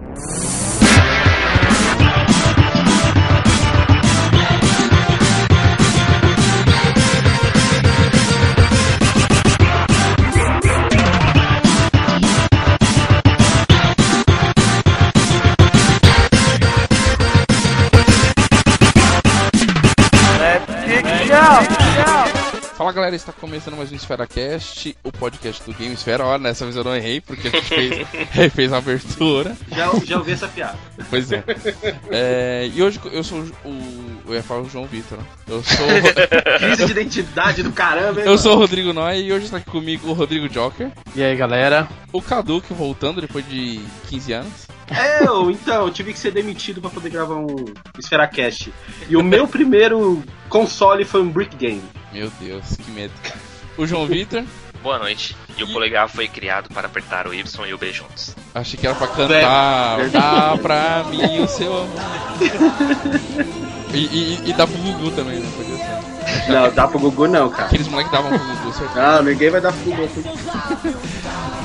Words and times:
you 0.00 0.37
galera, 23.08 23.16
está 23.16 23.32
começando 23.32 23.74
mais 23.74 23.90
um 23.90 23.94
Esfera 23.96 24.26
Cast, 24.26 24.94
o 25.02 25.10
podcast 25.10 25.62
do 25.64 25.72
Game 25.72 25.94
Esfera. 25.94 26.26
Olha, 26.26 26.38
nessa 26.42 26.66
vez 26.66 26.76
eu 26.76 26.84
não 26.84 26.94
errei, 26.94 27.22
porque 27.22 27.48
a 27.48 27.50
gente 27.50 27.64
fez, 27.64 28.06
fez 28.52 28.70
uma 28.70 28.76
abertura. 28.78 29.56
Já, 29.74 29.90
já 30.04 30.18
ouvi 30.18 30.32
essa 30.32 30.46
piada. 30.46 30.76
Pois 31.08 31.32
é. 31.32 31.42
é. 32.10 32.70
E 32.74 32.82
hoje 32.82 33.00
eu 33.10 33.24
sou 33.24 33.40
o. 33.64 34.18
Eu 34.28 34.34
ia 34.34 34.42
falar 34.42 34.60
o 34.60 34.68
João 34.68 34.84
Vitor. 34.84 35.16
né? 35.16 35.24
Eu 35.48 35.62
sou. 35.62 35.86
Crise 36.58 36.84
de 36.84 36.92
identidade 36.92 37.62
do 37.62 37.72
caramba, 37.72 38.20
hein, 38.20 38.26
Eu 38.26 38.32
mano? 38.32 38.38
sou 38.38 38.56
o 38.56 38.58
Rodrigo 38.58 38.92
Noy 38.92 39.22
e 39.22 39.32
hoje 39.32 39.46
está 39.46 39.56
aqui 39.56 39.70
comigo 39.70 40.08
o 40.10 40.12
Rodrigo 40.12 40.46
Joker, 40.46 40.90
E 41.16 41.22
aí, 41.22 41.34
galera? 41.34 41.88
o 42.12 42.20
Cadu, 42.20 42.60
que 42.60 42.74
voltando 42.74 43.22
depois 43.22 43.48
de 43.48 43.80
15 44.08 44.32
anos. 44.34 44.67
Eu, 45.20 45.50
então, 45.50 45.86
eu 45.86 45.92
tive 45.92 46.12
que 46.12 46.18
ser 46.18 46.30
demitido 46.30 46.80
pra 46.80 46.90
poder 46.90 47.10
gravar 47.10 47.36
um 47.36 47.56
Esfera 47.98 48.26
Cast. 48.26 48.72
E 49.08 49.16
o 49.16 49.22
meu 49.22 49.46
primeiro 49.46 50.22
console 50.48 51.04
foi 51.04 51.20
um 51.22 51.28
Brick 51.28 51.56
Game. 51.56 51.82
Meu 52.12 52.30
Deus, 52.40 52.76
que 52.76 52.90
medo. 52.90 53.12
O 53.76 53.86
João 53.86 54.06
Vitor, 54.06 54.44
Boa 54.82 54.98
noite. 54.98 55.36
E 55.56 55.64
o 55.64 55.72
polegar 55.72 56.08
foi 56.08 56.28
criado 56.28 56.68
para 56.72 56.86
apertar 56.86 57.26
o 57.26 57.34
Y 57.34 57.66
e 57.66 57.74
o 57.74 57.78
B 57.78 57.92
juntos. 57.92 58.34
achei 58.54 58.78
que 58.78 58.86
era 58.86 58.94
pra 58.94 59.08
cantar. 59.08 59.96
Velho, 59.98 60.10
Dá 60.10 60.56
pra 60.62 61.04
mim 61.10 61.40
o 61.40 61.48
seu 61.48 61.76
amor. 61.78 61.88
E, 63.92 63.98
e, 63.98 64.50
e 64.50 64.52
dá 64.52 64.66
pro 64.66 64.76
Gugu 64.78 65.10
também, 65.10 65.40
né? 65.40 65.50
Podia 65.56 65.76
ser. 65.76 66.17
Não, 66.48 66.70
dá 66.72 66.86
pro 66.88 66.98
Gugu 66.98 67.26
não, 67.28 67.50
cara. 67.50 67.66
Aqueles 67.66 67.88
moleques 67.88 68.12
davam 68.12 68.30
pro 68.30 68.38
Gugu, 68.38 68.72
certeza. 68.72 69.00
Ah, 69.02 69.22
ninguém 69.22 69.50
vai 69.50 69.60
dar 69.60 69.72
pro 69.72 69.82
Gugu. 69.84 70.08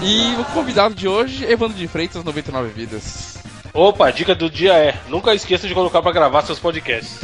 E 0.02 0.36
o 0.40 0.44
convidado 0.46 0.94
de 0.94 1.08
hoje, 1.08 1.46
Evandro 1.46 1.78
de 1.78 1.88
Freitas, 1.88 2.24
99 2.24 2.70
Vidas. 2.70 3.38
Opa, 3.74 4.08
a 4.08 4.12
dica 4.12 4.36
do 4.36 4.50
dia 4.50 4.74
é: 4.74 4.96
nunca 5.10 5.34
esqueça 5.34 5.68
de 5.68 5.74
colocar 5.74 6.02
pra 6.02 6.12
gravar 6.12 6.42
seus 6.44 6.60
podcasts. 6.60 7.20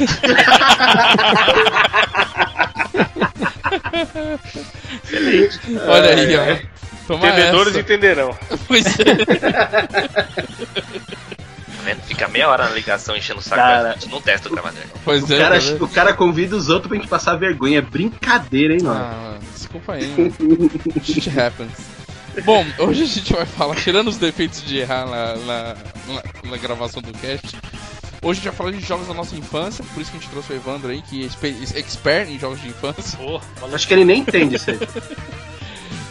Olha 5.86 6.10
aí, 6.10 6.36
ó. 6.36 6.56
Toma 7.06 7.26
Entendedores 7.28 7.68
essa. 7.72 7.80
entenderão. 7.80 8.36
Pois 8.68 8.86
é. 8.86 9.04
Vendo? 11.94 12.02
Fica 12.06 12.28
meia 12.28 12.48
hora 12.48 12.68
na 12.68 12.74
ligação 12.74 13.16
enchendo 13.16 13.40
o 13.40 13.42
saco 13.42 13.56
Cara. 13.62 13.82
da 13.82 13.92
gente. 13.92 14.08
Não 14.08 14.20
testa 14.20 14.48
o 14.48 14.52
gravador. 14.52 14.82
Pois 15.04 15.28
O 15.28 15.34
é. 15.34 15.38
cara, 15.38 15.58
vendo? 15.60 15.84
o 15.84 15.88
cara 15.88 16.12
convida 16.14 16.56
os 16.56 16.68
outros 16.68 16.88
pra 16.88 16.96
gente 16.98 17.08
passar 17.08 17.36
vergonha. 17.36 17.78
É 17.78 17.82
brincadeira, 17.82 18.74
hein, 18.74 18.80
mano? 18.82 19.00
Ah, 19.00 19.38
desculpa 19.52 19.94
aí, 19.94 20.06
mano. 20.08 20.70
Shit 21.02 21.28
happens. 21.38 21.72
Bom, 22.44 22.64
hoje 22.78 23.02
a 23.02 23.06
gente 23.06 23.32
vai 23.32 23.44
falar, 23.44 23.74
tirando 23.76 24.08
os 24.08 24.16
defeitos 24.16 24.62
de 24.64 24.78
errar 24.78 25.04
na, 25.06 25.34
na, 25.36 25.74
na- 26.06 26.50
na 26.50 26.56
gravação 26.56 27.02
do 27.02 27.12
cast, 27.18 27.56
hoje 28.22 28.30
a 28.30 28.34
gente 28.34 28.44
vai 28.44 28.52
falar 28.52 28.70
de 28.70 28.80
jogos 28.80 29.08
da 29.08 29.14
nossa 29.14 29.34
infância, 29.34 29.84
por 29.92 30.00
isso 30.00 30.12
que 30.12 30.16
a 30.16 30.20
gente 30.20 30.30
trouxe 30.30 30.52
o 30.52 30.56
Evandro 30.56 30.90
aí, 30.90 31.02
que 31.02 31.22
é 31.22 31.26
exper- 31.26 31.56
expert 31.74 32.28
em 32.30 32.38
jogos 32.38 32.60
de 32.62 32.68
infância. 32.68 33.18
Maluco. 33.18 33.74
Acho 33.74 33.88
que 33.88 33.94
ele 33.94 34.04
nem 34.04 34.20
entende 34.20 34.56
isso 34.56 34.70
aí. 34.70 34.78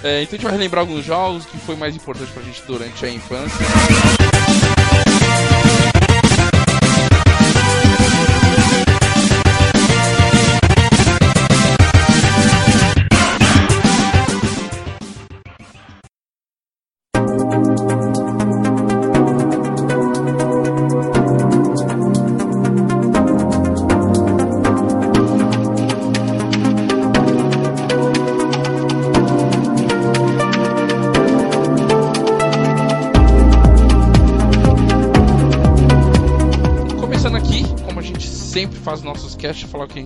É, 0.02 0.22
então 0.22 0.30
a 0.30 0.38
gente 0.38 0.44
vai 0.44 0.54
relembrar 0.54 0.80
alguns 0.80 1.04
jogos 1.04 1.46
que 1.46 1.58
foi 1.58 1.76
mais 1.76 1.94
importante 1.94 2.32
pra 2.32 2.42
gente 2.42 2.62
durante 2.66 3.06
a 3.06 3.10
infância. 3.10 3.66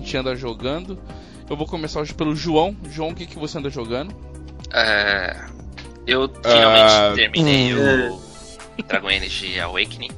Gente 0.04 0.16
anda 0.18 0.36
jogando. 0.36 0.98
Eu 1.48 1.56
vou 1.56 1.66
começar 1.66 2.00
hoje 2.00 2.12
pelo 2.14 2.36
João. 2.36 2.76
João, 2.90 3.10
o 3.10 3.14
que, 3.14 3.26
que 3.26 3.38
você 3.38 3.58
anda 3.58 3.70
jogando? 3.70 4.14
É, 4.72 5.34
eu 6.06 6.28
finalmente 6.28 6.92
Ah, 6.92 7.12
terminei 7.14 7.74
o 7.74 8.20
Dragon 8.86 9.08
Age 9.08 9.60
Awakening. 9.60 10.10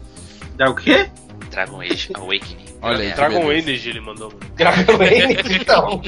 Dá 0.57 0.69
o 0.69 0.75
quê? 0.75 1.09
Dragon 1.51 1.81
Age 1.81 2.11
Awakening. 2.15 2.67
Olha 2.83 2.99
aí, 3.05 3.13
Dragon. 3.13 3.53
Energy 3.53 3.91
ele 3.91 4.01
mandou. 4.01 4.33
Dragon 4.57 5.03
Age, 5.03 5.57
então. 5.61 6.03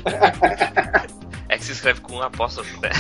É 1.49 1.57
que 1.57 1.65
se 1.65 1.73
escreve 1.73 2.01
com 2.01 2.17
um 2.17 2.23
apóstolo, 2.23 2.67
né? 2.83 2.91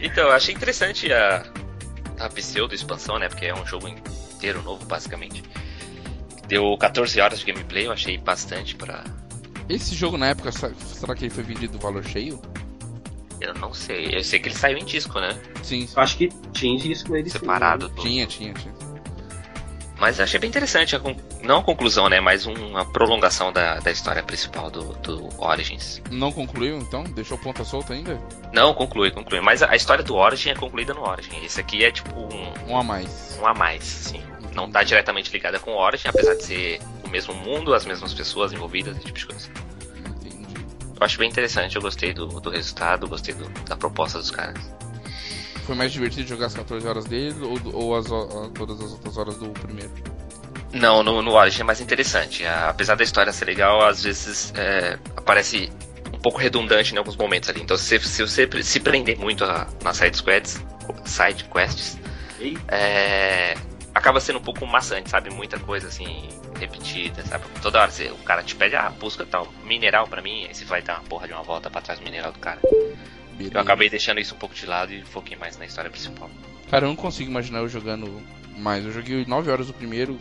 então, 0.00 0.28
eu 0.28 0.32
achei 0.32 0.54
interessante 0.54 1.12
a, 1.12 1.44
a 2.18 2.28
pseudo-expansão, 2.28 3.18
né? 3.18 3.28
Porque 3.28 3.46
é 3.46 3.54
um 3.54 3.66
jogo 3.66 3.88
inteiro 3.88 4.62
novo, 4.62 4.84
basicamente. 4.84 5.42
Deu 6.50 6.76
14 6.76 7.20
horas 7.20 7.38
de 7.38 7.44
gameplay, 7.46 7.86
eu 7.86 7.92
achei 7.92 8.18
bastante 8.18 8.74
pra. 8.74 9.04
Esse 9.68 9.94
jogo 9.94 10.18
na 10.18 10.26
época, 10.26 10.50
será 10.50 11.14
que 11.14 11.22
ele 11.24 11.30
foi 11.30 11.44
vendido 11.44 11.78
valor 11.78 12.04
cheio? 12.04 12.42
Eu 13.40 13.54
não 13.54 13.72
sei. 13.72 14.08
Eu 14.16 14.24
sei 14.24 14.40
que 14.40 14.48
ele 14.48 14.56
saiu 14.56 14.76
em 14.76 14.84
disco, 14.84 15.20
né? 15.20 15.38
Sim, 15.62 15.86
sim. 15.86 15.94
Eu 15.96 16.02
Acho 16.02 16.16
que 16.16 16.28
tinha 16.52 16.76
isso 16.92 17.06
com 17.06 17.14
ele 17.16 17.30
sim. 17.30 17.38
Separado. 17.38 17.88
do- 17.88 18.02
Tinha, 18.02 18.26
tinha, 18.26 18.52
tinha. 18.52 18.74
Mas 19.98 20.18
eu 20.18 20.24
achei 20.24 20.40
bem 20.40 20.48
interessante, 20.48 20.96
a 20.96 20.98
con- 20.98 21.14
não 21.42 21.58
a 21.58 21.62
conclusão, 21.62 22.08
né? 22.08 22.20
Mas 22.20 22.46
uma 22.46 22.84
prolongação 22.86 23.52
da, 23.52 23.78
da 23.80 23.90
história 23.92 24.22
principal 24.22 24.70
do, 24.70 24.94
do 24.94 25.28
Origins. 25.40 26.02
Não 26.10 26.32
concluiu, 26.32 26.78
então? 26.78 27.04
Deixou 27.04 27.38
ponta 27.38 27.62
solta 27.64 27.92
ainda? 27.92 28.20
Não, 28.52 28.74
conclui, 28.74 29.10
conclui. 29.12 29.40
Mas 29.40 29.62
a, 29.62 29.70
a 29.70 29.76
história 29.76 30.02
do 30.02 30.16
Origin 30.16 30.50
é 30.50 30.54
concluída 30.54 30.92
no 30.94 31.06
Origin. 31.08 31.30
Esse 31.44 31.60
aqui 31.60 31.84
é 31.84 31.92
tipo 31.92 32.10
um, 32.18 32.72
Um 32.72 32.76
a 32.78 32.82
mais. 32.82 33.38
um 33.40 33.46
a 33.46 33.54
mais, 33.54 33.82
assim. 33.82 34.22
Não 34.54 34.70
tá 34.70 34.82
diretamente 34.82 35.30
ligada 35.32 35.58
com 35.58 35.72
o 35.72 35.76
Origin, 35.78 36.08
apesar 36.08 36.34
de 36.34 36.42
ser 36.44 36.80
o 37.04 37.08
mesmo 37.08 37.34
mundo, 37.34 37.72
as 37.74 37.84
mesmas 37.86 38.12
pessoas 38.12 38.52
envolvidas, 38.52 38.96
esse 38.96 39.06
tipo 39.06 39.18
de 39.18 39.26
coisa. 39.26 39.48
Entendi. 40.06 40.54
Eu 40.98 41.04
acho 41.06 41.18
bem 41.18 41.28
interessante, 41.28 41.76
eu 41.76 41.82
gostei 41.82 42.12
do, 42.12 42.26
do 42.26 42.50
resultado, 42.50 43.06
gostei 43.08 43.34
do- 43.34 43.48
da 43.64 43.76
proposta 43.76 44.18
dos 44.18 44.30
caras. 44.30 44.58
Foi 45.64 45.74
mais 45.76 45.92
divertido 45.92 46.28
jogar 46.28 46.46
as 46.46 46.54
14 46.54 46.86
horas 46.86 47.04
dele 47.04 47.36
ou, 47.42 47.58
ou 47.74 47.96
as, 47.96 48.06
todas 48.54 48.80
as 48.80 48.92
outras 48.92 49.16
horas 49.16 49.36
do 49.36 49.50
primeiro? 49.50 49.90
Não, 50.72 51.02
no, 51.02 51.20
no 51.22 51.32
Origin 51.32 51.60
é 51.62 51.64
mais 51.64 51.80
interessante. 51.80 52.44
Apesar 52.46 52.96
da 52.96 53.04
história 53.04 53.32
ser 53.32 53.44
legal, 53.44 53.80
às 53.86 54.02
vezes 54.02 54.52
é, 54.56 54.98
aparece 55.16 55.70
um 56.12 56.18
pouco 56.18 56.38
redundante 56.38 56.92
em 56.94 56.98
alguns 56.98 57.16
momentos 57.16 57.48
ali. 57.50 57.60
Então, 57.60 57.76
se, 57.76 57.98
se 58.00 58.22
você 58.22 58.48
se 58.62 58.80
prender 58.80 59.16
muito 59.18 59.44
a, 59.44 59.66
nas 59.82 59.96
side 59.96 60.22
quests, 60.22 60.60
side 61.04 61.44
quests 61.44 61.98
é, 62.68 63.54
acaba 63.94 64.20
sendo 64.20 64.38
um 64.38 64.42
pouco 64.42 64.66
maçante, 64.66 65.10
sabe? 65.10 65.30
Muita 65.30 65.58
coisa 65.58 65.88
assim 65.88 66.28
repetida, 66.58 67.24
sabe? 67.24 67.44
Toda 67.62 67.80
hora 67.80 67.90
você, 67.90 68.08
o 68.10 68.18
cara 68.18 68.42
te 68.42 68.54
pede, 68.54 68.76
ah, 68.76 68.90
busca 68.90 69.24
tal 69.26 69.52
mineral 69.64 70.06
pra 70.06 70.22
mim, 70.22 70.46
aí 70.46 70.54
você 70.54 70.64
vai 70.64 70.82
dar 70.82 71.00
uma 71.00 71.04
porra 71.04 71.26
de 71.26 71.32
uma 71.32 71.42
volta 71.42 71.70
pra 71.70 71.80
trás 71.80 71.98
do 71.98 72.04
mineral 72.04 72.32
do 72.32 72.38
cara. 72.38 72.60
Beleza. 73.32 73.54
Eu 73.54 73.60
acabei 73.60 73.88
deixando 73.88 74.20
isso 74.20 74.34
um 74.34 74.38
pouco 74.38 74.54
de 74.54 74.66
lado 74.66 74.92
e 74.92 75.02
foquei 75.02 75.36
mais 75.36 75.56
na 75.56 75.64
história 75.64 75.90
principal. 75.90 76.30
Cara, 76.70 76.84
eu 76.84 76.88
não 76.88 76.96
consigo 76.96 77.30
imaginar 77.30 77.60
eu 77.60 77.68
jogando 77.68 78.22
mais. 78.56 78.84
Eu 78.84 78.92
joguei 78.92 79.24
9 79.24 79.50
horas 79.50 79.66
do 79.66 79.72
primeiro, 79.72 80.20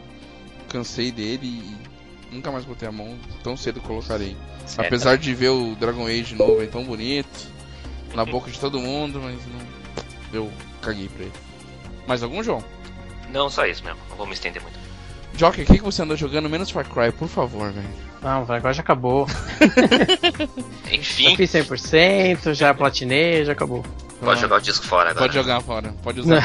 cansei 0.70 1.12
dele 1.12 1.46
e 1.46 2.36
nunca 2.36 2.52
mais 2.52 2.66
botei 2.66 2.88
a 2.88 2.92
mão. 2.92 3.18
Tão 3.44 3.58
cedo 3.58 3.82
colocarei. 3.82 4.36
Certo? 4.66 4.88
Apesar 4.88 5.18
de 5.18 5.34
ver 5.34 5.50
o 5.50 5.76
Dragon 5.76 6.08
Age 6.08 6.36
novo 6.36 6.62
aí 6.62 6.68
tão 6.68 6.84
bonito, 6.84 7.48
na 8.16 8.24
boca 8.26 8.50
de 8.50 8.60
todo 8.60 8.80
mundo, 8.80 9.20
mas 9.22 9.36
não. 9.48 9.80
Eu 10.32 10.52
caguei 10.82 11.10
pra 11.10 11.24
ele. 11.24 11.34
Mais 12.08 12.24
algum, 12.24 12.42
João? 12.42 12.64
Não, 13.32 13.50
só 13.50 13.66
isso 13.66 13.84
mesmo, 13.84 14.00
não 14.10 14.18
vou 14.18 14.26
me 14.28 14.34
estender 14.34 14.62
muito. 14.62 14.78
Joker, 15.36 15.64
o 15.64 15.68
que, 15.68 15.78
que 15.78 15.84
você 15.84 16.02
anda 16.02 16.16
jogando 16.18 16.50
menos 16.50 16.70
Far 16.70 16.86
Cry, 16.88 17.12
por 17.12 17.28
favor, 17.30 17.72
velho? 17.72 17.88
Não, 18.22 18.42
agora 18.42 18.74
já 18.74 18.82
acabou. 18.82 19.26
Já 20.90 20.96
Enfim, 20.96 21.36
fiz 21.38 21.52
100%, 21.52 22.54
já 22.54 22.74
platinei, 22.74 23.46
já 23.46 23.54
acabou. 23.54 23.84
pode 24.20 24.42
jogar 24.42 24.58
o 24.58 24.62
disco 24.62 24.86
fora 24.86 25.12
agora. 25.12 25.26
Pode 25.26 25.34
jogar 25.34 25.62
fora. 25.62 25.94
Pode 26.04 26.20
usar 26.22 26.42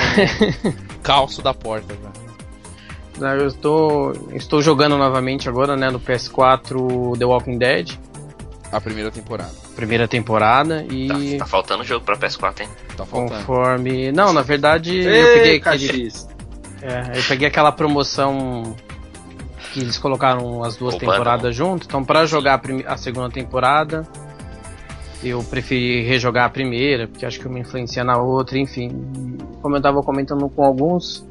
como 0.62 0.74
calço 1.02 1.42
da 1.42 1.52
porta, 1.54 1.94
velho. 1.94 3.40
Eu 3.40 3.46
estou, 3.48 4.12
estou 4.32 4.60
jogando 4.60 4.96
novamente 4.98 5.48
agora, 5.48 5.76
né, 5.76 5.88
no 5.90 5.98
PS4 6.00 7.16
The 7.18 7.24
Walking 7.24 7.58
Dead, 7.58 7.92
A 8.70 8.80
primeira 8.80 9.10
temporada. 9.10 9.50
primeira 9.74 10.06
temporada, 10.08 10.84
e 10.90 11.08
Tá, 11.38 11.44
tá 11.44 11.46
faltando 11.46 11.84
jogo 11.84 12.04
pra 12.04 12.16
PS4, 12.16 12.60
hein? 12.62 12.68
Tá 12.96 13.04
faltando. 13.06 13.40
conforme... 13.40 14.12
Não, 14.12 14.32
na 14.32 14.42
verdade, 14.42 14.98
eu 14.98 15.10
Ei, 15.10 15.34
peguei 15.34 15.56
aquele... 15.56 15.60
Caxias. 15.60 16.28
É, 16.86 17.18
eu 17.18 17.22
peguei 17.26 17.48
aquela 17.48 17.72
promoção 17.72 18.76
que 19.72 19.80
eles 19.80 19.96
colocaram 19.96 20.62
as 20.62 20.76
duas 20.76 20.94
O 20.94 20.98
temporadas 20.98 21.56
bundle. 21.56 21.72
junto. 21.72 21.86
Então, 21.86 22.04
pra 22.04 22.26
jogar 22.26 22.54
a, 22.54 22.58
prime- 22.58 22.84
a 22.86 22.96
segunda 22.96 23.30
temporada, 23.30 24.06
eu 25.22 25.42
preferi 25.42 26.02
rejogar 26.02 26.44
a 26.44 26.48
primeira, 26.50 27.08
porque 27.08 27.24
acho 27.24 27.40
que 27.40 27.46
uma 27.48 27.58
influencia 27.58 28.04
na 28.04 28.18
outra, 28.18 28.58
enfim. 28.58 28.90
Como 29.62 29.74
eu 29.76 29.80
tava 29.80 30.02
comentando 30.02 30.46
com 30.50 30.62
alguns 30.62 31.26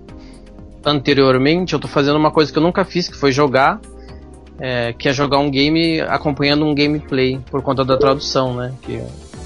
anteriormente, 0.83 1.73
eu 1.73 1.79
tô 1.79 1.87
fazendo 1.87 2.17
uma 2.17 2.31
coisa 2.31 2.51
que 2.51 2.57
eu 2.57 2.63
nunca 2.63 2.83
fiz, 2.83 3.07
que 3.07 3.15
foi 3.17 3.31
jogar. 3.31 3.79
é, 4.59 4.93
que 4.93 5.09
é 5.09 5.13
jogar 5.13 5.39
um 5.39 5.49
game 5.49 5.99
acompanhando 6.01 6.63
um 6.63 6.75
gameplay 6.75 7.39
por 7.49 7.61
conta 7.63 7.83
da 7.83 7.97
tradução, 7.97 8.53
né? 8.53 8.71
Que 8.83 9.01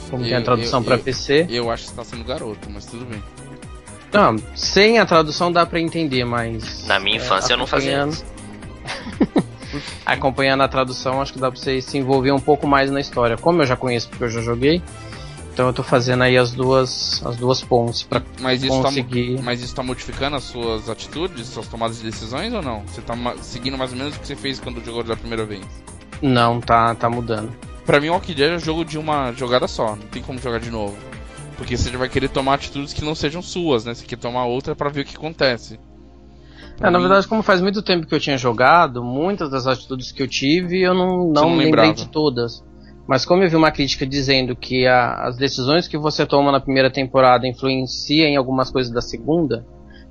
como 0.10 0.22
tem 0.24 0.34
a 0.36 0.40
Eu- 0.40 0.44
tradução 0.44 0.80
eu- 0.82 0.86
pra 0.86 0.96
eu- 0.96 1.00
PC. 1.00 1.48
Eu 1.50 1.72
acho 1.72 1.84
que 1.84 1.90
você 1.92 1.96
tá 1.96 2.04
sendo 2.04 2.24
garoto, 2.26 2.70
mas 2.70 2.86
tudo 2.86 3.06
bem. 3.06 3.24
Não, 4.14 4.36
sem 4.56 5.00
a 5.00 5.06
tradução 5.06 5.52
dá 5.52 5.66
pra 5.66 5.80
entender, 5.80 6.24
mas. 6.26 6.86
Na 6.88 7.00
minha 7.00 7.18
é, 7.18 7.22
infância 7.22 7.54
eu 7.54 7.58
não 7.58 7.68
fazia 7.68 8.04
acompanhando- 8.04 8.14
isso. 8.14 8.26
acompanhando 10.06 10.64
a 10.64 10.68
tradução, 10.68 11.22
acho 11.22 11.34
que 11.34 11.40
dá 11.40 11.52
pra 11.52 11.60
você 11.60 11.82
se 11.82 11.98
envolver 11.98 12.32
um 12.32 12.40
pouco 12.40 12.68
mais 12.68 12.90
na 12.90 13.00
história. 13.00 13.38
Como 13.38 13.62
eu 13.62 13.66
já 13.66 13.76
conheço, 13.76 14.08
porque 14.10 14.24
eu 14.24 14.30
já 14.30 14.42
joguei, 14.42 14.82
então 15.54 15.68
eu 15.68 15.74
tô 15.74 15.84
fazendo 15.84 16.24
aí 16.24 16.38
as 16.38 16.52
duas, 16.52 17.22
as 17.26 17.36
duas 17.36 17.62
pontes 17.62 18.04
pra 18.04 18.22
Mas 18.40 18.64
isso, 18.64 18.78
tá, 18.78 18.84
conseguir. 18.84 19.42
mas 19.44 19.62
isso 19.62 19.76
tá 19.76 19.84
modificando 19.84 20.36
as 20.38 20.44
suas 20.44 20.90
atitudes, 20.90 21.48
suas 21.48 21.68
tomadas 21.68 21.98
de 21.98 22.04
decisões 22.04 22.54
ou 22.54 22.62
não? 22.62 22.84
Você 22.88 23.02
tá 23.02 23.14
seguindo 23.42 23.78
mais 23.78 23.92
ou 23.92 23.98
menos 23.98 24.16
o 24.16 24.20
que 24.20 24.28
você 24.28 24.36
fez 24.36 24.60
quando 24.60 24.84
jogou 24.84 25.04
da 25.04 25.16
primeira 25.16 25.46
vez? 25.46 25.66
Não, 26.22 26.60
tá, 26.62 26.96
tá 26.96 27.10
mudando. 27.10 27.52
Pra 27.86 28.00
mim, 28.00 28.10
o 28.10 28.14
Walking 28.14 28.34
Dead 28.34 28.52
é 28.54 28.60
jogo 28.60 28.84
de 28.84 28.98
uma 28.98 29.32
jogada 29.34 29.68
só, 29.68 29.92
não 29.96 30.08
tem 30.08 30.22
como 30.22 30.40
jogar 30.40 30.60
de 30.60 30.70
novo. 30.72 30.96
Porque 31.58 31.76
você 31.76 31.90
já 31.90 31.98
vai 31.98 32.08
querer 32.10 32.30
tomar 32.30 32.54
atitudes 32.56 32.94
que 32.94 33.04
não 33.04 33.16
sejam 33.16 33.42
suas, 33.42 33.84
né? 33.84 33.94
Você 33.94 34.06
quer 34.06 34.18
tomar 34.18 34.46
outra 34.46 34.76
pra 34.76 34.90
ver 34.90 35.02
o 35.02 35.06
que 35.06 35.16
acontece. 35.16 35.80
É, 36.80 36.90
na 36.92 37.00
verdade, 37.00 37.28
como 37.28 37.42
faz 37.42 37.60
muito 37.62 37.82
tempo 37.82 38.06
que 38.06 38.14
eu 38.14 38.20
tinha 38.20 38.38
jogado, 38.38 39.04
muitas 39.04 39.50
das 39.50 39.66
atitudes 39.66 40.12
que 40.12 40.22
eu 40.22 40.28
tive 40.28 40.80
eu 40.82 40.94
não, 40.94 41.18
não, 41.18 41.34
não 41.34 41.50
lembrei 41.50 41.66
lembrava. 41.66 41.94
de 41.94 42.08
todas. 42.10 42.64
Mas 43.08 43.26
como 43.26 43.42
eu 43.42 43.50
vi 43.50 43.56
uma 43.56 43.72
crítica 43.72 44.06
dizendo 44.06 44.56
que 44.56 44.86
a- 44.86 45.24
as 45.28 45.38
decisões 45.38 45.88
que 45.88 45.98
você 45.98 46.26
toma 46.26 46.52
na 46.52 46.60
primeira 46.60 46.92
temporada 46.92 47.48
influenciam 47.48 48.28
em 48.28 48.36
algumas 48.36 48.70
coisas 48.70 48.92
da 48.94 49.02
segunda, 49.02 49.66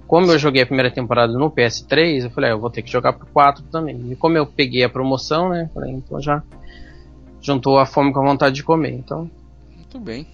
como 0.08 0.32
eu 0.32 0.38
joguei 0.38 0.62
a 0.62 0.66
primeira 0.66 0.90
temporada 0.90 1.32
no 1.34 1.50
PS3, 1.50 2.24
eu 2.24 2.30
falei, 2.30 2.50
ah, 2.50 2.54
eu 2.54 2.60
vou 2.60 2.70
ter 2.70 2.82
que 2.82 2.90
jogar 2.90 3.12
pro 3.12 3.26
4 3.26 3.62
também. 3.70 4.00
E 4.10 4.16
como 4.16 4.36
eu 4.36 4.46
peguei 4.46 4.82
a 4.82 4.88
promoção, 4.88 5.50
né, 5.50 5.70
falei, 5.74 5.92
então 5.92 6.20
já 6.20 6.42
juntou 7.40 7.78
a 7.78 7.86
fome 7.86 8.12
com 8.12 8.20
a 8.20 8.24
vontade 8.28 8.56
de 8.56 8.64
comer. 8.64 8.92
Então, 8.92 9.30
Muito 9.76 10.00
bem. 10.00 10.26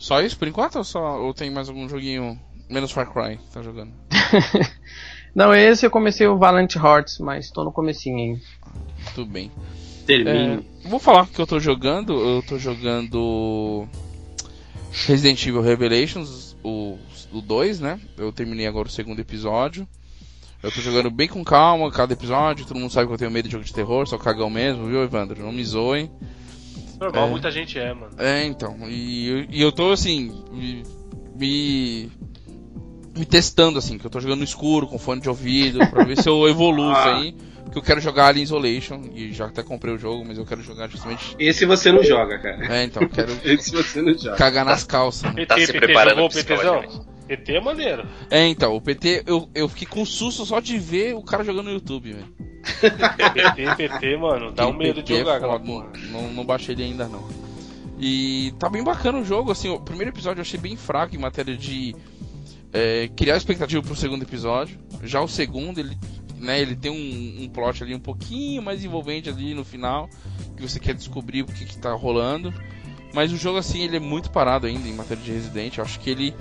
Só 0.00 0.22
isso 0.22 0.38
por 0.38 0.48
enquanto 0.48 0.76
ou, 0.76 0.84
só, 0.84 1.20
ou 1.20 1.34
tem 1.34 1.50
mais 1.50 1.68
algum 1.68 1.86
joguinho 1.86 2.40
menos 2.70 2.90
Far 2.90 3.12
Cry 3.12 3.36
que 3.36 3.52
tá 3.52 3.62
jogando? 3.62 3.92
não, 5.36 5.54
esse 5.54 5.84
eu 5.84 5.90
comecei 5.90 6.26
o 6.26 6.38
Valiant 6.38 6.74
Hearts, 6.74 7.18
mas 7.18 7.50
tô 7.50 7.62
no 7.62 7.70
comecinho 7.70 8.16
ainda. 8.16 8.40
Tudo 9.14 9.30
bem. 9.30 9.52
Termine. 10.06 10.64
É, 10.84 10.88
vou 10.88 10.98
falar 10.98 11.26
que 11.26 11.38
eu 11.38 11.46
tô 11.46 11.60
jogando. 11.60 12.14
Eu 12.14 12.42
tô 12.42 12.58
jogando 12.58 13.86
Resident 15.06 15.46
Evil 15.46 15.60
Revelations, 15.60 16.56
o, 16.64 16.98
o 17.30 17.42
2, 17.42 17.80
né? 17.80 18.00
Eu 18.16 18.32
terminei 18.32 18.66
agora 18.66 18.88
o 18.88 18.90
segundo 18.90 19.20
episódio. 19.20 19.86
Eu 20.62 20.72
tô 20.72 20.80
jogando 20.80 21.10
bem 21.10 21.28
com 21.28 21.44
calma 21.44 21.90
cada 21.90 22.14
episódio. 22.14 22.64
Todo 22.64 22.80
mundo 22.80 22.90
sabe 22.90 23.06
que 23.06 23.12
eu 23.12 23.18
tenho 23.18 23.30
medo 23.30 23.48
de 23.48 23.52
jogo 23.52 23.64
de 23.64 23.74
terror, 23.74 24.06
sou 24.06 24.18
cagão 24.18 24.48
mesmo, 24.48 24.86
viu, 24.86 25.02
Evandro? 25.02 25.42
Não 25.42 25.52
me 25.52 25.64
zoem. 25.64 26.10
Normal, 27.00 27.26
É. 27.26 27.30
muita 27.30 27.50
gente 27.50 27.78
é, 27.78 27.94
mano. 27.94 28.12
É, 28.18 28.44
então. 28.44 28.76
E, 28.88 29.26
eu- 29.28 29.46
e 29.50 29.62
eu 29.62 29.72
tô 29.72 29.90
assim. 29.90 30.30
Me, 30.52 30.82
me. 31.34 32.10
me 33.16 33.24
testando, 33.24 33.78
assim, 33.78 33.96
que 33.98 34.04
eu 34.06 34.10
tô 34.10 34.20
jogando 34.20 34.38
no 34.40 34.44
escuro, 34.44 34.86
com 34.86 34.98
fone 34.98 35.20
de 35.20 35.28
ouvido, 35.28 35.78
pra 35.90 36.04
ver 36.04 36.16
se 36.20 36.28
eu 36.28 36.46
evoluo 36.48 36.92
isso 36.92 37.00
aí. 37.08 37.34
Que 37.70 37.78
eu 37.78 37.82
quero 37.82 38.00
jogar 38.00 38.26
Alien 38.26 38.44
Isolation. 38.44 39.02
E 39.14 39.32
já 39.32 39.46
até 39.46 39.62
comprei 39.62 39.94
o 39.94 39.98
jogo, 39.98 40.24
mas 40.26 40.38
eu 40.38 40.44
quero 40.44 40.62
jogar 40.62 40.88
justamente. 40.88 41.36
Esse 41.38 41.64
você 41.66 41.92
não 41.92 42.02
joga, 42.02 42.38
cara. 42.38 42.74
É, 42.74 42.84
então, 42.84 43.02
eu 43.02 43.08
quero 43.08 43.32
Esse 43.44 43.70
você 43.70 44.02
não 44.02 44.16
joga. 44.16 44.36
cagar 44.36 44.64
nas 44.64 44.84
calças, 44.84 45.32
né? 45.34 45.46
Tá 45.46 45.58
se 45.58 45.72
preparando 45.72 46.16
jogou 46.16 46.26
o 46.26 46.30
PTzão? 46.30 46.80
psicologicamente. 46.80 47.10
PT 47.30 47.52
é 47.52 47.60
maneiro. 47.60 48.08
É, 48.28 48.46
então, 48.48 48.74
o 48.74 48.80
PT, 48.80 49.22
eu, 49.24 49.48
eu 49.54 49.68
fiquei 49.68 49.86
com 49.86 50.04
susto 50.04 50.44
só 50.44 50.58
de 50.58 50.76
ver 50.78 51.14
o 51.14 51.22
cara 51.22 51.44
jogando 51.44 51.66
no 51.66 51.72
YouTube, 51.74 52.12
velho. 52.12 52.26
PT, 52.80 53.76
PT, 53.76 54.16
mano, 54.16 54.50
dá 54.50 54.66
um 54.66 54.72
medo 54.72 55.00
de 55.00 55.12
PT 55.14 55.14
é 55.14 55.24
jogar 55.24 55.40
foda. 55.40 55.64
Não, 55.64 56.22
não, 56.22 56.32
não 56.32 56.44
baixei 56.44 56.74
ele 56.74 56.82
ainda 56.82 57.06
não. 57.06 57.28
E 58.00 58.52
tá 58.58 58.68
bem 58.68 58.82
bacana 58.82 59.18
o 59.18 59.24
jogo, 59.24 59.52
assim, 59.52 59.68
o 59.68 59.78
primeiro 59.78 60.10
episódio 60.10 60.40
eu 60.40 60.42
achei 60.42 60.58
bem 60.58 60.76
fraco 60.76 61.14
em 61.14 61.18
matéria 61.18 61.56
de 61.56 61.94
é, 62.72 63.08
criar 63.14 63.36
expectativa 63.36 63.82
pro 63.82 63.94
segundo 63.94 64.22
episódio. 64.22 64.78
Já 65.04 65.20
o 65.20 65.28
segundo, 65.28 65.78
ele, 65.78 65.96
né, 66.40 66.60
ele 66.60 66.74
tem 66.74 66.90
um, 66.90 67.44
um 67.44 67.48
plot 67.48 67.82
ali 67.82 67.94
um 67.94 68.00
pouquinho 68.00 68.62
mais 68.62 68.84
envolvente 68.84 69.28
ali 69.28 69.54
no 69.54 69.64
final, 69.64 70.08
que 70.56 70.62
você 70.62 70.80
quer 70.80 70.94
descobrir 70.94 71.42
o 71.42 71.46
que, 71.46 71.64
que 71.64 71.78
tá 71.78 71.92
rolando. 71.92 72.52
Mas 73.12 73.32
o 73.32 73.36
jogo, 73.36 73.58
assim, 73.58 73.82
ele 73.82 73.96
é 73.96 74.00
muito 74.00 74.30
parado 74.30 74.66
ainda 74.66 74.88
em 74.88 74.94
matéria 74.94 75.22
de 75.22 75.32
Resident. 75.32 75.76
Eu 75.76 75.84
acho 75.84 75.98
que 76.00 76.10
ele, 76.10 76.34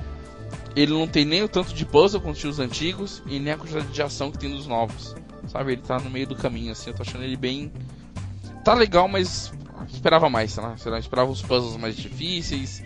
ele 0.75 0.93
não 0.93 1.07
tem 1.07 1.25
nem 1.25 1.43
o 1.43 1.49
tanto 1.49 1.73
de 1.73 1.85
puzzle 1.85 2.21
quanto 2.21 2.39
tinha 2.39 2.49
os 2.49 2.59
antigos, 2.59 3.21
e 3.27 3.39
nem 3.39 3.53
a 3.53 3.57
quantidade 3.57 3.87
de 3.87 4.01
ação 4.01 4.31
que 4.31 4.37
tem 4.37 4.49
nos 4.49 4.67
novos. 4.67 5.15
Sabe, 5.47 5.73
ele 5.73 5.81
tá 5.81 5.99
no 5.99 6.09
meio 6.09 6.27
do 6.27 6.35
caminho, 6.35 6.71
assim, 6.71 6.91
eu 6.91 6.95
tô 6.95 7.01
achando 7.01 7.23
ele 7.23 7.35
bem. 7.35 7.71
Tá 8.63 8.73
legal, 8.73 9.07
mas 9.07 9.51
esperava 9.91 10.29
mais, 10.29 10.51
sei 10.51 10.63
lá. 10.63 10.77
Sei 10.77 10.91
lá, 10.91 10.99
esperava 10.99 11.31
os 11.31 11.41
puzzles 11.41 11.75
mais 11.75 11.95
difíceis. 11.97 12.83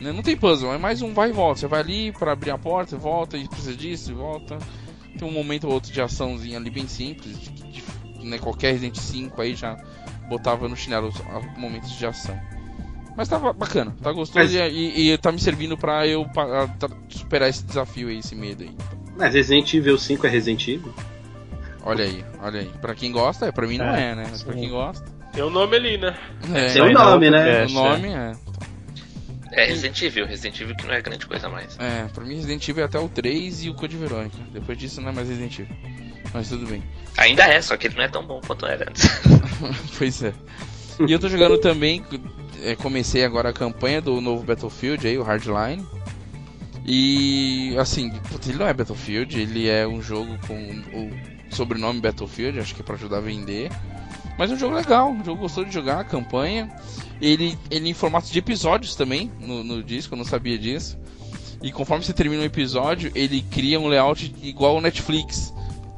né? 0.00 0.12
Não 0.12 0.22
tem 0.22 0.36
puzzle, 0.36 0.74
é 0.74 0.78
mais 0.78 1.00
um 1.00 1.14
vai 1.14 1.30
e 1.30 1.32
volta. 1.32 1.60
Você 1.60 1.66
vai 1.66 1.80
ali 1.80 2.12
pra 2.12 2.32
abrir 2.32 2.50
a 2.50 2.58
porta, 2.58 2.96
volta, 2.98 3.38
e 3.38 3.48
precisa 3.48 3.74
disso, 3.74 4.10
e 4.10 4.14
volta. 4.14 4.58
Tem 5.22 5.30
um 5.30 5.32
momento 5.32 5.68
ou 5.68 5.74
outro 5.74 5.92
de 5.92 6.00
açãozinha 6.02 6.58
ali 6.58 6.68
bem 6.68 6.88
simples. 6.88 7.38
De, 7.38 7.48
de- 7.50 7.82
né, 8.26 8.38
qualquer 8.38 8.72
Resident 8.72 8.96
5 8.96 9.40
aí 9.40 9.54
já 9.54 9.76
botava 10.28 10.68
no 10.68 10.76
chinelo 10.76 11.08
os 11.08 11.20
a- 11.20 11.40
momentos 11.56 11.92
de 11.96 12.04
ação. 12.04 12.36
Mas 13.16 13.28
tá 13.28 13.38
ba- 13.38 13.52
bacana, 13.52 13.94
tá 14.02 14.10
gostoso 14.10 14.38
Mas- 14.40 14.52
e, 14.52 14.58
e, 14.58 15.12
e 15.12 15.18
tá 15.18 15.30
me 15.30 15.38
servindo 15.38 15.76
pra 15.78 16.06
eu 16.08 16.24
pa- 16.28 16.64
a- 16.64 16.68
tá- 16.68 16.88
superar 17.08 17.48
esse 17.48 17.62
desafio 17.64 18.08
aí, 18.08 18.18
esse 18.18 18.34
medo 18.34 18.64
aí. 18.64 18.74
Mas 19.16 19.32
Resident 19.34 19.72
Evil 19.74 19.96
5 19.98 20.26
é 20.26 20.30
Resident 20.30 20.66
Evil? 20.66 20.92
Olha 21.84 22.04
aí, 22.04 22.24
olha 22.40 22.60
aí. 22.60 22.70
Pra 22.80 22.94
quem 22.94 23.12
gosta, 23.12 23.46
é, 23.46 23.52
pra 23.52 23.66
mim 23.66 23.78
não 23.78 23.86
É, 23.86 24.10
é, 24.10 24.14
né? 24.16 24.26
Mas 24.30 24.42
pra 24.42 24.54
quem 24.54 24.70
gosta. 24.70 25.04
Tem 25.32 25.42
o 25.44 25.50
nome 25.50 25.76
ali, 25.76 25.98
né? 25.98 26.16
É, 26.52 26.72
Tem 26.72 26.82
um 26.82 26.92
nome, 26.92 27.30
né? 27.30 27.64
o 27.66 27.70
nome 27.70 28.08
é. 28.08 28.32
É 29.52 29.66
Resident 29.66 30.00
Evil, 30.02 30.26
Resident 30.26 30.60
Evil 30.60 30.74
que 30.74 30.86
não 30.86 30.94
é 30.94 31.02
grande 31.02 31.26
coisa 31.26 31.48
mais. 31.48 31.78
É, 31.78 32.06
pra 32.12 32.24
mim 32.24 32.36
Resident 32.36 32.66
Evil 32.66 32.82
é 32.82 32.86
até 32.86 32.98
o 32.98 33.08
3 33.08 33.64
e 33.64 33.70
o 33.70 33.74
Code 33.74 33.96
Verônica. 33.96 34.36
Depois 34.50 34.78
disso 34.78 35.00
não 35.00 35.10
é 35.10 35.12
mais 35.12 35.28
Resident 35.28 35.58
Evil. 35.58 35.76
Mas 36.32 36.48
tudo 36.48 36.66
bem. 36.66 36.82
Ainda 37.18 37.44
é, 37.44 37.60
só 37.60 37.76
que 37.76 37.86
ele 37.86 37.96
não 37.96 38.02
é 38.02 38.08
tão 38.08 38.26
bom 38.26 38.40
quanto 38.46 38.66
era 38.66 38.88
antes. 38.88 39.06
pois 39.98 40.22
é. 40.22 40.32
E 41.06 41.12
eu 41.12 41.18
tô 41.18 41.28
jogando 41.28 41.58
também, 41.58 42.02
é, 42.62 42.74
comecei 42.76 43.24
agora 43.24 43.50
a 43.50 43.52
campanha 43.52 44.00
do 44.00 44.20
novo 44.20 44.42
Battlefield 44.42 45.06
aí, 45.06 45.18
o 45.18 45.22
Hardline. 45.22 45.86
E 46.86 47.76
assim, 47.78 48.12
ele 48.46 48.58
não 48.58 48.66
é 48.66 48.72
Battlefield, 48.72 49.38
ele 49.38 49.68
é 49.68 49.86
um 49.86 50.00
jogo 50.02 50.38
com 50.46 50.54
o 50.94 51.54
sobrenome 51.54 52.00
Battlefield, 52.00 52.58
acho 52.58 52.74
que 52.74 52.80
é 52.80 52.84
pra 52.84 52.94
ajudar 52.94 53.18
a 53.18 53.20
vender. 53.20 53.70
Mas 54.38 54.50
é 54.50 54.54
um 54.54 54.58
jogo 54.58 54.74
legal, 54.74 55.10
um 55.10 55.24
jogo 55.24 55.42
gostoso 55.42 55.66
de 55.66 55.74
jogar, 55.74 56.00
a 56.00 56.04
campanha. 56.04 56.70
Ele, 57.20 57.56
ele 57.70 57.88
em 57.88 57.94
formato 57.94 58.30
de 58.30 58.38
episódios 58.38 58.96
também 58.96 59.30
no, 59.40 59.62
no 59.62 59.82
disco, 59.82 60.14
eu 60.14 60.18
não 60.18 60.24
sabia 60.24 60.58
disso. 60.58 60.98
E 61.62 61.70
conforme 61.70 62.04
você 62.04 62.12
termina 62.12 62.42
um 62.42 62.44
episódio, 62.44 63.12
ele 63.14 63.40
cria 63.42 63.78
um 63.78 63.86
layout 63.86 64.34
igual 64.42 64.74
ao 64.74 64.80
Netflix, 64.80 65.54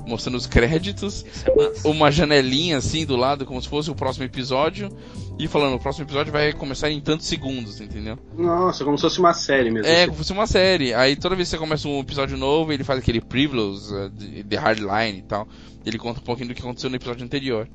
mostrando 0.06 0.36
os 0.36 0.46
créditos 0.46 1.24
é 1.46 1.88
uma 1.88 2.10
janelinha 2.10 2.76
assim 2.76 3.06
do 3.06 3.16
lado, 3.16 3.46
como 3.46 3.60
se 3.62 3.68
fosse 3.68 3.90
o 3.90 3.94
próximo 3.94 4.24
episódio, 4.24 4.90
e 5.38 5.48
falando, 5.48 5.76
o 5.76 5.80
próximo 5.80 6.04
episódio 6.04 6.30
vai 6.30 6.52
começar 6.52 6.90
em 6.90 7.00
tantos 7.00 7.26
segundos, 7.26 7.80
entendeu? 7.80 8.18
Nossa, 8.36 8.84
como 8.84 8.98
se 8.98 9.02
fosse 9.02 9.18
uma 9.18 9.32
série 9.32 9.70
mesmo. 9.70 9.90
É, 9.90 10.04
como 10.04 10.12
se 10.12 10.18
fosse 10.18 10.32
uma 10.32 10.46
série. 10.46 10.92
Aí 10.92 11.16
toda 11.16 11.34
vez 11.34 11.48
que 11.48 11.56
você 11.56 11.58
começa 11.58 11.88
um 11.88 12.00
episódio 12.00 12.36
novo, 12.36 12.72
ele 12.72 12.84
faz 12.84 12.98
aquele 12.98 13.20
previews, 13.22 13.90
uh, 13.90 14.10
de, 14.10 14.42
de 14.42 14.56
hardline 14.56 15.18
e 15.18 15.22
tal. 15.22 15.48
Ele 15.84 15.98
conta 15.98 16.20
um 16.20 16.24
pouquinho 16.24 16.48
do 16.48 16.54
que 16.54 16.60
aconteceu 16.60 16.90
no 16.90 16.96
episódio 16.96 17.24
anterior. 17.24 17.66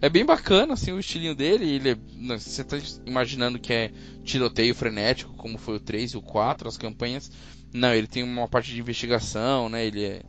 É 0.00 0.08
bem 0.08 0.24
bacana, 0.24 0.74
assim, 0.74 0.92
o 0.92 1.00
estilinho 1.00 1.34
dele. 1.34 1.68
Ele 1.68 1.90
é, 1.90 2.38
você 2.38 2.62
tá 2.62 2.76
imaginando 3.04 3.58
que 3.58 3.72
é 3.72 3.90
tiroteio 4.22 4.74
frenético, 4.74 5.34
como 5.34 5.58
foi 5.58 5.76
o 5.76 5.80
3 5.80 6.12
e 6.12 6.16
o 6.16 6.22
4, 6.22 6.68
as 6.68 6.76
campanhas. 6.76 7.30
Não, 7.72 7.92
ele 7.92 8.06
tem 8.06 8.22
uma 8.22 8.48
parte 8.48 8.72
de 8.72 8.80
investigação, 8.80 9.68
né? 9.68 9.84
Ele 9.84 10.04
é 10.04 10.22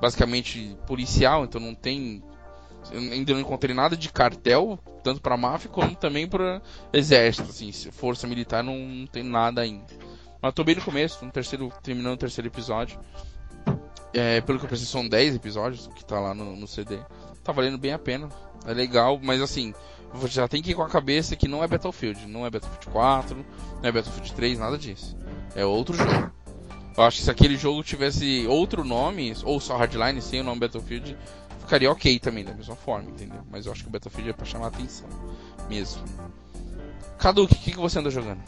basicamente 0.00 0.76
policial, 0.86 1.44
então 1.44 1.60
não 1.60 1.74
tem. 1.74 2.22
eu 2.90 2.98
Ainda 2.98 3.34
não 3.34 3.40
encontrei 3.40 3.74
nada 3.74 3.96
de 3.96 4.10
cartel, 4.10 4.78
tanto 5.04 5.20
pra 5.20 5.36
máfia 5.36 5.70
como 5.70 5.94
também 5.94 6.26
pra 6.26 6.62
exército, 6.92 7.50
assim, 7.50 7.70
força 7.72 8.26
militar 8.26 8.64
não, 8.64 8.78
não 8.78 9.06
tem 9.06 9.22
nada 9.22 9.60
ainda. 9.60 9.86
Mas 10.40 10.54
tô 10.54 10.64
bem 10.64 10.74
no 10.74 10.82
começo, 10.82 11.22
no 11.24 11.30
terceiro, 11.30 11.70
terminando 11.82 12.14
o 12.14 12.18
terceiro 12.18 12.48
episódio. 12.48 12.98
É, 14.12 14.40
pelo 14.40 14.58
que 14.58 14.64
eu 14.64 14.68
pensei, 14.68 14.86
são 14.86 15.06
10 15.06 15.36
episódios 15.36 15.86
que 15.94 16.04
tá 16.04 16.18
lá 16.18 16.34
no, 16.34 16.56
no 16.56 16.66
CD. 16.66 16.98
Tá 17.42 17.52
valendo 17.52 17.78
bem 17.78 17.92
a 17.92 17.98
pena. 17.98 18.28
É 18.66 18.72
legal, 18.72 19.18
mas 19.22 19.40
assim, 19.40 19.74
você 20.12 20.34
já 20.34 20.48
tem 20.48 20.62
que 20.62 20.72
ir 20.72 20.74
com 20.74 20.82
a 20.82 20.88
cabeça 20.88 21.36
que 21.36 21.48
não 21.48 21.62
é 21.62 21.68
Battlefield. 21.68 22.26
Não 22.26 22.44
é 22.44 22.50
Battlefield 22.50 22.86
4, 22.88 23.36
não 23.36 23.44
é 23.88 23.92
Battlefield 23.92 24.32
3, 24.32 24.58
nada 24.58 24.76
disso. 24.76 25.16
É 25.54 25.64
outro 25.64 25.96
jogo. 25.96 26.30
Eu 26.96 27.04
acho 27.04 27.18
que 27.18 27.24
se 27.24 27.30
aquele 27.30 27.56
jogo 27.56 27.82
tivesse 27.82 28.46
outro 28.48 28.84
nome, 28.84 29.34
ou 29.44 29.60
só 29.60 29.76
Hardline 29.76 30.20
sem 30.20 30.40
o 30.40 30.44
nome 30.44 30.60
Battlefield, 30.60 31.16
ficaria 31.60 31.90
ok 31.90 32.18
também, 32.18 32.44
da 32.44 32.52
mesma 32.52 32.76
forma, 32.76 33.08
entendeu? 33.08 33.40
Mas 33.50 33.64
eu 33.64 33.72
acho 33.72 33.82
que 33.82 33.88
o 33.88 33.92
Battlefield 33.92 34.30
é 34.30 34.32
pra 34.32 34.44
chamar 34.44 34.66
a 34.66 34.68
atenção 34.68 35.08
mesmo. 35.68 36.02
Cadu, 37.16 37.44
o 37.44 37.48
que, 37.48 37.70
que 37.70 37.76
você 37.76 37.98
anda 37.98 38.10
jogando? 38.10 38.40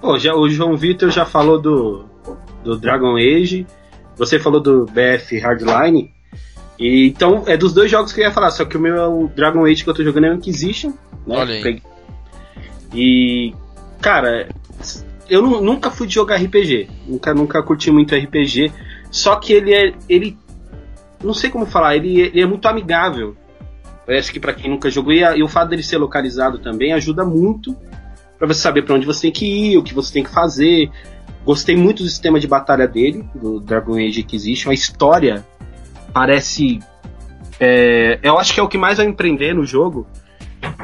Pô, 0.00 0.18
já, 0.18 0.34
o 0.34 0.48
João 0.48 0.76
Vitor 0.76 1.10
já 1.10 1.24
falou 1.24 1.60
do, 1.60 2.04
do 2.62 2.78
Dragon 2.78 3.16
Age, 3.16 3.66
você 4.16 4.38
falou 4.38 4.60
do 4.60 4.84
BF 4.84 5.38
Hardline. 5.38 6.12
E, 6.80 7.06
então, 7.08 7.44
é 7.46 7.56
dos 7.58 7.74
dois 7.74 7.90
jogos 7.90 8.10
que 8.10 8.20
eu 8.20 8.24
ia 8.24 8.30
falar, 8.32 8.50
só 8.50 8.64
que 8.64 8.74
o 8.76 8.80
meu 8.80 8.96
é 8.96 9.06
o 9.06 9.28
Dragon 9.28 9.66
Age 9.66 9.84
que 9.84 9.90
eu 9.90 9.94
tô 9.94 10.02
jogando 10.02 10.24
é 10.24 10.30
o 10.30 10.34
Inquisition. 10.34 10.88
Né? 11.26 11.36
Olha 11.36 11.54
aí. 11.54 11.82
E, 12.94 13.54
cara, 14.00 14.48
eu 15.28 15.42
nu- 15.42 15.60
nunca 15.60 15.90
fui 15.90 16.06
de 16.06 16.14
jogar 16.14 16.36
RPG. 16.36 16.88
Nunca, 17.06 17.34
nunca 17.34 17.62
curti 17.62 17.90
muito 17.90 18.14
RPG. 18.14 18.72
Só 19.10 19.36
que 19.36 19.52
ele 19.52 19.74
é. 19.74 19.92
Ele. 20.08 20.36
Não 21.22 21.34
sei 21.34 21.50
como 21.50 21.66
falar, 21.66 21.96
ele, 21.96 22.18
ele 22.20 22.40
é 22.40 22.46
muito 22.46 22.66
amigável. 22.66 23.36
Parece 24.06 24.32
que 24.32 24.40
pra 24.40 24.54
quem 24.54 24.70
nunca 24.70 24.90
jogou, 24.90 25.12
e, 25.12 25.22
a- 25.22 25.36
e 25.36 25.42
o 25.42 25.48
fato 25.48 25.68
dele 25.68 25.82
ser 25.82 25.98
localizado 25.98 26.58
também 26.58 26.92
ajuda 26.94 27.24
muito 27.24 27.76
pra 28.38 28.48
você 28.48 28.60
saber 28.60 28.82
pra 28.82 28.94
onde 28.94 29.04
você 29.06 29.22
tem 29.22 29.32
que 29.32 29.44
ir, 29.46 29.76
o 29.76 29.82
que 29.82 29.92
você 29.94 30.12
tem 30.12 30.24
que 30.24 30.30
fazer. 30.32 30.90
Gostei 31.44 31.76
muito 31.76 32.02
do 32.02 32.08
sistema 32.08 32.40
de 32.40 32.46
batalha 32.46 32.88
dele, 32.88 33.24
do 33.34 33.60
Dragon 33.60 33.94
Age 33.96 34.20
Inquisition. 34.20 34.70
A 34.70 34.74
história 34.74 35.46
parece. 36.12 36.80
é, 37.58 38.18
eu 38.22 38.38
acho 38.38 38.52
que 38.54 38.60
é 38.60 38.62
o 38.62 38.68
que 38.68 38.78
mais 38.78 38.98
vai 38.98 39.06
empreender 39.06 39.54
no 39.54 39.64
jogo. 39.64 40.06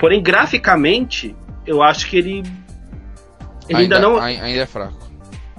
Porém, 0.01 0.23
graficamente, 0.23 1.35
eu 1.67 1.83
acho 1.83 2.09
que 2.09 2.17
ele. 2.17 2.43
Ele 3.69 3.79
ainda, 3.83 3.99
não. 3.99 4.17
ai- 4.19 4.39
ainda 4.41 4.63
é 4.63 4.67
fraco. 4.67 5.07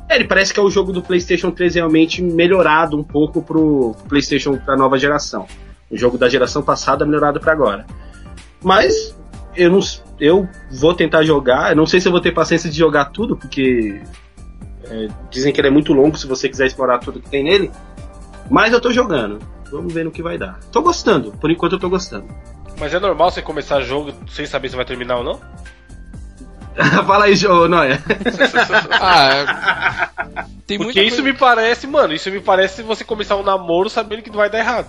É, 0.10 0.16
ele 0.16 0.24
parece 0.26 0.54
que 0.54 0.60
é 0.60 0.64
o 0.64 0.70
jogo 0.70 0.94
do 0.94 1.02
PlayStation 1.02 1.52
3 1.52 1.76
realmente 1.76 2.22
melhorado 2.22 2.98
um 2.98 3.04
pouco 3.04 3.42
pro 3.42 3.94
PlayStation 4.08 4.58
pra 4.58 4.78
nova 4.78 4.98
geração. 4.98 5.46
O 5.92 5.98
jogo 5.98 6.18
da 6.18 6.30
geração 6.30 6.62
passada 6.62 7.06
melhorado 7.06 7.40
pra 7.42 7.52
agora. 7.52 7.86
Mas 8.64 9.16
eu 9.56 9.70
não, 9.70 9.80
eu 10.20 10.48
vou 10.72 10.94
tentar 10.94 11.24
jogar. 11.24 11.72
Eu 11.72 11.76
não 11.76 11.86
sei 11.86 12.00
se 12.00 12.08
eu 12.08 12.12
vou 12.12 12.22
ter 12.22 12.32
paciência 12.32 12.70
de 12.70 12.78
jogar 12.78 13.06
tudo, 13.06 13.36
porque 13.36 14.02
é, 14.90 15.08
dizem 15.30 15.52
que 15.52 15.60
ele 15.60 15.68
é 15.68 15.72
muito 15.72 15.92
longo 15.94 16.18
se 16.18 16.26
você 16.26 16.48
quiser 16.48 16.68
explorar 16.68 17.00
tudo 17.00 17.20
que 17.20 17.30
tem 17.30 17.44
nele. 17.44 17.70
Mas 18.50 18.72
eu 18.72 18.80
tô 18.80 18.92
jogando. 18.94 19.40
Vamos 19.72 19.94
ver 19.94 20.06
no 20.06 20.12
que 20.12 20.22
vai 20.24 20.38
dar. 20.38 20.60
Tô 20.72 20.82
gostando. 20.82 21.32
Por 21.34 21.52
enquanto 21.52 21.74
eu 21.74 21.80
tô 21.80 21.90
gostando. 21.90 22.28
Mas 22.80 22.94
é 22.94 23.00
normal 23.00 23.32
você 23.32 23.42
começar 23.42 23.82
jogo 23.82 24.14
sem 24.30 24.46
saber 24.46 24.70
se 24.70 24.76
vai 24.76 24.86
terminar 24.86 25.18
ou 25.18 25.24
não? 25.24 25.42
Fala 27.08 27.26
aí, 27.26 27.36
João 27.36 27.68
Noia. 27.68 28.02
Ah, 29.02 29.30
é... 29.34 30.46
tem 30.68 30.78
Porque 30.78 31.02
isso 31.02 31.18
coisa- 31.18 31.22
me 31.24 31.34
parece, 31.34 31.88
mano, 31.88 32.14
isso 32.14 32.30
me 32.30 32.40
parece 32.40 32.84
você 32.84 33.04
começar 33.04 33.36
um 33.36 33.44
namoro 33.44 33.90
sabendo 33.90 34.22
que 34.22 34.30
não 34.30 34.38
vai 34.38 34.50
dar 34.50 34.60
errado. 34.60 34.88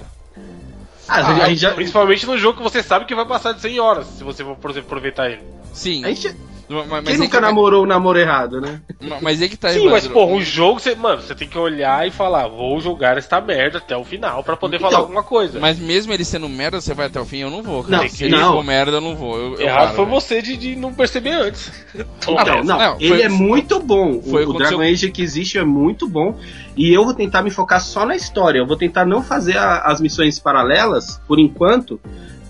Ah, 1.09 1.27
a 1.45 1.47
gente 1.49 1.61
já, 1.61 1.71
Principalmente 1.73 2.27
no 2.27 2.37
jogo 2.37 2.59
que 2.59 2.63
você 2.63 2.83
sabe 2.83 3.07
que 3.07 3.15
vai 3.15 3.25
passar 3.27 3.53
de 3.53 3.61
100 3.63 3.81
horas, 3.81 4.07
se 4.07 4.23
você 4.23 4.45
for, 4.45 4.57
por 4.57 4.71
exemplo, 4.71 4.89
aproveitar 4.89 5.31
ele. 5.31 5.43
Sim. 5.73 6.05
a 6.05 6.09
gente, 6.09 6.37
Mas, 6.69 6.87
mas 6.89 7.05
quem 7.05 7.15
é 7.15 7.19
nunca 7.19 7.39
que- 7.39 7.41
namorou 7.41 7.85
o 7.85 7.87
namoro 7.87 8.19
errado, 8.19 8.61
né? 8.61 8.81
Mas 9.23 9.41
é 9.41 9.49
que 9.49 9.57
tá 9.57 9.71
Sim, 9.71 9.89
mas 9.89 10.07
porra, 10.07 10.33
um 10.33 10.41
jogo, 10.43 10.79
você, 10.79 10.95
mano, 10.95 11.23
você 11.23 11.35
tem 11.35 11.49
que 11.49 11.57
olhar 11.59 12.07
e 12.07 12.11
falar, 12.11 12.47
vou 12.49 12.79
jogar 12.81 13.17
esta 13.17 13.41
merda 13.41 13.79
até 13.79 13.97
o 13.97 14.05
final 14.05 14.45
pra 14.45 14.57
poder 14.57 14.79
falar 14.79 14.91
Então, 14.93 15.01
alguma 15.03 15.23
coisa. 15.23 15.59
Mas 15.59 15.79
mesmo 15.79 16.13
ele 16.13 16.25
sendo 16.25 16.49
merda, 16.49 16.81
você 16.81 16.93
vai 16.93 17.07
até 17.07 17.19
o 17.21 17.25
fim? 17.25 17.39
Eu 17.39 17.51
não 17.51 17.63
vou. 17.63 17.83
Cara. 17.85 18.03
Não, 18.03 18.09
Se 18.11 18.25
ele 18.25 18.37
não. 18.37 18.53
for 18.53 18.65
merda, 18.65 18.93
eu 18.99 19.01
não 19.01 19.17
vou. 19.17 19.37
Eu, 19.39 19.55
eu 19.55 19.61
Errado 19.63 19.79
paro, 19.85 19.97
foi 19.97 20.05
velho. 20.05 20.21
você 20.21 20.43
de, 20.43 20.57
de 20.57 20.77
não 20.77 20.93
perceber 20.93 21.31
antes. 21.33 21.73
Então, 22.21 22.39
Ah, 22.39 22.45
não, 22.45 22.65
não, 22.65 22.97
ele 23.01 23.09
foi- 23.09 23.23
é 23.23 23.29
muito 23.29 23.81
bom. 23.81 24.21
foi 24.21 24.45
o, 24.45 24.51
o 24.51 24.53
Dragon 24.59 24.83
Age 24.83 25.11
que 25.11 25.23
existe 25.23 25.57
é 25.57 25.65
muito 25.65 26.07
bom. 26.09 26.37
E 26.77 26.93
eu 26.93 27.03
vou 27.05 27.15
tentar 27.15 27.43
me 27.43 27.51
focar 27.51 27.81
só 27.81 28.05
na 28.05 28.15
história. 28.15 28.59
Eu 28.59 28.67
vou 28.67 28.77
tentar 28.77 29.07
não 29.07 29.23
fazer 29.23 29.57
a- 29.57 29.79
as 29.87 30.01
missões 30.01 30.39
paralelas, 30.39 31.21
por 31.27 31.39
enquanto, 31.39 31.99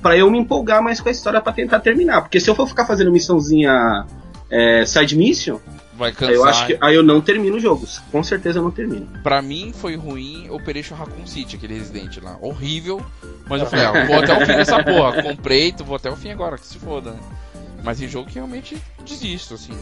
pra 0.03 0.17
eu 0.17 0.31
me 0.31 0.39
empolgar 0.39 0.83
mais 0.83 1.01
com 1.01 1.09
a 1.09 1.13
história 1.13 1.41
pra 1.41 1.53
tentar 1.53 1.81
terminar. 1.81 2.23
Porque 2.23 2.41
se 2.41 2.49
eu 2.49 2.55
for 2.55 2.67
ficar 2.69 2.85
fazendo 2.87 3.11
missãozinha 3.11 4.05
é, 4.51 4.85
side 4.85 5.17
mission, 5.17 5.59
Vai 5.97 6.11
aí 6.11 6.15
cansar. 6.15 6.35
eu 6.35 6.45
acho 6.45 6.67
que 6.67 6.79
aí 6.81 6.95
eu 6.95 7.03
não 7.03 7.21
termino 7.21 7.57
o 7.57 7.61
jogo. 7.61 7.87
Com 8.13 8.23
certeza 8.23 8.59
eu 8.59 8.63
não 8.63 8.71
termino. 8.71 9.07
Pra 9.23 9.43
mim 9.43 9.73
foi 9.77 9.97
ruim 9.97 10.49
Operation 10.51 10.95
Raccoon 10.95 11.27
City, 11.27 11.57
aquele 11.57 11.75
Resident 11.75 12.19
lá. 12.23 12.37
Horrível. 12.41 13.05
Mas 13.49 13.61
eu 13.61 13.67
falei, 13.67 13.85
ah, 13.87 14.07
vou 14.07 14.17
até 14.19 14.33
o 14.33 14.47
fim 14.47 14.57
dessa 14.57 14.83
porra. 14.85 15.23
Comprei, 15.23 15.75
vou 15.85 15.97
até 15.97 16.11
o 16.11 16.17
fim 16.17 16.31
agora, 16.31 16.57
que 16.57 16.67
se 16.67 16.79
foda. 16.79 17.11
né? 17.11 17.19
Mas 17.83 17.99
tem 17.99 18.09
jogo 18.09 18.29
que 18.29 18.35
realmente 18.35 18.77
desisto, 19.07 19.55
assim. 19.55 19.73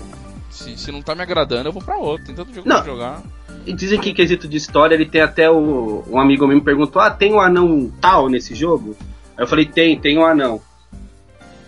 Se, 0.51 0.77
se 0.77 0.93
não 0.93 1.03
tá 1.03 1.15
me 1.15 1.23
agradando, 1.23 1.69
eu 1.69 1.73
vou 1.73 1.83
pra 1.83 1.97
outro. 1.99 2.27
Tem 2.27 2.35
tanto 2.35 2.55
jogo 2.55 2.69
Não. 2.69 2.77
pra 2.77 2.85
jogar. 2.85 3.23
E 3.67 3.73
dizem 3.73 3.99
que 4.01 4.11
em 4.11 4.15
quesito 4.15 4.47
de 4.47 4.57
história, 4.57 4.95
ele 4.95 5.07
tem 5.07 5.21
até 5.21 5.51
o. 5.51 6.05
Um 6.09 6.19
amigo 6.21 6.47
meu 6.47 6.57
me 6.57 6.63
perguntou: 6.63 7.01
Ah, 7.03 7.11
tem 7.11 7.33
um 7.35 7.41
anão 7.41 7.91
tal 8.01 8.29
nesse 8.29 8.55
jogo? 8.55 8.97
Aí 9.37 9.45
eu 9.45 9.47
falei: 9.47 9.67
Tem, 9.67 9.99
tem 9.99 10.19
um 10.19 10.25
anão. 10.25 10.61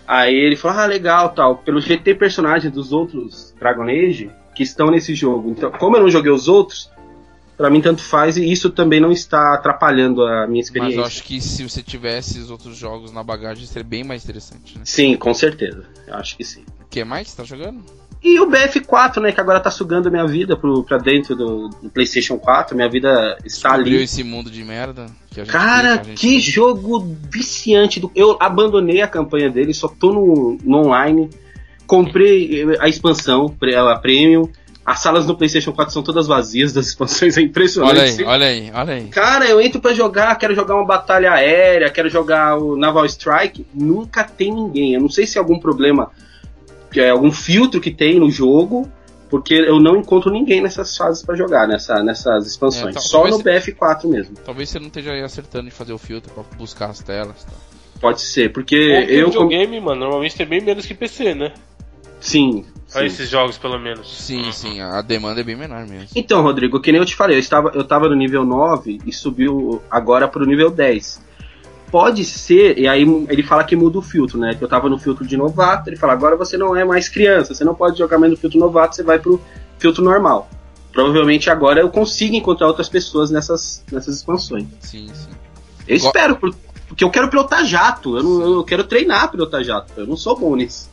Aí 0.06 0.34
ele 0.34 0.56
falou: 0.56 0.78
Ah, 0.78 0.86
legal, 0.86 1.30
tal. 1.30 1.58
Pelo 1.58 1.80
jeito 1.80 2.02
tem 2.02 2.16
personagens 2.16 2.72
dos 2.72 2.92
outros 2.92 3.54
Dragon 3.58 3.84
Age 3.84 4.30
que 4.54 4.62
estão 4.62 4.90
nesse 4.90 5.14
jogo. 5.14 5.50
Então, 5.50 5.70
como 5.70 5.96
eu 5.96 6.02
não 6.02 6.10
joguei 6.10 6.32
os 6.32 6.48
outros, 6.48 6.90
pra 7.56 7.68
mim 7.70 7.80
tanto 7.80 8.02
faz 8.02 8.36
e 8.36 8.50
isso 8.50 8.70
também 8.70 9.00
não 9.00 9.12
está 9.12 9.54
atrapalhando 9.54 10.22
a 10.22 10.46
minha 10.46 10.60
Mas 10.60 10.66
experiência. 10.66 10.98
eu 10.98 11.04
acho 11.04 11.22
que 11.22 11.40
se 11.40 11.62
você 11.62 11.82
tivesse 11.82 12.38
os 12.38 12.50
outros 12.50 12.76
jogos 12.76 13.12
na 13.12 13.22
bagagem, 13.22 13.66
seria 13.66 13.84
bem 13.84 14.02
mais 14.02 14.24
interessante, 14.24 14.78
né? 14.78 14.82
Sim, 14.84 15.16
com 15.16 15.34
certeza. 15.34 15.84
Eu 16.06 16.14
acho 16.14 16.36
que 16.36 16.44
sim. 16.44 16.64
O 16.80 16.86
que 16.88 17.04
mais 17.04 17.26
que 17.26 17.30
você 17.32 17.36
tá 17.36 17.44
jogando? 17.44 17.84
E 18.22 18.40
o 18.40 18.46
BF4, 18.46 19.20
né, 19.20 19.32
que 19.32 19.40
agora 19.40 19.60
tá 19.60 19.70
sugando 19.70 20.10
minha 20.10 20.26
vida 20.26 20.56
pro, 20.56 20.82
pra 20.82 20.98
dentro 20.98 21.36
do, 21.36 21.68
do 21.68 21.88
PlayStation 21.88 22.36
4. 22.36 22.74
Minha 22.74 22.88
vida 22.88 23.38
está 23.44 23.74
ali. 23.74 24.02
esse 24.02 24.24
mundo 24.24 24.50
de 24.50 24.64
merda. 24.64 25.06
Que 25.30 25.42
Cara, 25.44 26.02
gente 26.02 26.14
que 26.14 26.40
jogo 26.40 27.16
viciante. 27.30 28.00
Do... 28.00 28.10
Eu 28.14 28.36
abandonei 28.40 29.02
a 29.02 29.08
campanha 29.08 29.48
dele, 29.48 29.72
só 29.72 29.86
tô 29.86 30.12
no, 30.12 30.58
no 30.64 30.78
online. 30.78 31.30
Comprei 31.86 32.62
eh, 32.62 32.76
a 32.80 32.88
expansão, 32.88 33.54
a 33.86 33.96
Premium. 33.96 34.48
As 34.84 35.00
salas 35.00 35.26
no 35.26 35.36
PlayStation 35.36 35.70
4 35.70 35.92
são 35.92 36.02
todas 36.02 36.26
vazias 36.26 36.72
das 36.72 36.86
expansões, 36.86 37.36
é 37.36 37.42
impressionante. 37.42 37.92
Olha 37.92 38.02
aí, 38.02 38.24
olha 38.24 38.46
aí, 38.46 38.72
olha 38.74 38.94
aí. 38.94 39.04
Cara, 39.08 39.46
eu 39.46 39.60
entro 39.60 39.80
pra 39.82 39.92
jogar, 39.92 40.34
quero 40.36 40.54
jogar 40.54 40.74
uma 40.76 40.86
batalha 40.86 41.30
aérea, 41.30 41.90
quero 41.90 42.08
jogar 42.08 42.56
o 42.56 42.74
Naval 42.74 43.04
Strike. 43.04 43.66
Nunca 43.74 44.24
tem 44.24 44.50
ninguém. 44.50 44.94
Eu 44.94 45.00
não 45.02 45.10
sei 45.10 45.26
se 45.26 45.36
é 45.36 45.40
algum 45.40 45.58
problema, 45.58 46.10
é 46.96 47.10
algum 47.10 47.30
filtro 47.30 47.80
que 47.80 47.90
tem 47.90 48.18
no 48.18 48.30
jogo, 48.30 48.90
porque 49.28 49.54
eu 49.54 49.78
não 49.78 49.96
encontro 49.96 50.30
ninguém 50.30 50.60
nessas 50.62 50.96
fases 50.96 51.22
pra 51.22 51.36
jogar, 51.36 51.66
nessa, 51.68 52.02
nessas 52.02 52.46
expansões. 52.46 52.96
É, 52.96 53.00
Só 53.00 53.24
no 53.26 53.30
talvez- 53.42 53.64
BF4 53.66 54.08
mesmo. 54.08 54.34
Talvez 54.44 54.68
você 54.70 54.78
não 54.78 54.86
esteja 54.86 55.12
aí 55.12 55.22
acertando 55.22 55.66
de 55.66 55.70
fazer 55.74 55.92
o 55.92 55.98
filtro 55.98 56.32
pra 56.32 56.42
buscar 56.56 56.90
as 56.90 57.00
telas. 57.00 57.44
Tá? 57.44 57.52
Pode 58.00 58.20
ser, 58.20 58.52
porque 58.52 58.76
Porque 59.00 59.12
eu. 59.12 59.24
com- 59.26 59.30
videogame, 59.32 59.80
mano, 59.80 60.00
normalmente 60.00 60.36
tem 60.36 60.46
bem 60.46 60.60
menos 60.62 60.86
que 60.86 60.94
PC, 60.94 61.34
né? 61.34 61.52
Sim. 62.20 62.64
Sim. 62.86 63.04
esses 63.04 63.28
jogos, 63.28 63.58
pelo 63.58 63.78
menos. 63.78 64.16
Sim, 64.18 64.50
sim, 64.50 64.80
a 64.80 65.02
demanda 65.02 65.42
é 65.42 65.44
bem 65.44 65.54
menor 65.54 65.86
mesmo. 65.86 66.08
Então, 66.16 66.40
Rodrigo, 66.40 66.80
que 66.80 66.90
nem 66.90 66.98
eu 66.98 67.04
te 67.04 67.14
falei, 67.14 67.36
eu 67.36 67.40
estava, 67.40 67.70
eu 67.74 67.82
estava 67.82 68.08
no 68.08 68.16
nível 68.16 68.46
9 68.46 68.98
e 69.04 69.12
subiu 69.12 69.82
agora 69.90 70.26
pro 70.26 70.46
nível 70.46 70.70
10. 70.70 71.20
Pode 71.90 72.24
ser, 72.24 72.78
e 72.78 72.86
aí 72.86 73.02
ele 73.28 73.42
fala 73.42 73.64
que 73.64 73.74
muda 73.74 73.98
o 73.98 74.02
filtro, 74.02 74.38
né? 74.38 74.54
Que 74.54 74.62
eu 74.62 74.68
tava 74.68 74.88
no 74.88 74.98
filtro 74.98 75.26
de 75.26 75.36
novato, 75.36 75.88
ele 75.88 75.96
fala, 75.96 76.12
agora 76.12 76.36
você 76.36 76.56
não 76.58 76.76
é 76.76 76.84
mais 76.84 77.08
criança, 77.08 77.54
você 77.54 77.64
não 77.64 77.74
pode 77.74 77.96
jogar 77.98 78.18
mais 78.18 78.30
no 78.30 78.36
filtro 78.38 78.58
novato, 78.58 78.94
você 78.94 79.02
vai 79.02 79.18
pro 79.18 79.40
filtro 79.78 80.04
normal. 80.04 80.48
Provavelmente 80.92 81.48
agora 81.48 81.80
eu 81.80 81.88
consigo 81.90 82.34
encontrar 82.34 82.66
outras 82.66 82.88
pessoas 82.88 83.30
nessas, 83.30 83.82
nessas 83.90 84.16
expansões. 84.16 84.66
Sim, 84.80 85.08
sim. 85.14 85.30
Eu 85.86 85.98
Go- 85.98 86.06
espero, 86.06 86.36
por- 86.36 86.54
porque 86.86 87.04
eu 87.04 87.10
quero 87.10 87.28
pilotar 87.28 87.64
jato, 87.64 88.16
eu, 88.18 88.22
não, 88.22 88.42
eu 88.58 88.64
quero 88.64 88.84
treinar 88.84 89.24
a 89.24 89.28
pilotar 89.28 89.62
jato, 89.64 89.92
eu 89.96 90.06
não 90.06 90.16
sou 90.16 90.38
bom 90.38 90.54
nisso. 90.56 90.90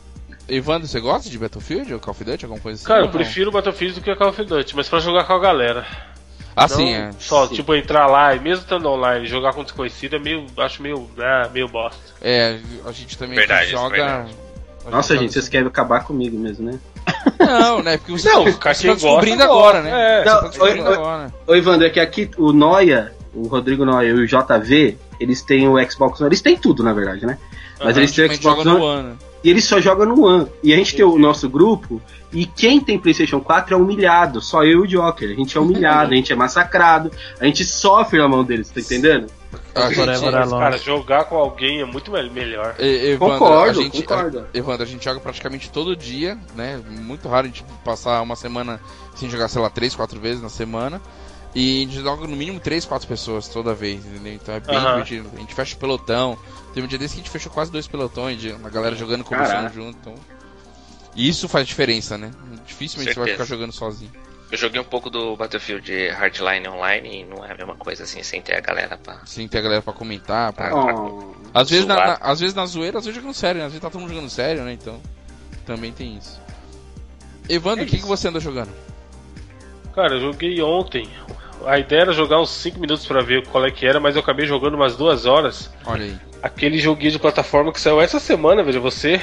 Evandro, 0.48 0.86
você 0.86 1.00
gosta 1.00 1.28
de 1.28 1.38
Battlefield 1.38 1.92
ou 1.92 1.98
Call 2.00 2.12
of 2.12 2.22
Duty, 2.24 2.44
alguma 2.44 2.60
coisa 2.60 2.76
assim? 2.76 2.86
Cara, 2.86 3.04
eu 3.04 3.08
prefiro 3.10 3.50
Battlefield 3.50 3.96
do 3.96 4.00
que 4.04 4.14
Call 4.14 4.28
of 4.28 4.44
Duty, 4.44 4.76
mas 4.76 4.88
pra 4.88 5.00
jogar 5.00 5.24
com 5.24 5.32
a 5.32 5.38
galera. 5.40 5.84
Ah, 6.56 6.66
Não 6.68 6.76
sim, 6.76 6.94
é. 6.94 7.10
Só, 7.18 7.46
Sim. 7.46 7.54
tipo, 7.54 7.74
entrar 7.74 8.06
lá 8.06 8.34
e 8.34 8.40
mesmo 8.40 8.62
estando 8.64 8.88
online, 8.88 9.26
jogar 9.26 9.52
com 9.52 9.62
desconhecido 9.62 10.16
é 10.16 10.18
meio. 10.18 10.46
Acho 10.56 10.82
meio. 10.82 11.06
É, 11.18 11.48
meio 11.50 11.68
bosta. 11.68 12.00
É, 12.22 12.58
a 12.86 12.92
gente 12.92 13.18
também 13.18 13.36
Verdade, 13.36 13.70
joga. 13.70 13.90
verdade. 13.94 14.34
a 14.86 14.90
Nossa, 14.90 15.08
joga- 15.14 15.20
gente, 15.20 15.34
vocês 15.34 15.48
querem 15.50 15.66
acabar 15.66 16.02
comigo 16.04 16.38
mesmo, 16.38 16.70
né? 16.72 16.78
Não, 17.38 17.82
né? 17.82 17.98
Porque 17.98 18.12
você, 18.12 18.30
Não, 18.32 18.44
você 18.44 18.52
cara, 18.58 18.74
tá 18.74 18.94
descobrindo 18.94 19.36
gosta, 19.46 19.52
agora, 19.52 19.82
né? 19.82 20.20
É. 20.20 20.24
Tá 20.24 20.40
Não, 20.42 20.48
descobrindo 20.48 20.82
oi, 20.82 20.88
oi. 20.88 20.94
agora. 20.94 21.34
Ô, 21.46 21.54
Evandro, 21.54 21.86
é 21.86 21.90
que 21.90 22.00
aqui 22.00 22.30
o 22.38 22.52
Noia, 22.52 23.12
o 23.34 23.46
Rodrigo 23.48 23.84
Noia 23.84 24.08
e 24.08 24.12
o 24.12 24.26
JV, 24.26 24.96
eles 25.20 25.42
têm 25.42 25.68
o 25.68 25.90
Xbox 25.90 26.20
One. 26.20 26.28
Eles 26.30 26.40
têm 26.40 26.56
tudo, 26.56 26.82
na 26.82 26.92
verdade, 26.94 27.26
né? 27.26 27.36
Mas 27.78 27.96
eles 27.98 28.12
têm 28.12 28.24
o 28.26 28.34
Xbox 28.34 28.64
One. 28.64 29.16
E 29.46 29.50
eles 29.50 29.64
só 29.64 29.80
jogam 29.80 30.06
no 30.06 30.24
One. 30.24 30.48
E 30.62 30.72
a 30.74 30.76
gente 30.76 30.96
tem 30.96 31.04
o 31.04 31.16
nosso 31.18 31.48
grupo 31.48 32.02
e 32.32 32.44
quem 32.46 32.80
tem 32.80 32.98
PlayStation 32.98 33.38
4 33.40 33.74
é 33.74 33.78
humilhado. 33.78 34.40
Só 34.40 34.64
eu 34.64 34.70
e 34.70 34.82
o 34.82 34.86
Joker. 34.86 35.30
A 35.30 35.34
gente 35.34 35.56
é 35.56 35.60
humilhado, 35.60 36.10
a 36.14 36.16
gente 36.16 36.32
é 36.32 36.36
massacrado, 36.36 37.10
a 37.40 37.44
gente 37.46 37.64
sofre 37.64 38.18
na 38.18 38.28
mão 38.28 38.42
deles, 38.42 38.68
tá 38.70 38.80
entendendo? 38.80 39.26
A 39.74 39.92
gente. 39.92 40.06
Mas, 40.32 40.50
cara, 40.50 40.78
jogar 40.78 41.24
com 41.26 41.36
alguém 41.36 41.80
é 41.80 41.84
muito 41.84 42.10
me- 42.10 42.28
melhor. 42.30 42.74
E- 42.78 43.10
Evandro, 43.12 43.38
Concordo, 43.38 43.80
a 43.80 43.82
gente, 43.82 44.02
concordo. 44.02 44.38
a- 44.40 44.44
Evandro, 44.58 44.82
a 44.82 44.86
gente 44.86 45.04
joga 45.04 45.20
praticamente 45.20 45.70
todo 45.70 45.94
dia, 45.94 46.36
né? 46.56 46.80
Muito 46.88 47.28
raro 47.28 47.44
a 47.44 47.48
gente 47.48 47.64
passar 47.84 48.20
uma 48.22 48.34
semana 48.34 48.80
sem 49.14 49.30
jogar, 49.30 49.46
sei 49.48 49.62
lá, 49.62 49.70
três, 49.70 49.94
quatro 49.94 50.18
vezes 50.18 50.42
na 50.42 50.48
semana. 50.48 51.00
E 51.54 51.78
a 51.78 51.84
gente 51.86 52.02
joga 52.02 52.26
no 52.26 52.36
mínimo 52.36 52.60
3, 52.60 52.84
4 52.84 53.08
pessoas 53.08 53.48
toda 53.48 53.72
vez, 53.74 54.04
entendeu? 54.04 54.34
Então 54.34 54.54
é 54.54 54.60
bem 54.60 54.76
Aham. 54.76 54.90
divertido. 55.02 55.30
A 55.34 55.40
gente 55.40 55.54
fecha 55.54 55.74
o 55.74 55.78
pelotão. 55.78 56.36
Teve 56.74 56.84
um 56.86 56.88
dia 56.88 56.98
desse 56.98 57.14
que 57.14 57.20
a 57.20 57.22
gente 57.24 57.30
fechou 57.32 57.50
quase 57.50 57.72
dois 57.72 57.86
pelotões, 57.88 58.38
de 58.40 58.50
uma 58.52 58.68
galera 58.68 58.94
jogando 58.94 59.22
e 59.22 59.24
conversando 59.24 59.72
junto. 59.72 59.96
Então... 59.98 60.14
E 61.14 61.26
isso 61.28 61.48
faz 61.48 61.66
diferença, 61.66 62.18
né? 62.18 62.30
Dificilmente 62.66 63.14
você 63.14 63.20
vai 63.20 63.30
ficar 63.30 63.44
jogando 63.46 63.72
sozinho. 63.72 64.12
Eu 64.52 64.58
joguei 64.58 64.78
um 64.80 64.84
pouco 64.84 65.08
do 65.10 65.34
Battlefield 65.34 66.08
Hardline 66.10 66.68
online 66.68 67.22
e 67.22 67.24
não 67.24 67.42
é 67.44 67.52
a 67.52 67.56
mesma 67.56 67.74
coisa 67.74 68.02
assim, 68.04 68.22
sem 68.22 68.40
ter 68.42 68.54
a 68.54 68.60
galera 68.60 68.96
pra. 68.98 69.24
Sem 69.24 69.48
ter 69.48 69.58
a 69.58 69.62
galera 69.62 69.82
pra 69.82 69.92
comentar. 69.94 70.52
Pra... 70.52 70.72
Oh, 70.76 71.32
Às, 71.54 71.70
vezes 71.70 71.86
na, 71.86 71.94
na- 71.96 72.18
às 72.20 72.38
vezes 72.38 72.54
na 72.54 72.66
zoeira, 72.66 72.98
às 72.98 73.06
vezes 73.06 73.18
jogando 73.18 73.34
sério, 73.34 73.60
né? 73.60 73.66
Às 73.66 73.72
vezes 73.72 73.82
tá 73.82 73.88
todo 73.90 74.00
mundo 74.02 74.10
jogando 74.12 74.28
sério, 74.30 74.62
né? 74.62 74.72
Então 74.74 75.00
também 75.64 75.90
tem 75.90 76.16
isso. 76.18 76.38
Evandro, 77.48 77.80
É 77.80 77.84
o 77.84 77.88
que, 77.88 77.96
isso. 77.96 78.04
que 78.04 78.08
você 78.08 78.28
anda 78.28 78.38
jogando? 78.38 78.70
Cara, 79.96 80.14
eu 80.14 80.20
joguei 80.20 80.62
ontem. 80.62 81.08
A 81.64 81.78
ideia 81.78 82.02
era 82.02 82.12
jogar 82.12 82.40
uns 82.40 82.50
5 82.50 82.78
minutos 82.78 83.06
pra 83.06 83.22
ver 83.22 83.46
qual 83.48 83.64
é 83.64 83.70
que 83.70 83.84
era, 83.86 83.98
mas 83.98 84.14
eu 84.14 84.20
acabei 84.22 84.46
jogando 84.46 84.74
umas 84.74 84.94
duas 84.96 85.26
horas. 85.26 85.72
Olha 85.84 86.04
aí. 86.04 86.16
Aquele 86.42 86.78
joguinho 86.78 87.10
de 87.10 87.18
plataforma 87.18 87.72
que 87.72 87.80
saiu 87.80 88.00
essa 88.00 88.20
semana, 88.20 88.62
veja 88.62 88.78
você. 88.78 89.20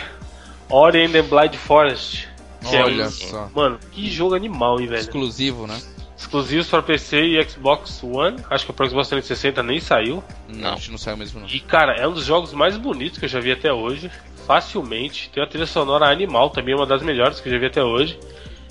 Ori 0.70 1.06
and 1.06 1.12
the 1.12 1.22
Blind 1.22 1.54
Forest. 1.54 2.28
Que 2.68 2.76
é 2.76 2.84
Olha 2.84 3.06
um- 3.06 3.10
só. 3.12 3.50
Mano, 3.54 3.80
que 3.92 4.10
jogo 4.10 4.34
animal, 4.36 4.82
hein, 4.82 4.88
velho. 4.88 5.00
Exclusivo, 5.00 5.68
né? 5.68 5.80
Exclusivos 6.18 6.68
para 6.68 6.82
PC 6.82 7.22
e 7.22 7.44
Xbox 7.48 8.02
One. 8.02 8.38
Acho 8.50 8.66
que 8.66 8.72
o 8.72 8.90
Xbox 8.90 9.10
360 9.10 9.62
nem 9.62 9.80
saiu. 9.80 10.24
Não, 10.50 10.56
Não. 10.60 10.74
a 10.74 10.76
gente 10.76 10.90
não 10.92 10.98
saiu 10.98 11.18
mesmo 11.18 11.40
não. 11.42 11.48
E, 11.48 11.60
cara, 11.60 11.94
é 11.98 12.08
um 12.08 12.14
dos 12.14 12.26
jogos 12.26 12.52
mais 12.54 12.78
bonitos 12.78 13.20
que 13.20 13.26
eu 13.26 13.30
já 13.30 13.40
vi 13.40 13.52
até 13.52 13.72
hoje. 13.72 14.10
Facilmente. 14.48 15.30
Tem 15.34 15.44
uma 15.44 15.50
trilha 15.50 15.66
sonora 15.66 16.10
animal 16.10 16.50
também, 16.50 16.74
uma 16.74 16.86
das 16.86 17.02
melhores 17.04 17.40
que 17.40 17.48
eu 17.50 17.54
já 17.54 17.60
vi 17.60 17.66
até 17.68 17.84
hoje. 17.84 18.18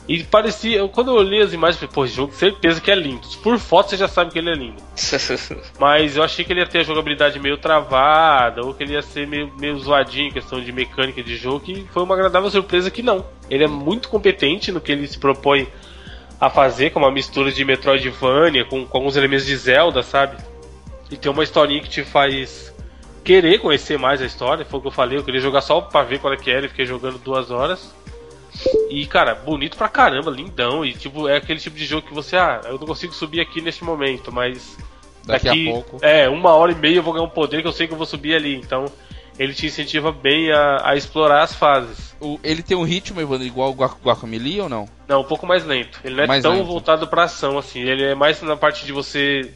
E 0.08 0.24
parecia, 0.24 0.78
eu- 0.78 0.88
quando 0.88 1.12
eu 1.12 1.14
olhei 1.14 1.40
as 1.42 1.52
imagens, 1.52 1.78
falei, 1.78 1.94
pô, 1.94 2.04
esse 2.04 2.14
jogo 2.14 2.32
certeza 2.32 2.80
que 2.80 2.90
é 2.90 2.94
lindo. 2.94 3.26
Por 3.42 3.56
foto 3.58 3.90
você 3.90 3.96
já 3.96 4.08
sabe 4.08 4.32
que 4.32 4.38
ele 4.38 4.50
é 4.50 4.54
lindo. 4.54 4.82
Mas 5.78 6.16
eu 6.16 6.22
achei 6.24 6.44
que 6.44 6.52
ele 6.52 6.60
ia 6.60 6.66
ter 6.66 6.80
a 6.80 6.82
jogabilidade 6.82 7.38
meio 7.38 7.56
travada, 7.56 8.62
ou 8.62 8.74
que 8.74 8.82
ele 8.82 8.94
ia 8.94 9.02
ser 9.02 9.26
meio, 9.26 9.52
meio 9.58 9.78
zoadinho 9.78 10.28
em 10.28 10.32
questão 10.32 10.60
de 10.60 10.72
mecânica 10.72 11.22
de 11.22 11.36
jogo, 11.36 11.60
que 11.60 11.86
foi 11.92 12.02
uma 12.02 12.14
agradável 12.14 12.50
surpresa 12.50 12.90
que 12.90 13.02
não. 13.02 13.24
Ele 13.48 13.62
é 13.64 13.68
muito 13.68 14.08
competente 14.08 14.72
no 14.72 14.80
que 14.80 14.90
ele 14.90 15.06
se 15.06 15.18
propõe 15.18 15.68
a 16.40 16.50
fazer, 16.50 16.90
com 16.90 16.98
uma 16.98 17.10
mistura 17.10 17.52
de 17.52 17.64
Metroidvania, 17.64 18.64
com, 18.64 18.84
com 18.84 18.98
alguns 18.98 19.16
elementos 19.16 19.46
de 19.46 19.56
Zelda, 19.56 20.02
sabe? 20.02 20.36
E 21.10 21.16
tem 21.16 21.30
uma 21.30 21.44
historinha 21.44 21.80
que 21.80 21.88
te 21.88 22.02
faz 22.02 22.74
querer 23.22 23.60
conhecer 23.60 23.96
mais 23.96 24.20
a 24.20 24.26
história, 24.26 24.64
foi 24.64 24.80
o 24.80 24.82
que 24.82 24.88
eu 24.88 24.92
falei, 24.92 25.16
eu 25.16 25.22
queria 25.22 25.40
jogar 25.40 25.60
só 25.60 25.80
pra 25.80 26.02
ver 26.02 26.18
qual 26.18 26.32
é 26.34 26.36
que 26.36 26.50
era 26.50 26.66
e 26.66 26.68
fiquei 26.68 26.84
jogando 26.84 27.18
duas 27.18 27.52
horas. 27.52 27.94
E, 28.90 29.06
cara, 29.06 29.34
bonito 29.34 29.76
pra 29.76 29.88
caramba, 29.88 30.30
lindão. 30.30 30.84
E, 30.84 30.92
tipo, 30.92 31.28
é 31.28 31.36
aquele 31.36 31.58
tipo 31.60 31.76
de 31.76 31.84
jogo 31.86 32.06
que 32.06 32.14
você, 32.14 32.36
ah, 32.36 32.60
eu 32.64 32.78
não 32.78 32.86
consigo 32.86 33.12
subir 33.14 33.40
aqui 33.40 33.60
neste 33.60 33.82
momento, 33.84 34.30
mas 34.32 34.76
Daqui 35.24 35.48
a 35.48 35.72
pouco. 35.72 35.98
É, 36.04 36.28
uma 36.28 36.50
hora 36.54 36.72
e 36.72 36.74
meia 36.74 36.96
eu 36.96 37.02
vou 37.02 37.12
ganhar 37.14 37.24
um 37.24 37.30
poder 37.30 37.62
que 37.62 37.68
eu 37.68 37.72
sei 37.72 37.86
que 37.86 37.92
eu 37.92 37.96
vou 37.96 38.06
subir 38.06 38.34
ali. 38.34 38.56
Então, 38.56 38.86
ele 39.38 39.54
te 39.54 39.66
incentiva 39.66 40.10
bem 40.12 40.50
a, 40.52 40.90
a 40.90 40.96
explorar 40.96 41.42
as 41.42 41.54
fases. 41.54 42.14
O- 42.20 42.38
ele 42.42 42.62
tem 42.62 42.76
um 42.76 42.82
ritmo, 42.82 43.20
Evandro, 43.20 43.46
igual 43.46 43.70
o 43.70 43.74
Guac- 43.74 44.02
Guacamelee 44.04 44.60
ou 44.60 44.68
não? 44.68 44.88
Não, 45.08 45.20
um 45.20 45.24
pouco 45.24 45.46
mais 45.46 45.64
lento. 45.64 46.00
Ele 46.04 46.16
não 46.16 46.24
é 46.24 46.26
Mais 46.26 46.42
tão 46.42 46.54
lento. 46.54 46.66
voltado 46.66 47.06
pra 47.06 47.22
ação, 47.24 47.56
assim. 47.56 47.80
Ele 47.80 48.02
é 48.04 48.14
mais 48.14 48.42
na 48.42 48.56
parte 48.56 48.84
de 48.84 48.92
você. 48.92 49.50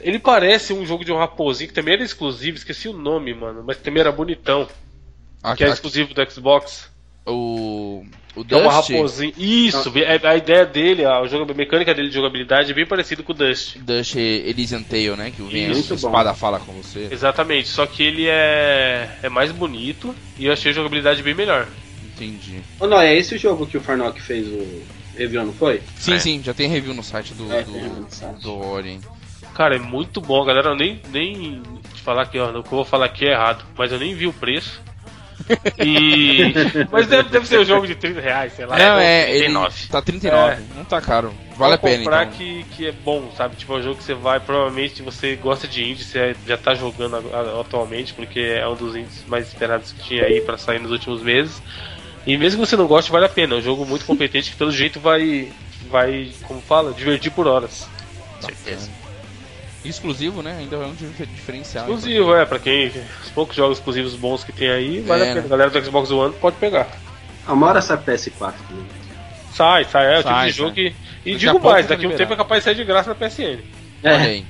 Ele 0.00 0.18
parece 0.18 0.72
um 0.72 0.84
jogo 0.84 1.04
de 1.04 1.12
um 1.12 1.16
raposinho 1.18 1.68
que 1.68 1.74
também 1.74 1.94
era 1.94 2.02
exclusivo, 2.02 2.56
esqueci 2.56 2.88
o 2.88 2.92
nome, 2.92 3.32
mano, 3.34 3.62
mas 3.66 3.76
também 3.78 4.00
era 4.00 4.10
bonitão. 4.10 4.66
Que 5.56 5.64
é 5.64 5.68
exclusivo 5.68 6.12
do 6.14 6.30
Xbox. 6.30 6.90
O 7.26 8.04
o 8.36 8.44
Que 8.44 8.54
é 8.54 8.58
uma 8.58 8.70
Dust, 8.70 8.90
raposinha. 8.90 9.32
Isso, 9.38 9.90
a, 10.24 10.28
a 10.30 10.36
ideia 10.36 10.66
dele, 10.66 11.04
a, 11.06 11.16
a 11.16 11.54
mecânica 11.54 11.94
dele 11.94 12.08
de 12.10 12.14
jogabilidade 12.14 12.70
é 12.70 12.74
bem 12.74 12.84
parecido 12.86 13.22
com 13.22 13.32
o 13.32 13.34
Dust. 13.34 13.78
Dust 13.78 14.14
Elysian 14.16 14.82
Tale, 14.82 15.16
né? 15.16 15.32
Que 15.34 15.42
vem 15.42 15.66
a 15.68 15.70
espada 15.70 16.34
fala 16.34 16.60
com 16.60 16.72
você. 16.72 17.08
Exatamente, 17.10 17.66
só 17.68 17.86
que 17.86 18.02
ele 18.02 18.26
é, 18.28 19.08
é 19.22 19.28
mais 19.30 19.50
bonito 19.52 20.14
e 20.38 20.44
eu 20.46 20.52
achei 20.52 20.70
a 20.70 20.74
jogabilidade 20.74 21.22
bem 21.22 21.34
melhor. 21.34 21.66
Entendi. 22.04 22.60
oh, 22.78 22.86
não, 22.86 23.00
é 23.00 23.14
esse 23.16 23.34
o 23.34 23.38
jogo 23.38 23.66
que 23.66 23.76
o 23.76 23.80
Farnock 23.80 24.20
fez 24.20 24.46
o 24.46 24.82
review, 25.16 25.44
não 25.44 25.52
foi? 25.52 25.80
Sim, 25.98 26.14
É. 26.14 26.18
sim, 26.18 26.42
já 26.42 26.52
tem 26.52 26.68
review 26.68 26.92
no 26.94 27.02
site 27.02 27.32
do, 27.34 27.50
É, 27.50 27.62
do, 27.62 28.06
site. 28.10 28.42
do. 28.42 29.16
Cara, 29.54 29.76
é 29.76 29.78
muito 29.78 30.20
bom, 30.20 30.44
galera. 30.44 30.70
Eu 30.70 30.76
nem, 30.76 31.00
nem 31.10 31.62
te 31.94 32.02
falar 32.02 32.22
aqui, 32.22 32.38
ó, 32.38 32.50
o 32.50 32.62
que 32.62 32.68
eu 32.68 32.76
vou 32.76 32.84
falar 32.84 33.06
aqui 33.06 33.24
é 33.26 33.32
errado, 33.32 33.64
mas 33.76 33.90
eu 33.92 33.98
nem 33.98 34.14
vi 34.14 34.26
o 34.26 34.32
preço. 34.32 34.82
E. 35.78 36.52
mas 36.90 37.06
deve, 37.06 37.28
deve 37.28 37.46
ser 37.46 37.60
um 37.60 37.64
jogo 37.64 37.86
de 37.86 37.94
30 37.94 38.20
reais, 38.20 38.52
sei 38.54 38.66
lá. 38.66 38.76
Não, 38.78 38.98
é, 38.98 39.30
ele 39.30 39.38
39. 39.44 39.86
tá 39.88 40.02
39, 40.02 40.52
É. 40.52 40.58
não 40.76 40.84
tá 40.84 41.00
caro. 41.00 41.32
Vale 41.56 41.74
a 41.74 41.78
pena 41.78 41.98
comprar 41.98 42.22
então. 42.26 42.36
que, 42.36 42.64
que 42.76 42.86
é 42.88 42.92
bom, 42.92 43.30
sabe? 43.36 43.56
Tipo, 43.56 43.74
é 43.74 43.76
um 43.78 43.82
jogo 43.82 43.96
que 43.96 44.04
você 44.04 44.14
vai, 44.14 44.38
provavelmente 44.40 45.02
você 45.02 45.36
gosta 45.36 45.66
de 45.66 45.82
indie, 45.84 46.04
você 46.04 46.36
já 46.46 46.56
tá 46.58 46.74
jogando 46.74 47.16
atualmente, 47.60 48.12
porque 48.12 48.40
é 48.40 48.66
um 48.68 48.74
dos 48.74 48.94
indies 48.94 49.24
mais 49.26 49.48
esperados 49.48 49.92
que 49.92 50.02
tinha 50.02 50.24
aí 50.24 50.40
pra 50.40 50.58
sair 50.58 50.78
nos 50.80 50.90
últimos 50.90 51.22
meses. 51.22 51.62
E 52.26 52.36
mesmo 52.36 52.60
que 52.62 52.68
você 52.68 52.76
não 52.76 52.86
goste, 52.86 53.10
vale 53.10 53.24
a 53.26 53.28
pena. 53.28 53.54
É 53.54 53.58
um 53.58 53.62
jogo 53.62 53.86
muito 53.86 54.04
competente 54.04 54.50
que 54.50 54.56
pelo 54.56 54.72
jeito 54.72 54.98
vai. 55.00 55.48
Vai, 55.88 56.30
como 56.42 56.60
fala, 56.60 56.92
divertir 56.92 57.30
por 57.30 57.46
horas. 57.46 57.88
certeza. 58.40 58.90
Exclusivo, 59.88 60.42
né? 60.42 60.56
Ainda 60.58 60.76
é 60.76 60.86
um 60.86 60.94
dif- 60.94 61.26
diferencial. 61.26 61.84
Exclusivo, 61.84 62.34
é, 62.34 62.44
pra 62.44 62.58
quem. 62.58 62.88
Os 63.22 63.30
poucos 63.34 63.54
jogos 63.56 63.78
exclusivos 63.78 64.14
bons 64.14 64.42
que 64.44 64.52
tem 64.52 64.68
aí, 64.70 65.00
vale 65.00 65.22
É, 65.22 65.24
a 65.24 65.28
pena. 65.28 65.40
né? 65.40 65.46
A 65.46 65.48
galera 65.50 65.70
do 65.70 65.84
Xbox 65.84 66.10
One 66.10 66.34
pode 66.34 66.56
pegar. 66.56 66.88
Hora 67.48 67.80
sai 67.80 67.96
PS4 67.98 68.54
também. 68.68 68.86
Sai, 69.52 69.84
sai, 69.84 70.06
é 70.06 70.14
o 70.14 70.16
tipo 70.18 70.28
Sai, 70.28 70.50
de 70.50 70.56
jogo 70.56 70.68
sai. 70.70 70.74
que. 70.74 70.86
E 71.24 71.32
Daqui 71.32 71.36
digo 71.36 71.60
mais, 71.60 71.86
daqui 71.86 72.04
a 72.04 72.08
um 72.08 72.10
liberado. 72.10 72.18
tempo 72.18 72.32
é 72.32 72.36
capaz 72.36 72.60
de 72.60 72.64
sair 72.64 72.74
de 72.74 72.84
graça 72.84 73.08
na 73.10 73.14
PSN. 73.14 73.58
É, 74.02 74.42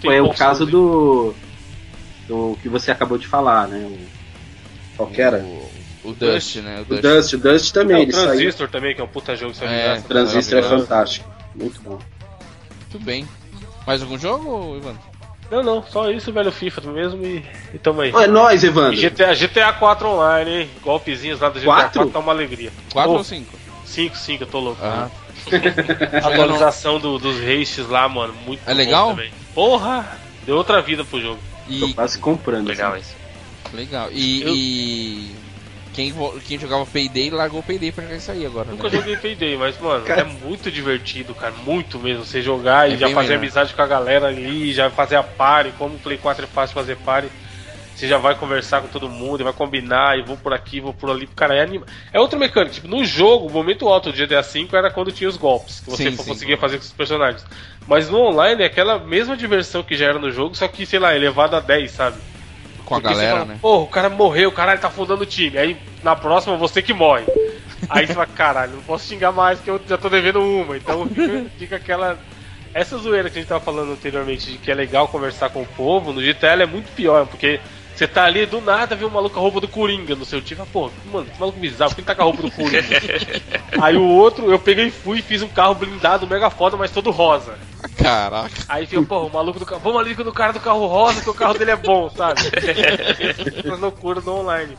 foi 0.00 0.20
o 0.20 0.32
caso 0.32 0.60
jogos. 0.60 0.72
do. 0.72 1.34
do 2.28 2.58
que 2.62 2.68
você 2.68 2.90
acabou 2.90 3.18
de 3.18 3.26
falar, 3.26 3.66
né? 3.68 3.78
O, 3.86 3.98
qual 4.96 5.08
que 5.10 5.20
era? 5.20 5.38
O, 5.38 5.70
o 6.04 6.12
Dust, 6.12 6.56
né? 6.56 6.78
O 6.78 6.82
O 6.82 6.84
Dust. 6.84 7.02
Dust, 7.02 7.32
o 7.34 7.38
Dust 7.38 7.72
também, 7.74 7.96
É, 7.96 8.00
o 8.00 8.02
ele 8.02 8.12
saiu. 8.12 8.26
Transistor 8.28 8.68
também, 8.68 8.94
que 8.94 9.00
é 9.00 9.04
um 9.04 9.08
puta 9.08 9.34
jogo 9.36 9.52
que 9.52 9.58
saiu 9.58 9.70
de 9.70 9.74
É. 9.76 9.84
graça. 9.84 10.00
O 10.04 10.08
Transistor 10.08 10.58
é 10.58 10.62
fantástico. 10.62 11.30
Muito 11.54 11.80
bom. 11.82 11.98
Muito 12.90 13.04
bem. 13.04 13.26
Mais 13.86 14.02
algum 14.02 14.18
jogo, 14.18 14.76
Ivan? 14.76 14.94
Não, 15.50 15.62
não, 15.62 15.82
só 15.82 16.10
isso, 16.10 16.32
velho 16.32 16.50
FIFA 16.50 16.80
mesmo 16.92 17.24
e, 17.24 17.44
e 17.74 17.78
tamo 17.78 18.00
aí. 18.00 18.10
É 18.10 18.26
nóis, 18.26 18.62
E 18.62 18.66
Evandro. 18.68 18.98
GTA, 18.98 19.34
GTA 19.34 19.72
4 19.74 20.08
online, 20.08 20.50
hein? 20.62 20.70
Golpezinhos 20.82 21.38
lá 21.40 21.48
do 21.50 21.58
GTA 21.60 21.66
Quatro? 21.66 21.92
4 22.00 22.10
tá 22.12 22.18
uma 22.18 22.32
alegria. 22.32 22.72
4 22.92 23.10
Ô, 23.12 23.16
ou 23.16 23.24
5? 23.24 23.54
5, 23.84 24.16
5, 24.16 24.42
eu 24.42 24.46
tô 24.46 24.58
louco. 24.60 24.80
Ah. 24.82 25.08
A 26.24 26.28
atualização 26.28 26.98
do- 26.98 27.18
dos 27.18 27.38
races 27.38 27.86
lá, 27.88 28.08
mano, 28.08 28.32
muito 28.46 28.62
É 28.66 28.70
bom 28.72 28.76
legal? 28.78 29.10
também. 29.10 29.30
Porra! 29.54 30.18
Deu 30.46 30.56
outra 30.56 30.80
vida 30.80 31.04
pro 31.04 31.20
jogo. 31.20 31.38
Tô 31.68 31.86
E, 31.88 31.92
quase 31.94 32.18
comprando. 32.18 32.66
Legal 32.68 32.92
assim. 32.94 33.00
isso. 33.00 33.14
legal. 33.76 34.08
E, 34.10 34.42
Eu- 34.42 34.54
e 34.54 35.34
quem, 35.94 36.12
quem 36.44 36.58
jogava 36.58 36.84
Payday 36.84 37.30
largou 37.30 37.60
o 37.60 37.62
Payday 37.62 37.92
pra 37.92 38.02
jogar 38.04 38.16
isso 38.16 38.30
aí 38.32 38.44
agora, 38.44 38.70
Nunca 38.70 38.88
né? 38.90 38.96
joguei 38.96 39.16
Payday, 39.16 39.56
mas, 39.56 39.78
mano, 39.78 40.04
Cara- 40.04 40.22
é 40.22 40.24
muito 40.24 40.70
divertido, 40.70 41.34
cara. 41.34 41.54
Muito 41.64 41.98
mesmo. 41.98 42.24
Você 42.24 42.42
jogar 42.42 42.90
e 42.90 42.94
É 42.94 42.96
já 42.96 43.06
bem 43.06 43.14
fazer 43.14 43.28
melhor. 43.28 43.38
amizade 43.40 43.72
com 43.74 43.80
a 43.82 43.86
galera 43.86 44.26
ali, 44.26 44.72
já 44.72 44.90
fazer 44.90 45.16
a 45.16 45.22
party. 45.22 45.72
Como 45.78 45.94
o 45.94 45.98
Play 45.98 46.18
4 46.18 46.44
é 46.44 46.48
fácil 46.48 46.74
fazer 46.74 46.96
party. 46.96 47.28
Você 47.94 48.08
já 48.08 48.18
vai 48.18 48.34
conversar 48.34 48.82
com 48.82 48.88
todo 48.88 49.08
mundo, 49.08 49.40
e 49.40 49.44
vai 49.44 49.52
combinar, 49.52 50.18
e 50.18 50.22
vou 50.22 50.36
por 50.36 50.52
aqui, 50.52 50.80
vou 50.80 50.92
por 50.92 51.08
ali. 51.10 51.28
Cara, 51.28 51.54
é 51.54 51.60
anima. 51.62 51.86
É 52.12 52.18
outra 52.18 52.36
mecânica. 52.36 52.74
Tipo, 52.74 52.88
no 52.88 53.04
jogo, 53.04 53.46
o 53.46 53.52
momento 53.52 53.88
alto 53.88 54.10
do 54.10 54.16
GTA 54.18 54.42
V 54.42 54.66
era 54.72 54.90
quando 54.90 55.12
tinha 55.12 55.30
os 55.30 55.36
golpes, 55.36 55.78
que 55.78 55.88
você 55.90 56.10
Sim, 56.10 56.16
sim. 56.16 56.28
conseguia 56.28 56.58
fazer 56.58 56.78
com 56.78 56.82
os 56.82 56.92
personagens. 56.92 57.46
Mas 57.86 58.10
no 58.10 58.18
online 58.18 58.64
é 58.64 58.66
aquela 58.66 58.98
mesma 58.98 59.36
diversão 59.36 59.84
que 59.84 59.94
já 59.94 60.06
era 60.06 60.18
no 60.18 60.32
jogo, 60.32 60.56
só 60.56 60.66
que, 60.66 60.84
sei 60.84 60.98
lá, 60.98 61.14
elevado 61.14 61.54
a 61.54 61.60
10, 61.60 61.92
sabe? 61.92 62.16
Com 62.84 62.94
a 62.94 63.00
Porque 63.00 63.14
galera, 63.14 63.32
fala, 63.32 63.44
né? 63.46 63.58
Porra, 63.60 63.82
o 63.82 63.88
cara 63.88 64.10
morreu, 64.10 64.52
caralho, 64.52 64.80
tá 64.80 64.88
afundando 64.88 65.22
o 65.22 65.26
time. 65.26 65.58
Aí 65.58 65.76
na 66.02 66.14
próxima 66.14 66.56
você 66.56 66.82
que 66.82 66.92
morre. 66.92 67.24
Aí 67.88 68.06
você 68.06 68.14
fala, 68.14 68.26
caralho, 68.26 68.72
não 68.72 68.82
posso 68.82 69.06
xingar 69.06 69.32
mais 69.32 69.60
que 69.60 69.68
eu 69.68 69.80
já 69.86 69.96
tô 69.96 70.08
devendo 70.08 70.40
uma. 70.40 70.76
Então 70.76 71.08
fica, 71.58 71.76
aquela. 71.76 72.18
Essa 72.72 72.98
zoeira 72.98 73.30
que 73.30 73.38
a 73.38 73.40
gente 73.40 73.48
tava 73.48 73.64
falando 73.64 73.92
anteriormente 73.92 74.50
de 74.50 74.58
que 74.58 74.70
é 74.70 74.74
legal 74.74 75.06
conversar 75.06 75.48
com 75.50 75.62
o 75.62 75.66
povo, 75.66 76.12
no 76.12 76.20
GTA 76.20 76.48
ela 76.48 76.64
é 76.64 76.66
muito 76.66 76.90
pior, 76.92 77.24
porque 77.26 77.60
você 77.94 78.08
tá 78.08 78.24
ali 78.24 78.44
do 78.44 78.60
nada 78.60 78.96
vê 78.96 79.04
um 79.04 79.10
maluco 79.10 79.34
com 79.34 79.40
a 79.40 79.42
roupa 79.42 79.60
do 79.60 79.68
Coringa 79.68 80.14
no 80.16 80.24
seu 80.24 80.42
time. 80.42 80.56
Fala, 80.58 80.68
Pô, 80.72 80.90
mano, 81.12 81.26
que 81.26 81.38
maluco 81.38 81.58
bizarro, 81.58 81.90
por 81.90 81.96
que 81.96 82.00
ele 82.00 82.06
tá 82.06 82.14
com 82.14 82.22
a 82.22 82.24
roupa 82.24 82.42
do 82.42 82.50
Coringa? 82.50 82.82
Aí 83.80 83.96
o 83.96 84.08
outro, 84.08 84.50
eu 84.50 84.58
peguei 84.58 84.86
e 84.86 84.90
fui 84.90 85.20
e 85.20 85.22
fiz 85.22 85.42
um 85.42 85.48
carro 85.48 85.74
blindado 85.74 86.26
mega 86.26 86.50
foda, 86.50 86.76
mas 86.76 86.90
todo 86.90 87.10
rosa. 87.10 87.54
Caraca. 87.96 88.50
Aí 88.68 88.86
fica, 88.86 89.02
pô, 89.02 89.26
o 89.26 89.32
maluco 89.32 89.58
do 89.58 89.66
carro. 89.66 89.80
Vamos 89.82 90.00
ali 90.00 90.14
no 90.16 90.32
cara 90.32 90.52
do 90.52 90.60
carro 90.60 90.86
rosa, 90.86 91.22
que 91.22 91.30
o 91.30 91.34
carro 91.34 91.54
dele 91.54 91.70
é 91.70 91.76
bom, 91.76 92.10
sabe? 92.10 92.40
Essa 93.64 93.74
loucura 93.76 94.20
do 94.20 94.34
online. 94.34 94.76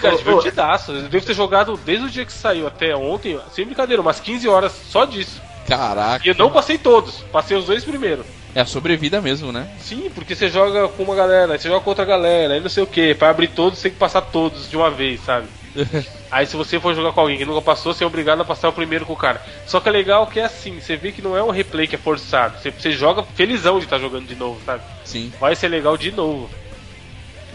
Cara, 0.00 0.16
divertidaço. 0.16 0.92
Eu 0.92 1.08
devo 1.08 1.26
ter 1.26 1.34
jogado 1.34 1.76
desde 1.84 2.06
o 2.06 2.10
dia 2.10 2.24
que 2.24 2.32
saiu 2.32 2.66
até 2.66 2.94
ontem, 2.94 3.38
sem 3.52 3.64
brincadeira, 3.64 4.00
umas 4.00 4.20
15 4.20 4.48
horas 4.48 4.72
só 4.72 5.04
disso. 5.04 5.40
Caraca. 5.66 6.24
E 6.24 6.30
eu 6.30 6.34
não 6.34 6.50
passei 6.50 6.78
todos, 6.78 7.22
passei 7.32 7.56
os 7.56 7.66
dois 7.66 7.84
primeiros. 7.84 8.26
É 8.54 8.60
a 8.60 8.66
sobrevida 8.66 9.20
mesmo, 9.20 9.52
né? 9.52 9.68
Sim, 9.80 10.10
porque 10.14 10.34
você 10.34 10.48
joga 10.48 10.88
com 10.88 11.04
uma 11.04 11.14
galera, 11.14 11.52
aí 11.52 11.58
você 11.58 11.68
joga 11.68 11.82
com 11.82 11.90
outra 11.90 12.04
galera, 12.04 12.54
aí 12.54 12.60
não 12.60 12.68
sei 12.68 12.82
o 12.82 12.86
que. 12.86 13.14
Pra 13.14 13.30
abrir 13.30 13.48
todos, 13.48 13.78
você 13.78 13.84
tem 13.84 13.92
que 13.92 13.98
passar 13.98 14.22
todos 14.22 14.68
de 14.68 14.76
uma 14.76 14.90
vez, 14.90 15.20
sabe? 15.20 15.46
aí 16.30 16.46
se 16.46 16.56
você 16.56 16.80
for 16.80 16.94
jogar 16.94 17.12
com 17.12 17.20
alguém 17.20 17.38
que 17.38 17.44
nunca 17.44 17.62
passou, 17.62 17.94
você 17.94 18.02
é 18.02 18.06
obrigado 18.06 18.40
a 18.40 18.44
passar 18.44 18.68
o 18.68 18.72
primeiro 18.72 19.06
com 19.06 19.12
o 19.12 19.16
cara. 19.16 19.40
Só 19.66 19.78
que 19.78 19.88
é 19.88 19.92
legal 19.92 20.26
que 20.26 20.40
é 20.40 20.44
assim, 20.44 20.80
você 20.80 20.96
vê 20.96 21.12
que 21.12 21.22
não 21.22 21.36
é 21.36 21.42
um 21.42 21.50
replay 21.50 21.86
que 21.86 21.94
é 21.94 21.98
forçado. 21.98 22.58
Você, 22.58 22.72
você 22.72 22.90
joga 22.90 23.22
felizão 23.22 23.78
de 23.78 23.84
estar 23.84 23.98
jogando 23.98 24.26
de 24.26 24.34
novo, 24.34 24.60
sabe? 24.66 24.82
Sim, 25.04 25.32
Vai 25.38 25.54
ser 25.54 25.68
legal 25.68 25.96
de 25.96 26.10
novo. 26.10 26.50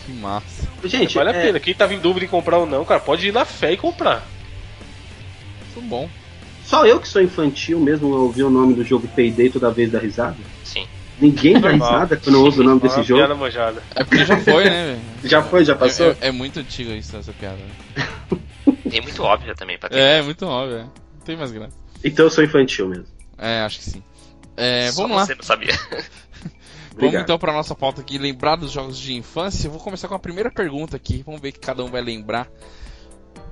que 0.06 0.14
massa. 0.14 0.66
Gente, 0.86 1.16
vale 1.16 1.32
a 1.32 1.34
é, 1.34 1.42
pena. 1.46 1.60
Quem 1.60 1.74
tava 1.74 1.94
em 1.94 2.00
dúvida 2.00 2.26
em 2.26 2.30
comprar 2.30 2.58
ou 2.58 2.66
não, 2.66 2.86
cara, 2.86 3.02
pode 3.02 3.28
ir 3.28 3.34
na 3.34 3.44
fé 3.44 3.74
e 3.74 3.78
comprar. 3.78 4.26
Muito 5.76 5.90
bom. 5.90 6.10
só 6.64 6.86
eu 6.86 7.02
que 7.02 7.08
sou 7.08 7.22
infantil 7.22 7.82
mesmo 7.82 8.08
ouvir 8.08 8.44
o 8.44 8.50
nome 8.50 8.74
do 8.74 8.84
jogo 8.84 9.10
Payday 9.10 9.50
toda 9.50 9.70
vez 9.72 9.92
da 9.92 10.00
risada. 10.00 10.38
Ninguém 11.20 11.60
dá 11.60 11.70
risada 11.72 12.18
quando 12.18 12.44
ouve 12.44 12.60
o 12.60 12.64
nome 12.64 12.82
desse 12.82 12.98
Uma 12.98 13.04
jogo. 13.04 13.20
piada 13.22 13.36
manjada. 13.36 13.84
É 13.96 14.04
porque 14.04 14.26
já 14.26 14.38
foi, 14.40 14.66
né? 14.66 14.86
velho? 14.88 15.30
Já 15.30 15.42
foi, 15.44 15.64
já 15.66 15.76
passou? 15.76 16.08
É, 16.08 16.10
é- 16.22 16.28
é 16.28 16.32
muito 16.32 16.60
antigo 16.60 16.92
isso, 16.92 17.16
essa 17.16 17.32
piada. 17.34 17.58
né? 17.58 18.08
Tem 18.90 19.02
muito 19.02 19.24
óbvio 19.24 19.56
também 19.56 19.78
pra 19.78 19.88
ter. 19.90 19.98
É, 19.98 20.22
muito 20.22 20.46
óbvio. 20.46 20.78
é. 20.78 20.82
Não 20.84 21.22
tem 21.26 21.36
mais 21.38 21.52
graça. 21.52 21.78
Então 22.04 22.26
eu 22.26 22.30
sou 22.30 22.44
infantil 22.44 22.88
mesmo. 22.90 23.06
É, 23.38 23.62
acho 23.62 23.80
que 23.80 23.86
sim. 23.86 24.04
É, 24.58 24.92
Só 24.92 25.02
vamos 25.04 25.18
lá. 25.18 25.26
Você 25.26 25.36
não 25.36 25.44
sabia. 25.44 25.74
Vamos 26.98 27.16
então 27.16 27.38
para 27.38 27.52
nossa 27.52 27.76
pauta 27.76 28.00
aqui, 28.00 28.18
lembrar 28.18 28.56
dos 28.56 28.72
jogos 28.72 28.98
de 28.98 29.14
infância. 29.16 29.68
Eu 29.68 29.72
vou 29.72 29.82
começar 29.82 30.08
com 30.08 30.16
a 30.16 30.20
primeira 30.20 30.50
pergunta 30.50 30.96
aqui. 30.96 31.22
Vamos 31.26 31.42
ver 31.42 31.52
que 31.52 31.60
cada 31.60 31.84
um 31.84 31.92
vai 31.92 32.02
lembrar. 32.02 32.48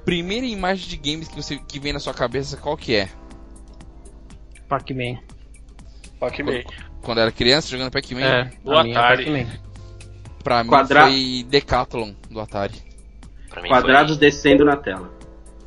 Primeira 0.06 0.46
imagem 0.46 0.88
de 0.88 0.96
games 0.96 1.28
que 1.28 1.36
você 1.36 1.58
que 1.58 1.78
vem 1.78 1.92
na 1.92 2.00
sua 2.00 2.14
cabeça, 2.14 2.56
qual 2.56 2.78
que 2.78 2.96
é? 2.96 3.10
Pac-Man. 4.70 5.18
Pac-Man. 6.30 6.64
Quando 7.02 7.18
era 7.20 7.32
criança 7.32 7.68
jogando 7.68 7.92
Pac-Man? 7.92 8.22
É, 8.22 8.52
Do 8.64 8.74
a 8.74 8.84
minha 8.84 8.96
é 8.96 9.00
Atari. 9.00 9.26
Pac-Man. 9.26 9.60
Pra 10.44 10.64
mim 10.64 10.70
Quadra- 10.70 11.04
foi 11.04 11.46
Decathlon 11.50 12.14
do 12.30 12.40
Atari. 12.40 12.76
Quadrados 13.68 14.18
foi, 14.18 14.20
descendo 14.28 14.66
na 14.66 14.76
tela. 14.76 15.12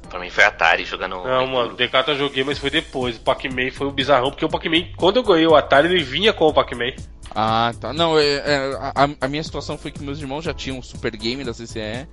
pra 0.09 0.19
mim 0.21 0.29
foi 0.31 0.45
Atari 0.45 0.85
jogando. 0.85 1.16
Não, 1.23 1.47
mano, 1.47 1.75
Decathlon 1.77 2.14
eu 2.14 2.19
joguei, 2.19 2.45
mas 2.45 2.59
foi 2.59 2.71
depois. 2.71 3.16
O 3.16 3.21
Pac-Man 3.21 3.71
foi 3.73 3.87
o 3.87 3.90
bizarrão, 3.92 4.31
porque 4.31 4.45
o 4.45 4.49
Pac-Man, 4.49 4.87
quando 4.97 5.16
eu 5.16 5.23
ganhei 5.23 5.47
o 5.47 5.55
Atari, 5.55 5.88
ele 5.88 6.03
vinha 6.03 6.33
com 6.33 6.47
o 6.47 6.53
Pac-Man. 6.55 6.92
Ah, 7.35 7.73
tá. 7.81 7.92
Não, 7.92 8.19
é, 8.19 8.25
é, 8.25 8.79
a, 8.95 9.09
a 9.21 9.29
minha 9.29 9.42
situação 9.42 9.77
foi 9.77 9.90
que 9.90 10.03
meus 10.03 10.21
irmãos 10.21 10.42
já 10.42 10.55
tinham 10.55 10.79
um 10.79 10.83
Super 10.83 11.14
Game 11.16 11.45
da 11.45 11.53
CCE. 11.53 12.07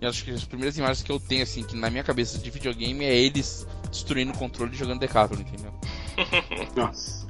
E 0.00 0.06
acho 0.06 0.24
que 0.24 0.30
as 0.30 0.44
primeiras 0.44 0.78
imagens 0.78 1.02
que 1.02 1.12
eu 1.12 1.20
tenho, 1.20 1.42
assim, 1.42 1.62
que 1.62 1.76
na 1.76 1.90
minha 1.90 2.02
cabeça 2.02 2.38
de 2.38 2.50
videogame 2.50 3.04
é 3.04 3.14
eles 3.14 3.66
destruindo 3.90 4.32
o 4.32 4.38
controle 4.38 4.72
e 4.72 4.76
jogando 4.76 4.98
Decathlon, 5.00 5.40
entendeu? 5.40 5.72
Nossa. 6.74 7.28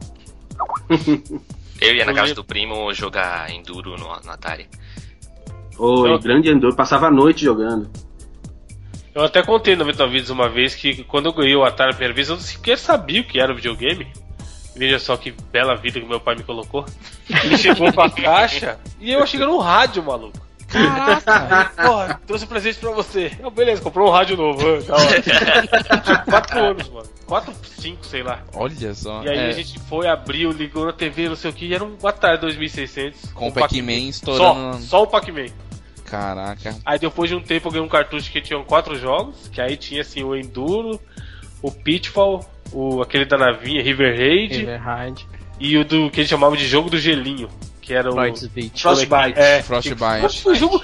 Eu 1.81 1.94
ia 1.94 2.05
na 2.05 2.12
casa 2.12 2.35
do 2.35 2.44
primo 2.44 2.92
jogar 2.92 3.51
Enduro 3.51 3.96
no, 3.96 4.05
no 4.20 4.31
Atari. 4.31 4.68
Oi, 5.79 6.11
Eu- 6.11 6.18
grande 6.18 6.51
Enduro. 6.51 6.77
Passava 6.77 7.07
a 7.07 7.11
noite 7.11 7.44
jogando. 7.44 7.90
Eu 9.14 9.25
até 9.25 9.42
contei 9.42 9.75
no 9.75 9.85
Metavides 9.85 10.31
uma 10.31 10.49
vez 10.49 10.75
que 10.75 11.03
quando 11.05 11.27
eu 11.27 11.33
ganhei 11.33 11.57
o 11.57 11.64
Atari 11.64 11.90
a 11.90 11.94
primeira 11.94 12.14
vez, 12.14 12.29
eu 12.29 12.37
sequer 12.37 12.79
sabia 12.79 13.23
o 13.23 13.25
que 13.25 13.40
era 13.40 13.53
o 13.53 13.57
videogame. 13.57 14.07
Veja 14.77 14.99
só 14.99 15.16
que 15.16 15.33
bela 15.51 15.75
vida 15.75 15.99
que 16.01 16.07
meu 16.07 16.20
pai 16.20 16.37
me 16.37 16.42
colocou. 16.44 16.85
Ele 17.44 17.57
chegou 17.57 17.92
com 17.92 18.01
a 18.03 18.11
caixa 18.11 18.79
e 19.01 19.11
eu 19.12 19.23
achei 19.23 19.38
que 19.38 19.42
era 19.42 19.53
um 19.53 19.59
rádio, 19.59 20.03
maluco. 20.03 20.38
Caraca! 20.71 21.73
Porra, 21.83 22.21
trouxe 22.27 22.45
um 22.45 22.49
presente 22.49 22.79
pra 22.79 22.91
você. 22.91 23.33
Eu, 23.41 23.51
beleza, 23.51 23.83
comprou 23.83 24.09
um 24.09 24.11
rádio 24.11 24.37
novo. 24.37 24.61
ah, 24.67 24.81
Da 24.81 24.95
hora. 24.97 25.23
Tinha 26.03 26.19
quatro 26.19 26.59
anos, 26.61 26.89
mano. 26.89 27.09
Quatro, 27.27 27.53
cinco, 27.65 28.05
sei 28.07 28.23
lá. 28.23 28.43
Olha 28.55 28.95
só. 28.95 29.23
E 29.25 29.29
aí 29.29 29.39
é, 29.39 29.47
a 29.49 29.53
gente 29.53 29.79
foi, 29.81 30.07
abriu, 30.09 30.51
ligou 30.53 30.87
na 30.87 30.93
TV, 30.93 31.29
não 31.29 31.37
sei 31.37 31.51
o 31.51 31.53
que, 31.55 31.67
e 31.67 31.75
era 31.75 31.85
um 31.85 31.97
Atari 32.05 32.39
2600. 32.39 33.33
Com 33.33 33.49
o 33.49 33.53
Pac-Man 33.53 34.01
Só, 34.01 34.09
estourando. 34.33 34.79
só 34.79 35.03
o 35.03 35.07
Pac-Man. 35.07 35.47
Caraca. 36.05 36.75
Aí 36.85 36.99
depois 36.99 37.31
de 37.31 37.37
um 37.37 37.41
tempo 37.41 37.69
eu 37.69 37.73
ganhei 37.73 37.87
um 37.87 37.89
cartucho 37.89 38.31
que 38.33 38.41
tinha 38.41 38.61
quatro 38.65 38.97
jogos, 38.99 39.49
que 39.49 39.61
aí 39.61 39.77
tinha 39.77 40.01
assim 40.01 40.25
o 40.25 40.35
Enduro, 40.35 41.01
o 41.63 41.71
Pitfall, 41.71 42.45
o, 42.73 43.01
aquele 43.01 43.25
da 43.25 43.39
navinha, 43.39 43.81
River 43.83 44.17
Raid, 44.17 44.57
River 44.59 44.83
Ride, 44.83 45.27
e 45.61 45.77
o 45.79 45.85
do 45.85 46.11
que 46.11 46.21
eles 46.21 46.29
chamavam 46.31 46.57
de 46.57 46.67
jogo 46.67 46.91
do 46.91 46.99
gelinho, 46.99 47.49
que 47.90 47.94
era 47.94 48.09
o. 48.09 48.12
Frost's 48.14 48.46
Beach. 48.46 48.81
Frostbite. 48.83 49.38
É, 49.38 49.62
Frostbite. 49.62 50.48
O 50.48 50.55
jogo. 50.55 50.81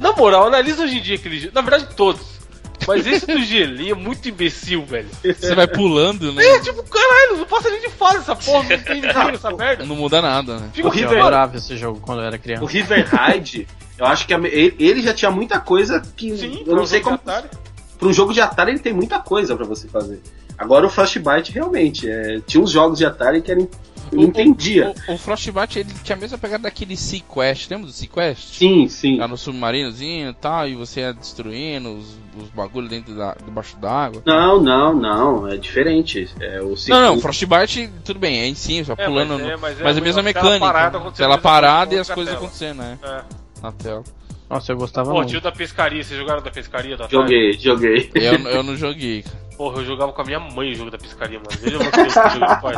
Na 0.00 0.12
moral, 0.12 0.46
analisa 0.46 0.84
hoje 0.84 0.96
em 0.98 1.02
dia 1.02 1.16
aquele 1.16 1.38
jogo. 1.38 1.52
Na 1.54 1.60
verdade, 1.60 1.88
todos. 1.94 2.38
Mas 2.86 3.06
esse 3.06 3.26
do 3.26 3.38
gelinho 3.42 3.92
é 3.92 3.94
muito 3.94 4.26
imbecil, 4.28 4.82
velho. 4.86 5.08
Você 5.22 5.54
vai 5.54 5.66
pulando, 5.66 6.32
né? 6.32 6.42
É, 6.42 6.60
tipo, 6.60 6.82
caralho, 6.84 7.36
não 7.38 7.44
passa 7.46 7.68
nem 7.68 7.80
de 7.82 7.90
fase 7.90 8.18
essa 8.18 8.34
porra, 8.36 8.62
não 8.62 8.78
tem 8.78 8.94
ninguém 9.02 9.12
merda. 9.58 9.84
Não 9.84 9.96
muda 9.96 10.22
nada, 10.22 10.58
né? 10.58 10.70
Fica 10.72 10.88
O 10.88 10.90
Eu 10.90 10.94
River- 10.94 11.18
adorava 11.20 11.56
esse 11.58 11.76
jogo 11.76 12.00
quando 12.00 12.20
eu 12.20 12.26
era 12.28 12.36
O 12.36 12.38
criança. 12.38 12.64
River 12.66 13.06
Ride, 13.12 13.68
eu 13.98 14.06
acho 14.06 14.26
que 14.26 14.32
a- 14.32 14.40
ele 14.42 15.02
já 15.02 15.12
tinha 15.12 15.30
muita 15.30 15.60
coisa 15.60 16.00
que. 16.16 16.34
Sim, 16.38 16.62
eu 16.66 16.74
não 16.76 16.86
sei 16.86 17.00
como. 17.00 17.16
Atari. 17.16 17.48
Para 17.98 18.08
um 18.08 18.12
jogo 18.12 18.32
de 18.32 18.40
Atari 18.40 18.70
ele 18.70 18.78
tem 18.78 18.92
muita 18.94 19.18
coisa 19.18 19.54
pra 19.56 19.66
você 19.66 19.86
fazer. 19.88 20.22
Agora 20.56 20.86
o 20.86 20.90
Frostbite 20.90 21.52
realmente, 21.52 22.08
é, 22.08 22.40
tinha 22.46 22.62
uns 22.62 22.70
jogos 22.70 22.96
de 22.98 23.04
Atari 23.04 23.42
que 23.42 23.50
eram. 23.50 23.68
Não 24.12 24.24
entendia. 24.24 24.94
O, 25.08 25.14
o 25.14 25.18
Frostbite 25.18 25.78
ele 25.80 25.92
tinha 26.02 26.16
a 26.16 26.20
mesma 26.20 26.38
pegada 26.38 26.64
daquele 26.64 26.96
Sequest, 26.96 27.70
lembra 27.70 27.86
do 27.86 27.92
Sequest? 27.92 28.56
Sim, 28.58 28.88
sim. 28.88 29.18
Lá 29.18 29.26
no 29.28 29.36
submarinozinho 29.36 30.30
e 30.30 30.34
tal, 30.34 30.68
e 30.68 30.74
você 30.74 31.00
ia 31.00 31.12
destruindo 31.12 31.90
os, 31.96 32.18
os 32.42 32.48
bagulhos 32.50 32.90
dentro 32.90 33.14
da, 33.16 33.34
debaixo 33.44 33.76
d'água. 33.78 34.22
Não, 34.26 34.60
não, 34.62 34.94
não. 34.94 35.48
É 35.48 35.56
diferente. 35.56 36.28
É 36.40 36.60
o 36.60 36.74
Não, 36.88 37.00
não, 37.02 37.16
o- 37.16 37.20
Frostbite, 37.20 37.90
tudo 38.04 38.18
bem, 38.18 38.38
é 38.40 38.46
em 38.46 38.54
cima, 38.54 38.94
vai 38.94 39.04
É, 39.04 39.08
pulando. 39.08 39.30
mas 39.30 39.40
é- 39.40 39.52
no- 39.54 39.58
mas 39.60 39.80
é 39.80 39.84
mas 39.84 39.96
é 39.96 40.00
a 40.00 40.02
mesma 40.02 40.22
tela 40.22 40.34
mecânica. 40.44 40.66
parada 40.66 40.98
acontecendo 40.98 41.26
Tela 41.26 41.38
parada 41.38 41.94
e 41.94 41.98
as 41.98 42.10
coisas 42.10 42.32
tela. 42.34 42.44
acontecendo, 42.46 42.78
né? 42.78 42.98
É. 43.02 43.22
Na 43.62 43.72
tela. 43.72 44.04
Nossa, 44.48 44.72
eu 44.72 44.76
gostava 44.78 45.10
Pô, 45.10 45.16
muito. 45.16 45.36
o 45.36 45.40
da 45.42 45.52
pescaria, 45.52 46.02
vocês 46.02 46.18
jogaram 46.18 46.40
da 46.42 46.50
pescaria 46.50 46.94
Atari? 46.94 47.12
Joguei, 47.12 47.52
joguei. 47.52 48.10
Eu, 48.14 48.32
eu 48.48 48.62
não 48.62 48.74
joguei. 48.76 49.22
cara. 49.22 49.36
Porra, 49.58 49.80
eu 49.80 49.84
jogava 49.84 50.12
com 50.12 50.22
a 50.22 50.24
minha 50.24 50.38
mãe 50.40 50.70
o 50.70 50.74
jogo 50.74 50.90
da 50.90 50.96
pescaria, 50.96 51.38
mano. 51.38 51.50
Veja 51.60 51.78
você 51.78 52.04
que 52.06 52.30
jogo 52.34 52.46
de 52.46 52.62
pai. 52.62 52.74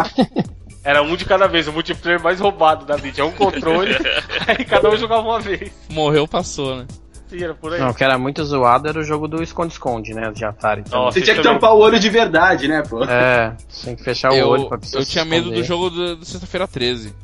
Era 0.83 1.03
um 1.03 1.15
de 1.15 1.25
cada 1.27 1.47
vez, 1.47 1.69
o 1.69 1.73
multiplayer 1.73 2.23
mais 2.23 2.41
roubado 2.41 2.85
da 2.87 2.97
vida. 2.97 3.21
É 3.21 3.25
um 3.25 3.33
controle, 3.33 3.95
aí 4.49 4.65
cada 4.65 4.89
um 4.89 4.97
jogava 4.97 5.23
uma 5.23 5.41
vez. 5.41 5.71
Morreu, 5.91 6.27
passou, 6.27 6.77
né? 6.77 6.87
Sim, 7.29 7.45
era 7.45 7.55
por 7.55 7.73
aí. 7.73 7.79
Não, 7.81 7.91
o 7.91 7.95
que 7.95 8.03
era 8.03 8.19
muito 8.19 8.43
zoado 8.45 8.89
era 8.89 8.99
o 8.99 9.05
jogo 9.05 9.29
do 9.29 9.43
esconde-esconde, 9.43 10.15
né? 10.15 10.33
De 10.33 10.45
Atari. 10.45 10.83
também. 10.83 10.99
Nossa, 10.99 11.19
Você 11.19 11.25
tinha 11.25 11.37
que 11.37 11.43
também. 11.43 11.61
tampar 11.61 11.75
o 11.77 11.79
olho 11.79 12.01
de 12.01 12.09
verdade, 12.11 12.67
né, 12.67 12.83
pô? 12.83 13.05
É, 13.05 13.55
tem 13.85 13.95
que 13.95 14.03
fechar 14.03 14.33
o 14.33 14.49
olho 14.49 14.63
Eu, 14.65 14.69
pra 14.69 14.79
pessoa 14.79 15.01
eu 15.01 15.05
se 15.05 15.13
tinha 15.13 15.25
medo 15.25 15.51
do 15.51 15.63
jogo 15.63 15.91
do, 15.91 16.17
do 16.17 16.25
Sexta-feira 16.25 16.67
13. 16.67 17.15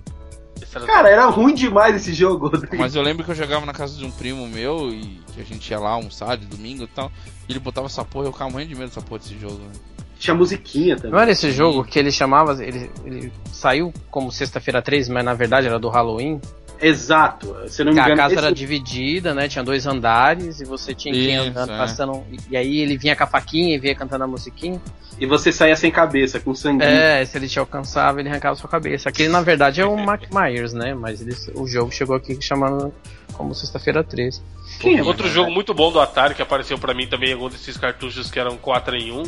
Esse 0.63 0.77
era- 0.77 0.87
Cara, 0.87 1.09
era 1.09 1.27
ruim 1.27 1.55
demais 1.55 1.97
esse 1.97 2.13
jogo. 2.15 2.53
Mas 2.79 2.95
eu 2.95 3.03
lembro 3.03 3.25
que 3.25 3.31
eu 3.31 3.35
jogava 3.35 3.67
na 3.67 3.73
casa 3.73 3.97
de 3.99 4.05
um 4.05 4.11
primo 4.11 4.47
meu 4.47 4.91
e 4.91 5.21
que 5.35 5.41
a 5.41 5.45
gente 5.45 5.69
ia 5.69 5.79
lá 5.81 5.91
almoçar 5.91 6.37
de 6.37 6.47
domingo 6.47 6.85
e 6.85 6.89
tal. 6.89 7.11
E 7.49 7.53
ele 7.53 7.59
botava 7.59 7.87
essa 7.89 8.05
porra 8.05 8.27
e 8.27 8.29
eu 8.29 8.33
ficava 8.33 8.51
morrendo 8.51 8.69
de 8.69 8.75
medo 8.77 8.89
dessa 8.89 9.03
porra 9.03 9.19
desse 9.19 9.37
jogo. 9.39 9.55
Né? 9.59 9.73
Tinha 10.19 10.35
musiquinha 10.35 10.95
Não 10.95 11.03
também. 11.03 11.21
era 11.21 11.31
esse 11.31 11.51
jogo 11.53 11.85
que 11.85 11.99
ele 11.99 12.11
chamava. 12.11 12.53
Ele, 12.65 12.91
ele 13.05 13.33
saiu 13.53 13.93
como 14.11 14.33
sexta-feira 14.33 14.81
13, 14.81 15.11
mas 15.13 15.25
na 15.25 15.35
verdade 15.35 15.67
era 15.67 15.79
do 15.79 15.89
Halloween. 15.89 16.41
Exato. 16.81 17.57
Se 17.69 17.81
eu 17.83 17.87
não 17.87 17.93
me 17.93 17.97
Que 17.97 18.01
a 18.03 18.05
engano, 18.05 18.17
casa 18.19 18.35
esse- 18.35 18.45
era 18.45 18.55
dividida, 18.55 19.35
né? 19.35 19.49
Tinha 19.49 19.65
dois 19.65 19.87
andares 19.87 20.61
e 20.61 20.65
você 20.65 20.95
tinha 20.95 21.13
que 21.13 21.21
ir 21.31 21.35
andando, 21.35 21.73
é. 21.73 21.77
passando. 21.79 22.23
E 22.51 22.57
aí 22.57 22.79
ele 22.81 22.97
vinha 22.99 23.17
com 23.17 23.25
a 23.25 23.27
faquinha 23.27 23.75
e 23.75 23.79
vinha 23.79 23.95
cantando 23.95 24.25
a 24.25 24.27
musiquinha. 24.27 24.81
e 25.19 25.25
você 25.25 25.51
saía 25.51 25.75
sem 25.75 25.91
cabeça, 25.91 26.39
com 26.39 26.55
sangue. 26.55 26.85
É, 26.85 27.25
se 27.25 27.37
ele 27.39 27.49
te 27.49 27.59
alcançava, 27.59 28.21
ele 28.21 28.29
arrancava 28.29 28.55
sua 28.57 28.69
cabeça. 28.69 29.09
Aquele 29.09 29.31
na 29.31 29.41
verdade 29.41 29.81
é 29.81 29.87
o 29.87 29.97
Mac 29.97 30.25
Myers, 30.31 30.75
né? 30.75 30.95
Mas 30.95 31.23
ele, 31.23 31.35
o 31.55 31.67
jogo 31.67 31.91
chegou 31.91 32.15
aqui 32.15 32.37
chamando 32.43 32.93
como 33.33 33.55
sexta-feira 33.55 34.05
13. 34.05 34.43
Quem 34.79 34.99
é? 34.99 35.03
Outro 35.03 35.29
jogo 35.31 35.51
muito 35.51 35.73
bom 35.73 35.91
do 35.91 35.99
Atari 35.99 36.35
que 36.35 36.43
apareceu 36.43 36.79
pra 36.79 36.93
mim 36.93 37.07
também, 37.07 37.33
algum 37.33 37.49
desses 37.49 37.79
cartuchos 37.79 38.31
que 38.31 38.39
eram 38.39 38.59
4 38.59 38.95
em 38.97 39.11
1, 39.13 39.23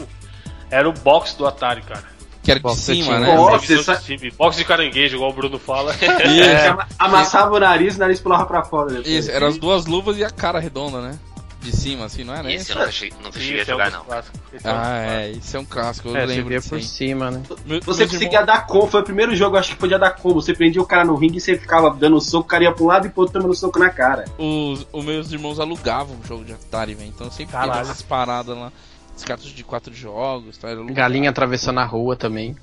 era 0.70 0.88
o 0.88 0.92
box 0.92 1.34
do 1.34 1.46
Atari, 1.46 1.82
cara. 1.82 2.04
Que 2.42 2.50
era 2.52 2.60
de 2.60 2.62
Bom, 2.62 2.70
você 2.74 2.94
cima, 2.94 3.18
né? 3.18 3.28
Essa- 3.62 3.96
de. 3.96 4.30
Box 4.30 4.56
de 4.56 4.64
caranguejo, 4.64 5.16
igual 5.16 5.30
o 5.30 5.34
Bruno 5.34 5.58
fala. 5.58 5.92
Você 5.92 6.06
Isso, 6.24 6.70
ama- 6.70 6.88
Amassava 6.98 7.54
o 7.54 7.60
nariz 7.60 7.94
e 7.94 7.96
o 7.96 8.00
nariz 8.00 8.20
pulava 8.20 8.46
pra 8.46 8.62
fora. 8.64 8.88
depois. 8.88 9.06
isso, 9.06 9.30
eram 9.30 9.48
as 9.48 9.58
duas 9.58 9.84
luvas 9.86 10.16
e 10.16 10.24
a 10.24 10.30
cara 10.30 10.58
redonda, 10.58 11.00
né? 11.00 11.18
De 11.60 11.76
cima, 11.76 12.04
assim, 12.04 12.22
não 12.22 12.32
era 12.32 12.50
Esse 12.52 12.62
isso? 12.70 12.72
eu 12.72 12.78
nunca 12.78 12.92
cheguei, 12.92 13.18
nunca 13.22 13.40
cheguei 13.40 13.58
a 13.58 13.62
Esse 13.62 13.70
é 13.72 13.74
um 13.74 13.78
jogar, 13.78 13.90
não. 13.90 14.04
Esse 14.52 14.66
é 14.68 14.70
um 14.70 14.74
dos 14.74 14.82
Ah, 14.88 14.98
é, 15.02 15.30
isso 15.32 15.56
é 15.56 15.60
um 15.60 15.64
clássico, 15.64 16.08
eu 16.08 16.16
É, 16.16 16.20
você 16.20 16.26
lembro 16.26 16.54
disso 16.54 16.68
por 16.70 16.80
cima, 16.82 17.30
né? 17.32 17.42
Você 17.48 17.58
meus 17.66 17.84
conseguia 17.84 18.26
irmãos- 18.28 18.46
dar 18.46 18.66
combo, 18.66 18.86
foi 18.86 19.00
o 19.00 19.04
primeiro 19.04 19.34
jogo 19.34 19.56
acho 19.56 19.70
que 19.72 19.76
podia 19.76 19.98
dar 19.98 20.12
combo. 20.12 20.40
Você 20.40 20.54
prendia 20.54 20.80
o 20.80 20.86
cara 20.86 21.04
no 21.04 21.16
ringue 21.16 21.38
e 21.38 21.40
você 21.40 21.58
ficava 21.58 21.90
dando 21.90 22.18
soco, 22.20 22.44
o 22.44 22.48
cara 22.48 22.62
ia 22.62 22.74
um 22.80 22.86
lado 22.86 23.08
e 23.08 23.10
pro 23.10 23.22
outro 23.22 23.40
tomando 23.40 23.54
soco 23.56 23.76
na 23.78 23.90
cara. 23.90 24.24
Os, 24.38 24.86
os 24.92 25.04
meus 25.04 25.32
irmãos 25.32 25.58
alugavam 25.58 26.16
um 26.16 26.24
jogo 26.26 26.44
de 26.44 26.52
Atari, 26.52 26.94
velho. 26.94 27.08
Então 27.08 27.26
eu 27.26 27.32
sempre 27.32 27.52
Caralho. 27.52 27.72
tinha 27.72 27.82
essas 27.82 28.02
paradas 28.02 28.56
lá. 28.56 28.72
Os 29.18 29.24
cartuchos 29.24 29.52
de 29.52 29.64
quatro 29.64 29.92
jogos, 29.92 30.56
tá? 30.58 30.68
Galinha 30.92 31.28
atravessando 31.30 31.80
a 31.80 31.84
rua 31.84 32.14
também. 32.14 32.54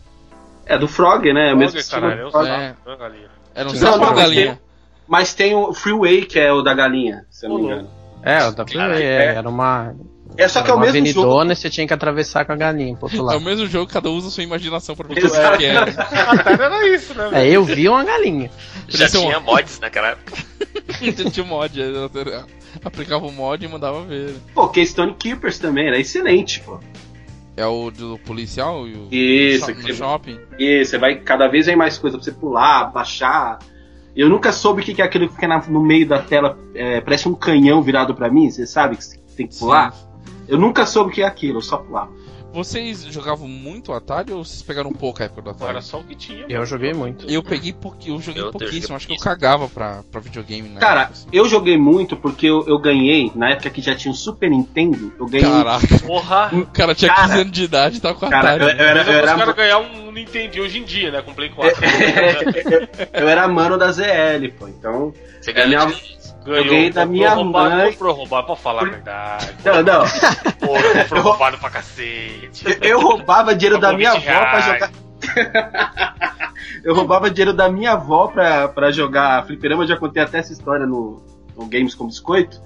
É 0.66 0.78
do 0.78 0.88
Frog, 0.88 1.32
né? 1.34 1.50
É 1.50 1.54
o 1.54 1.58
mesmo 1.58 1.78
caralho, 1.92 2.22
do 2.22 2.28
é 2.28 2.32
Frog. 2.32 2.48
É. 2.48 2.76
Era 3.54 3.70
um 3.70 3.74
Não, 3.74 3.80
sapo 3.80 3.98
não, 3.98 4.08
ou 4.08 4.14
mas 4.16 4.20
galinha? 4.20 4.62
Mas 5.06 5.34
tem 5.34 5.54
o 5.54 5.74
Freeway, 5.74 6.26
que 6.26 6.40
é 6.40 6.54
o 6.54 6.62
da 6.62 6.74
galinha, 6.74 7.26
se 7.30 7.46
eu 7.46 7.50
não 7.50 7.58
me 7.58 7.66
engano. 7.66 7.90
É, 8.24 8.48
o 8.48 8.52
da 8.52 8.64
Caralho, 8.64 8.96
é, 8.96 9.04
é. 9.04 9.36
era 9.36 9.50
uma. 9.50 9.94
É 10.38 10.48
só 10.48 10.64
que 10.64 10.72
é 10.72 10.74
o 10.74 10.80
mesmo 10.80 10.96
jogo. 10.96 11.10
avenidona 11.10 11.54
e 11.54 11.56
você 11.58 11.70
tinha 11.70 11.86
que 11.86 11.94
atravessar 11.94 12.46
com 12.46 12.54
a 12.54 12.56
galinha 12.56 12.96
pro 12.96 13.06
outro 13.06 13.20
É 13.20 13.22
o 13.22 13.26
lado. 13.26 13.42
mesmo 13.42 13.68
jogo, 13.68 13.92
cada 13.92 14.10
um 14.10 14.16
usa 14.16 14.30
a 14.30 14.32
sua 14.32 14.44
imaginação 14.44 14.96
pra 14.96 15.08
ver 15.08 15.26
o 15.26 15.58
que 15.58 15.66
é. 15.66 15.74
Era 16.64 16.88
isso, 16.88 17.14
né? 17.14 17.30
É, 17.34 17.50
eu 17.50 17.66
vi 17.66 17.88
uma 17.90 18.04
galinha. 18.04 18.50
Já 18.88 19.10
tinha 19.10 19.40
mods 19.42 19.80
naquela 19.82 20.08
época. 20.10 20.34
Tinha 21.32 21.46
mod, 21.46 21.78
aplicava 22.84 23.26
o 23.26 23.32
mod 23.32 23.64
e 23.64 23.68
mandava 23.68 24.02
ver. 24.04 24.36
Pô, 24.54 24.68
Keystone 24.70 25.14
Keepers 25.14 25.60
também, 25.60 25.88
era 25.88 26.00
excelente, 26.00 26.62
pô. 26.62 26.80
É 27.58 27.66
o 27.66 27.90
do 27.90 28.20
policial 28.20 28.86
e 28.86 28.94
o 28.94 29.08
Isso, 29.10 29.72
no 29.74 29.94
shopping. 29.94 30.38
E 30.60 30.84
você 30.84 30.98
vai, 30.98 31.16
cada 31.16 31.48
vez 31.48 31.68
vem 31.68 31.76
mais 31.76 31.98
coisa 31.98 32.18
pra 32.18 32.24
você 32.24 32.32
pular, 32.34 32.92
baixar. 32.92 33.60
Eu 34.14 34.28
nunca 34.28 34.52
soube 34.52 34.82
o 34.82 34.86
que 34.86 34.94
que 34.94 35.02
é 35.02 35.06
aquilo 35.06 35.28
que 35.28 35.36
fica 35.36 35.48
no 35.70 35.82
meio 35.82 36.08
da 36.08 36.22
tela, 36.22 36.58
é, 36.74 37.00
parece 37.02 37.28
um 37.28 37.34
canhão 37.34 37.82
virado 37.82 38.14
pra 38.14 38.30
mim, 38.30 38.50
você 38.50 38.66
sabe 38.66 38.98
que 38.98 39.04
você 39.04 39.18
tem 39.36 39.48
que 39.48 39.58
pular? 39.58 39.94
Eu 40.48 40.58
nunca 40.58 40.86
soube 40.86 41.12
o 41.12 41.14
que 41.14 41.22
é 41.22 41.26
aquilo, 41.26 41.58
eu 41.58 41.62
só 41.62 41.78
pulava. 41.78 42.12
Vocês 42.56 43.04
jogavam 43.04 43.50
muito 43.50 43.92
Atari 43.92 44.32
ou 44.32 44.46
vocês 44.46 44.62
pegaram 44.62 44.90
um 44.90 44.94
pouco 44.94 45.22
a 45.22 45.26
época 45.26 45.42
do 45.42 45.50
Atari? 45.50 45.72
Era 45.72 45.82
só 45.82 46.00
o 46.00 46.04
que 46.06 46.16
tinha. 46.16 46.46
Eu 46.48 46.66
joguei 46.66 46.94
muito. 46.94 47.30
Eu 47.30 47.44
peguei 47.44 47.74
pouquinho, 47.74 48.16
eu 48.16 48.22
joguei 48.22 48.42
Eu- 48.44 48.52
pouquíssimo, 48.52 48.96
acho 48.96 49.06
que 49.08 49.12
eu 49.14 49.18
cagava 49.18 49.68
pra, 49.68 50.04
pra 50.10 50.22
videogame 50.22 50.70
na 50.70 50.80
Cara, 50.80 51.02
época, 51.02 51.14
assim. 51.16 51.28
eu 51.34 51.50
joguei 51.50 51.78
muito 51.78 52.16
porque 52.16 52.46
eu, 52.48 52.66
eu 52.66 52.80
ganhei, 52.80 53.30
na 53.36 53.50
época 53.50 53.70
que 53.70 53.82
já 53.82 53.94
tinha 53.94 54.10
o 54.10 54.16
Super 54.16 54.50
Nintendo, 54.50 55.12
eu 55.20 55.26
ganhei. 55.26 55.46
Caraca, 55.52 56.00
Porra! 56.08 56.50
o 56.56 56.66
cara 56.68 56.96
tinha 56.96 57.14
Cara, 57.14 57.28
15 57.28 57.42
anos 57.42 57.52
de 57.52 57.64
idade 57.66 57.98
e 57.98 58.00
tava 58.00 58.16
com 58.16 58.30
Cara, 58.30 58.54
Atari. 58.56 58.64
eu, 58.64 58.70
eu 58.70 58.86
era, 58.86 59.00
eu, 59.00 59.04
os 59.04 59.10
era, 59.10 59.36
caras 59.38 59.56
ganhar 59.56 59.80
um 59.80 60.12
Nintendo 60.14 60.62
hoje 60.62 60.80
em 60.80 60.84
dia, 60.86 61.12
né? 61.12 61.22
Com 61.22 61.34
Play 61.34 61.50
4. 61.50 61.76
eu 63.14 63.28
era 63.28 63.46
mano 63.50 63.78
da 63.78 63.92
ZL, 63.92 64.50
pô. 64.58 64.68
Então. 64.70 65.14
Você 65.42 65.52
É, 65.52 65.54
ganhou 65.54 65.88
minha- 65.88 66.00
Ganhou. 66.46 66.64
Joguei 66.64 66.90
da 66.92 67.02
comprou 67.02 67.18
minha 67.18 67.34
roubado, 67.34 67.76
mãe. 67.76 67.92
Comprou 67.92 68.16
roubado, 68.16 68.46
pra 68.46 68.56
falar 68.56 68.82
a 68.84 68.86
verdade. 68.86 69.56
Não, 69.66 69.84
não. 69.84 70.04
Pô, 70.60 70.74
comprou 71.02 71.22
roubado 71.24 71.58
pra 71.58 71.70
cacete. 71.72 72.66
Eu, 72.66 72.90
eu 72.90 73.02
roubava 73.02 73.56
dinheiro 73.56 73.80
da 73.80 73.92
minha 73.94 74.14
20 74.14 74.30
avó 74.30 74.40
pra 74.42 74.62
jogar. 74.62 74.92
eu 76.86 76.96
roubava 76.96 77.32
dinheiro 77.32 77.52
da 77.52 77.68
minha 77.68 77.94
avó 77.94 78.28
pra, 78.28 78.68
pra 78.68 78.92
jogar 78.92 79.46
fliperama, 79.48 79.84
eu 79.84 79.88
já 79.88 79.98
contei 79.98 80.22
até 80.22 80.38
essa 80.38 80.54
história 80.54 80.86
no, 80.86 81.20
no 81.58 81.66
Games 81.66 81.96
com 81.96 82.06
Biscoito. 82.06 82.62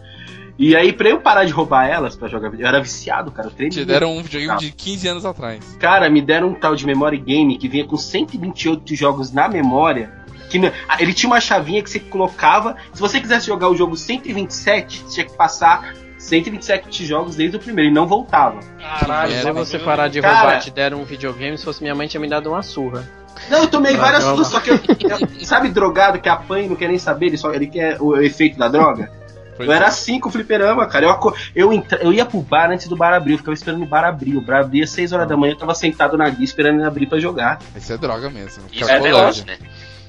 E 0.58 0.76
aí, 0.76 0.92
pra 0.92 1.08
eu 1.08 1.22
parar 1.22 1.46
de 1.46 1.54
roubar 1.54 1.88
elas 1.88 2.18
pra 2.18 2.28
jogar 2.28 2.54
eu 2.54 2.68
era 2.68 2.82
viciado, 2.82 3.32
cara. 3.32 3.48
Eu 3.48 3.52
treinei. 3.52 3.78
Te 3.78 3.86
deram 3.86 4.18
um 4.18 4.22
videogame 4.22 4.60
de 4.60 4.72
15 4.74 5.08
anos 5.08 5.26
atrás. 5.26 5.78
Cara, 5.80 6.10
me 6.10 6.22
deram 6.22 6.50
um 6.50 6.54
tal 6.54 6.76
de 6.76 6.86
memory 6.86 7.18
game 7.18 7.58
que 7.58 7.70
vinha 7.70 7.88
com 7.88 7.96
128 7.96 8.94
jogos 8.94 9.32
na 9.32 9.48
memória. 9.48 10.12
Que 10.50 10.58
ah, 10.88 10.98
ele 11.00 11.14
tinha 11.14 11.30
uma 11.30 11.40
chavinha 11.40 11.82
que 11.84 11.90
você 11.90 12.00
colocava. 12.00 12.76
Se 12.94 13.00
você 13.00 13.20
quisesse 13.20 13.48
jogar 13.48 13.70
o 13.70 13.76
jogo 13.76 13.96
127, 13.96 15.00
você 15.04 15.14
tinha 15.14 15.26
que 15.26 15.38
passar 15.38 15.94
127 16.18 17.06
jogos 17.06 17.36
desde 17.36 17.58
o 17.58 17.60
primeiro 17.60 17.92
e 17.92 17.94
não 17.94 18.06
voltava. 18.08 18.60
Caralho. 19.00 19.32
Se 19.32 19.52
você 19.52 19.80
parar 19.80 20.08
de 20.10 20.22
Cara- 20.22 20.40
roubar 20.40 20.60
te 20.60 20.72
deram 20.72 21.02
um 21.02 21.06
videogame, 21.06 21.58
se 21.58 21.64
fosse 21.64 21.82
minha 21.82 21.96
mãe 21.96 22.08
tinha 22.08 22.20
me 22.20 22.28
dado 22.28 22.50
uma 22.50 22.62
surra. 22.62 23.08
Não, 23.50 23.60
eu 23.60 23.68
tomei 23.70 23.96
várias 23.96 24.24
surras, 24.24 24.48
só 24.48 24.60
que 24.60 24.70
eu, 24.72 24.76
eu- 24.76 25.46
sabe 25.46 25.70
drogado 25.70 26.20
que 26.20 26.28
apanha 26.28 26.66
e 26.66 26.70
não 26.70 26.76
quer 26.76 26.90
nem 26.90 26.98
saber, 26.98 27.28
ele 27.28 27.38
só 27.38 27.54
ele 27.54 27.68
quer 27.68 27.98
o 28.02 28.18
efeito 28.18 28.58
da 28.58 28.68
droga? 28.68 29.10
Foi 29.56 29.68
Eu 29.68 29.72
era 29.74 29.88
assim 29.88 30.20
com 30.20 30.30
o 30.30 30.32
fliperama, 30.32 30.86
cara. 30.88 31.06
Eu, 31.06 31.34
eu, 31.56 31.74
entra- 31.74 32.00
eu 32.02 32.14
ia 32.14 32.26
pro 32.26 32.40
bar 32.42 32.70
antes 32.72 32.88
do 32.88 32.96
bar 32.96 33.14
abrir, 33.14 33.34
eu 33.34 33.38
ficava 33.38 33.54
esperando 33.54 33.84
o 33.84 33.86
bar 33.86 34.06
abrir. 34.06 34.36
O 34.38 34.42
bar 34.42 34.62
abria 34.62 34.84
às 34.86 34.90
6 34.90 35.12
horas 35.14 35.28
da 35.28 35.36
manhã, 35.38 35.52
eu 35.54 35.58
tava 35.58 35.76
sentado 35.76 36.18
na 36.18 36.30
guia 36.30 36.46
esperando 36.46 36.76
ele 36.80 36.86
abrir 36.86 37.08
pra 37.08 37.20
jogar. 37.20 37.60
Isso 37.76 37.92
é 37.92 37.98
droga 37.98 38.30
mesmo. 38.30 38.64
Isso 38.72 38.86
Cracolândia. 38.86 39.26
hoje, 39.28 39.46
né? 39.46 39.58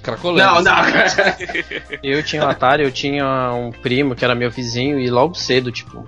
Cracolândia. 0.02 0.46
Não, 0.46 0.62
não. 0.62 0.84
Eu 2.02 2.22
tinha 2.22 2.44
um 2.44 2.48
Atari, 2.48 2.82
eu 2.84 2.90
tinha 2.92 3.52
um 3.52 3.70
primo 3.70 4.14
que 4.14 4.24
era 4.24 4.34
meu 4.34 4.50
vizinho 4.50 4.98
e 4.98 5.10
logo 5.10 5.34
cedo, 5.34 5.70
tipo, 5.70 6.06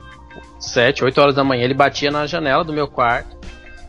7, 0.59 1.05
8 1.05 1.21
horas 1.21 1.35
da 1.35 1.45
manhã, 1.45 1.65
ele 1.65 1.75
batia 1.75 2.11
na 2.11 2.27
janela 2.27 2.65
do 2.65 2.73
meu 2.73 2.89
quarto. 2.89 3.37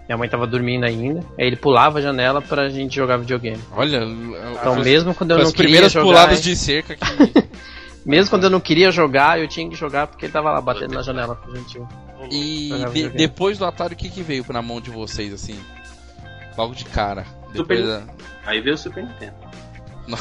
Minha 0.07 0.17
mãe 0.17 0.27
tava 0.27 0.45
dormindo 0.45 0.83
ainda. 0.85 1.21
Aí 1.39 1.47
ele 1.47 1.55
pulava 1.55 1.99
a 1.99 2.01
janela 2.01 2.41
pra 2.41 2.67
gente 2.69 2.93
jogar 2.95 3.15
videogame. 3.17 3.61
Olha, 3.71 4.03
Então, 4.03 4.73
as- 4.73 4.83
mesmo 4.85 5.13
quando 5.15 5.31
eu 5.31 5.37
as 5.37 5.43
não 5.45 5.51
queria 5.51 5.63
primeiras 5.65 5.91
jogar, 5.93 6.05
puladas 6.05 6.41
de 6.43 6.55
cerca 6.57 6.95
que. 6.97 7.47
mesmo 8.05 8.29
quando 8.29 8.43
eu 8.43 8.49
não 8.49 8.59
queria 8.59 8.91
jogar, 8.91 9.39
eu 9.39 9.47
tinha 9.47 9.69
que 9.69 9.75
jogar 9.77 10.07
porque 10.07 10.25
ele 10.25 10.33
tava 10.33 10.51
lá 10.51 10.59
batendo 10.59 10.93
na 10.93 11.01
janela 11.01 11.35
pra 11.35 11.55
gente. 11.55 11.81
E 12.29 12.69
de- 12.93 13.09
depois 13.09 13.57
do 13.57 13.65
Atari, 13.65 13.93
o 13.93 13.97
que, 13.97 14.09
que 14.09 14.21
veio 14.21 14.45
na 14.49 14.61
mão 14.61 14.81
de 14.81 14.89
vocês, 14.91 15.33
assim? 15.33 15.57
Logo 16.57 16.75
de 16.75 16.83
cara. 16.85 17.25
Super 17.55 17.81
da... 17.81 18.01
Aí 18.45 18.59
veio 18.59 18.75
o 18.75 18.77
Super 18.77 19.03
Nintendo. 19.03 19.35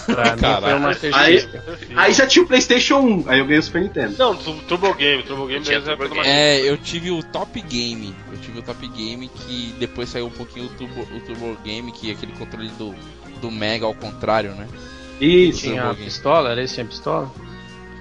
Pra 0.07 0.37
mim 0.37 0.95
foi 0.95 1.11
Aí-. 1.13 1.49
Aí 1.97 2.13
já 2.13 2.27
tinha 2.27 2.45
o 2.45 2.47
PlayStation 2.49 2.99
1, 3.01 3.25
aí 3.29 3.39
eu 3.41 3.45
ganhei 3.45 3.59
o 3.59 3.63
Super 3.63 3.83
Nintendo. 3.83 4.15
Não, 4.19 4.37
tu- 4.37 4.55
Turbo 4.69 4.95
Game, 4.95 5.23
Turbo 5.25 5.47
Game 5.47 5.65
Tinha 5.65 5.79
mesmo 5.81 5.93
é 5.93 5.97
Turbo 5.97 6.23
É, 6.23 6.61
eu 6.61 6.77
tive 6.77 7.11
o 7.11 7.23
Top 7.23 7.61
Game. 7.61 8.15
Eu 8.33 8.39
tive 8.39 8.59
o 8.61 8.63
Top 8.63 8.87
Game 8.89 9.29
que 9.29 9.75
depois 9.79 10.09
saiu 10.09 10.27
um 10.27 10.31
pouquinho 10.31 10.67
o 10.67 10.69
Turbo, 10.71 11.01
o 11.03 11.21
Turbo 11.21 11.57
Game, 11.65 11.91
que 11.93 12.11
é 12.11 12.13
aquele 12.15 12.33
controle 12.33 12.69
do, 12.79 12.95
do 13.41 13.51
Mega 13.51 13.85
ao 13.87 13.95
contrário, 13.95 14.53
né? 14.53 14.69
Isso. 15.21 15.61
Tinha 15.63 15.91
a 15.91 15.95
pistola, 15.95 16.51
era 16.51 16.63
esse 16.63 16.75
tinha 16.75 16.87
pistola? 16.87 17.31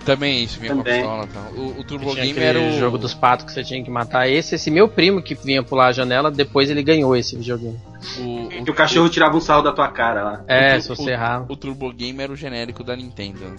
Também 0.05 0.43
isso, 0.43 0.59
vinha 0.59 0.73
com 0.73 0.81
a 0.81 0.83
Também. 0.83 0.99
pistola 1.01 1.23
e 1.25 1.27
tal. 1.27 1.43
O, 1.53 1.79
o 1.79 1.83
Turbo 1.83 2.11
Tinha 2.13 2.25
Game 2.25 2.39
era 2.39 2.59
o. 2.59 2.71
jogo 2.79 2.97
dos 2.97 3.13
patos 3.13 3.45
que 3.45 3.51
você 3.51 3.63
tinha 3.63 3.83
que 3.83 3.89
matar. 3.91 4.27
Esse, 4.27 4.55
esse 4.55 4.71
meu 4.71 4.87
primo 4.87 5.21
que 5.21 5.35
vinha 5.35 5.61
pular 5.61 5.87
a 5.87 5.91
janela, 5.91 6.31
depois 6.31 6.69
ele 6.69 6.81
ganhou 6.81 7.15
esse 7.15 7.35
videogame. 7.37 7.79
O, 8.19 8.63
Que 8.63 8.71
o 8.71 8.73
cachorro 8.73 9.07
tirava 9.09 9.37
um 9.37 9.41
sarro 9.41 9.61
da 9.61 9.71
tua 9.71 9.87
cara 9.89 10.23
lá. 10.23 10.43
É, 10.47 10.77
o- 10.77 10.81
se 10.81 10.87
você 10.89 11.11
errar. 11.11 11.45
o 11.49 11.55
Turbo 11.55 11.93
Game 11.93 12.19
era 12.21 12.31
o 12.31 12.35
genérico 12.35 12.83
da 12.83 12.95
Nintendo. 12.95 13.39
né? 13.41 13.55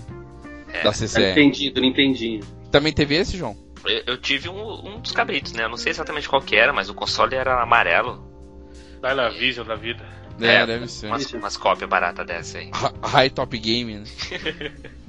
É. 0.72 0.82
Da 0.82 0.90
Do 0.90 0.96
CCE. 0.96 1.20
Nintendinho, 1.28 1.74
do 1.74 1.80
Nintendinho. 1.80 2.40
Também 2.70 2.92
teve 2.92 3.14
esse, 3.14 3.36
João? 3.36 3.56
Eu, 3.86 4.02
eu 4.06 4.16
tive 4.18 4.48
um, 4.48 4.94
um 4.96 5.00
dos 5.00 5.12
cabritos, 5.12 5.52
né? 5.52 5.64
Eu 5.64 5.68
não 5.68 5.76
sei 5.76 5.90
exatamente 5.90 6.28
qual 6.28 6.40
que 6.42 6.56
era, 6.56 6.72
mas 6.72 6.88
o 6.88 6.94
console 6.94 7.34
era 7.36 7.62
amarelo. 7.62 8.26
Dynavision 9.00 9.66
da 9.66 9.74
vida. 9.74 10.02
É, 10.40 10.54
É, 10.56 10.66
deve 10.66 10.88
ser. 10.88 11.06
Umas, 11.06 11.32
umas 11.34 11.56
cópias 11.56 11.88
baratas 11.88 12.26
dessa 12.26 12.58
aí. 12.58 12.66
Hi- 12.68 12.94
High 13.02 13.30
Top 13.30 13.56
Game, 13.58 13.94
né? 13.98 14.04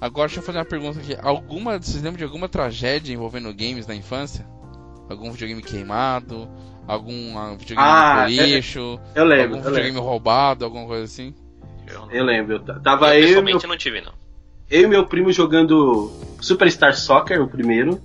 Agora 0.00 0.26
deixa 0.28 0.40
eu 0.40 0.44
fazer 0.44 0.58
uma 0.58 0.64
pergunta 0.64 0.98
aqui. 0.98 1.16
Alguma, 1.22 1.78
vocês 1.78 2.02
lembram 2.02 2.18
de 2.18 2.24
alguma 2.24 2.48
tragédia 2.48 3.12
envolvendo 3.12 3.52
games 3.54 3.86
na 3.86 3.94
infância? 3.94 4.44
Algum 5.08 5.30
videogame 5.30 5.62
queimado? 5.62 6.48
Algum 6.88 7.38
ah, 7.38 7.54
videogame 7.56 7.88
Ah, 7.88 8.22
no 8.24 8.28
lixo? 8.30 8.98
Eu 9.14 9.24
lembro, 9.24 9.44
algum 9.56 9.56
eu 9.58 9.62
videogame 9.62 9.94
lembro. 9.96 10.02
roubado? 10.02 10.64
Alguma 10.64 10.86
coisa 10.86 11.04
assim? 11.04 11.32
Eu, 11.86 12.08
Eu 12.10 12.24
lembro. 12.24 12.54
Eu 12.66 12.80
Tava 12.80 13.16
eu, 13.16 13.20
eu, 13.20 13.20
e 13.20 13.20
meu, 13.20 13.28
pessoalmente 13.44 13.66
não 13.68 13.76
tive, 13.76 14.00
não. 14.00 14.12
eu 14.68 14.82
e 14.82 14.86
meu 14.88 15.06
primo 15.06 15.30
jogando 15.30 16.10
Superstar 16.40 16.94
Soccer, 16.96 17.40
o 17.40 17.46
primeiro. 17.48 18.00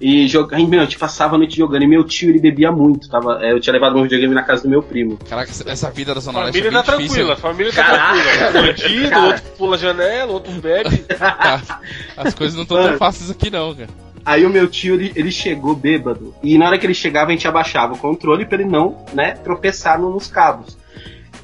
E 0.00 0.28
joga... 0.28 0.54
Ai, 0.56 0.64
meu, 0.64 0.80
a 0.80 0.84
gente 0.84 0.96
passava 0.98 1.34
a 1.34 1.38
noite 1.38 1.56
jogando. 1.56 1.82
E 1.82 1.86
meu 1.88 2.04
tio, 2.04 2.30
ele 2.30 2.38
bebia 2.38 2.70
muito. 2.70 3.08
Tava... 3.08 3.44
é, 3.44 3.52
Eu 3.52 3.58
tinha 3.60 3.72
levado 3.72 3.94
meu 3.94 4.04
videogame 4.04 4.32
na 4.32 4.42
casa 4.44 4.62
do 4.62 4.68
meu 4.68 4.80
primo. 4.82 5.18
Caraca, 5.28 5.50
essa- 5.66 5.90
vida 5.90 6.14
da 6.14 6.20
Zona 6.20 6.38
Leste 6.44 6.58
é 6.58 6.62
Família 6.62 6.70
bem 6.70 6.86
tá 6.86 6.96
difícil. 6.96 7.26
tranquila, 7.26 7.36
família 7.36 7.72
tá 7.72 7.84
Caraca. 7.84 8.52
tranquila. 8.52 8.62
Bandido, 8.62 9.10
Cara. 9.10 9.26
outro 9.26 9.42
pula 9.58 9.74
a 9.74 9.78
janela, 9.78 10.32
outro 10.32 10.52
bebe. 10.52 11.04
As 12.16 12.34
coisas 12.34 12.54
não 12.56 12.62
estão 12.62 12.82
tão 12.82 12.96
fáceis 12.96 13.30
aqui 13.30 13.50
não, 13.50 13.74
cara. 13.74 13.88
Aí 14.24 14.44
o 14.44 14.50
meu 14.50 14.68
tio, 14.68 14.94
ele, 14.94 15.12
ele 15.16 15.30
chegou 15.32 15.74
bêbado. 15.74 16.34
E 16.42 16.58
na 16.58 16.66
hora 16.66 16.78
que 16.78 16.84
ele 16.86 16.94
chegava, 16.94 17.30
a 17.30 17.32
gente 17.32 17.48
abaixava 17.48 17.94
o 17.94 17.98
controle 17.98 18.44
pra 18.44 18.60
ele 18.60 18.68
não, 18.68 19.04
né, 19.14 19.32
tropeçar 19.32 19.98
no- 20.00 20.10
nos 20.12 20.28
cabos. 20.28 20.76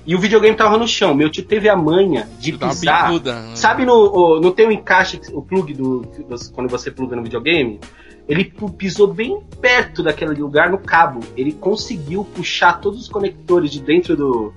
E 0.06 0.14
o 0.14 0.18
videogame 0.18 0.54
tava 0.54 0.76
no 0.76 0.86
chão. 0.86 1.14
Meu 1.14 1.30
tio 1.30 1.42
teve 1.44 1.66
a 1.68 1.74
manha 1.74 2.28
de 2.38 2.52
pisar. 2.52 3.06
bicuda. 3.08 3.40
né? 3.40 3.56
Sabe 3.56 3.86
no, 3.86 3.94
o- 3.94 4.40
não 4.40 4.52
tem 4.52 4.66
o 4.66 4.70
encaixe, 4.72 5.18
o 5.32 5.40
plug 5.40 5.72
do, 5.72 6.00
do- 6.00 6.50
quando 6.52 6.68
você 6.68 6.90
pluga 6.90 7.16
no 7.16 7.22
videogame? 7.22 7.80
Ele 8.28 8.44
pisou 8.78 9.06
bem 9.12 9.40
perto 9.60 10.02
daquele 10.02 10.34
lugar 10.40 10.70
no 10.70 10.78
cabo. 10.78 11.20
Ele 11.36 11.52
conseguiu 11.52 12.24
puxar 12.24 12.80
todos 12.80 13.00
os 13.02 13.08
conectores 13.08 13.70
de 13.70 13.80
dentro 13.80 14.16
do, 14.16 14.54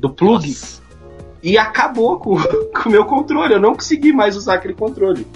do 0.00 0.08
plug 0.08 0.46
Nossa. 0.48 0.82
e 1.42 1.58
acabou 1.58 2.18
com 2.18 2.36
com 2.72 2.88
o 2.88 2.92
meu 2.92 3.04
controle. 3.04 3.52
Eu 3.54 3.60
não 3.60 3.74
consegui 3.74 4.12
mais 4.12 4.34
usar 4.36 4.54
aquele 4.54 4.74
controle. 4.74 5.26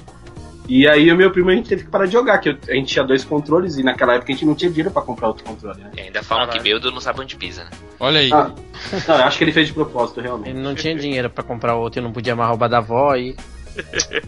E 0.68 0.88
aí 0.88 1.12
o 1.12 1.16
meu 1.16 1.30
primo 1.30 1.50
a 1.50 1.54
gente 1.54 1.68
teve 1.68 1.84
que 1.84 1.90
parar 1.90 2.06
de 2.06 2.12
jogar, 2.12 2.38
que 2.38 2.48
eu- 2.48 2.58
a 2.68 2.72
gente 2.74 2.86
tinha 2.92 3.04
dois 3.04 3.22
controles 3.22 3.76
e 3.76 3.84
naquela 3.84 4.14
época 4.14 4.32
a 4.32 4.34
gente 4.34 4.44
não 4.44 4.54
tinha 4.54 4.68
dinheiro 4.68 4.90
pra 4.90 5.00
comprar 5.00 5.28
outro 5.28 5.44
controle. 5.44 5.78
Né? 5.80 5.92
E 5.96 6.00
ainda 6.00 6.22
falam 6.24 6.46
Caralho. 6.46 6.62
que 6.64 6.68
Beldo 6.70 6.90
não 6.90 7.00
sabe 7.00 7.20
onde 7.20 7.36
pisa, 7.36 7.62
né? 7.64 7.70
Olha 8.00 8.18
aí. 8.18 8.32
Ah, 8.32 8.50
não, 9.06 9.14
eu 9.16 9.24
acho 9.26 9.38
que 9.38 9.44
ele 9.44 9.52
fez 9.52 9.68
de 9.68 9.74
propósito, 9.74 10.20
realmente. 10.20 10.50
Ele 10.50 10.58
não 10.60 10.74
tinha 10.74 10.96
dinheiro 10.96 11.30
pra 11.30 11.44
comprar 11.44 11.76
outro 11.76 12.00
e 12.00 12.02
não 12.02 12.10
podia 12.10 12.34
mais 12.34 12.48
roubar 12.48 12.68
da 12.68 12.78
avó 12.78 13.14
e 13.14 13.36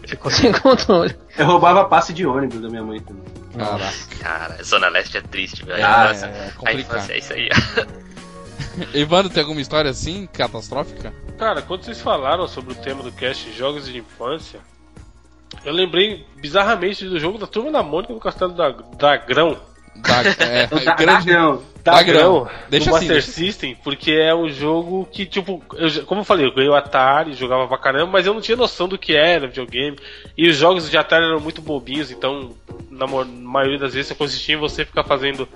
ficou 0.07 0.31
sem 0.31 0.51
controle. 0.51 1.15
Eu 1.37 1.45
roubava 1.45 1.85
passe 1.85 2.13
de 2.13 2.25
ônibus 2.25 2.61
da 2.61 2.69
minha 2.69 2.83
mãe 2.83 2.99
também. 2.99 3.23
Caraca. 3.57 3.93
Cara, 4.19 4.63
Zona 4.63 4.89
Leste 4.89 5.17
é 5.17 5.21
triste, 5.21 5.65
velho. 5.65 5.81
É, 5.81 6.07
Nossa, 6.07 6.25
é 6.27 6.47
a 6.47 6.51
complicado. 6.51 6.79
infância 6.79 7.13
é 7.13 7.17
isso 7.17 7.33
aí. 7.33 7.49
Evandro, 8.93 9.31
tem 9.31 9.41
alguma 9.41 9.61
história 9.61 9.89
assim, 9.89 10.27
catastrófica? 10.27 11.13
Cara, 11.37 11.61
quando 11.61 11.83
vocês 11.83 12.01
falaram 12.01 12.47
sobre 12.47 12.73
o 12.73 12.75
tema 12.75 13.03
do 13.03 13.11
cast 13.11 13.51
Jogos 13.53 13.85
de 13.85 13.97
Infância, 13.97 14.59
eu 15.63 15.73
lembrei 15.73 16.25
bizarramente 16.37 17.05
do 17.05 17.19
jogo 17.19 17.37
da 17.37 17.47
Turma 17.47 17.71
da 17.71 17.83
Mônica 17.83 18.13
do 18.13 18.19
Castelo 18.19 18.53
da 18.53 18.69
Dragão. 18.69 19.57
Da, 19.95 20.21
é, 20.45 20.67
Da- 20.85 20.95
grande... 20.95 21.31
Deixa 22.69 22.89
do 22.89 22.95
assim, 22.95 23.07
Master 23.07 23.23
deixa- 23.23 23.31
System, 23.31 23.75
porque 23.83 24.11
é 24.11 24.35
um 24.35 24.49
jogo 24.49 25.07
que, 25.11 25.25
tipo, 25.25 25.63
eu 25.75 26.05
como 26.05 26.21
eu 26.21 26.25
falei, 26.25 26.45
eu 26.45 26.53
ganhei 26.53 26.69
o 26.69 26.75
Atari, 26.75 27.33
jogava 27.33 27.67
pra 27.67 27.77
caramba, 27.77 28.11
mas 28.11 28.25
eu 28.25 28.33
não 28.33 28.41
tinha 28.41 28.57
noção 28.57 28.87
do 28.87 28.97
que 28.97 29.15
era 29.15 29.47
videogame. 29.47 29.97
E 30.37 30.47
os 30.47 30.57
jogos 30.57 30.89
de 30.89 30.97
Atari 30.97 31.25
eram 31.25 31.39
muito 31.39 31.61
bobinhos, 31.61 32.11
então 32.11 32.51
na 32.91 33.07
maioria 33.07 33.79
das 33.79 33.93
vezes, 33.93 34.11
consistia 34.11 34.55
em 34.55 34.59
você 34.59 34.83
ficar 34.85 35.03
fazendo 35.03 35.47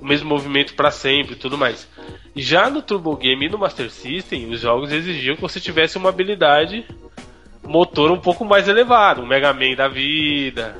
o 0.00 0.04
mesmo 0.04 0.28
movimento 0.28 0.74
pra 0.74 0.90
sempre 0.90 1.34
e 1.34 1.36
tudo 1.38 1.56
mais. 1.56 1.88
Já 2.34 2.68
no 2.68 2.82
Turbo 2.82 3.16
Game 3.16 3.46
e 3.46 3.48
no 3.48 3.58
Master 3.58 3.90
System, 3.90 4.50
os 4.50 4.60
jogos 4.60 4.92
exigiam 4.92 5.36
que 5.36 5.42
você 5.42 5.60
tivesse 5.60 5.96
uma 5.98 6.08
habilidade 6.08 6.84
motor 7.62 8.10
um 8.10 8.18
pouco 8.18 8.44
mais 8.44 8.66
elevada, 8.66 9.20
um 9.20 9.26
Mega 9.26 9.52
Man 9.52 9.74
da 9.76 9.88
vida, 9.88 10.76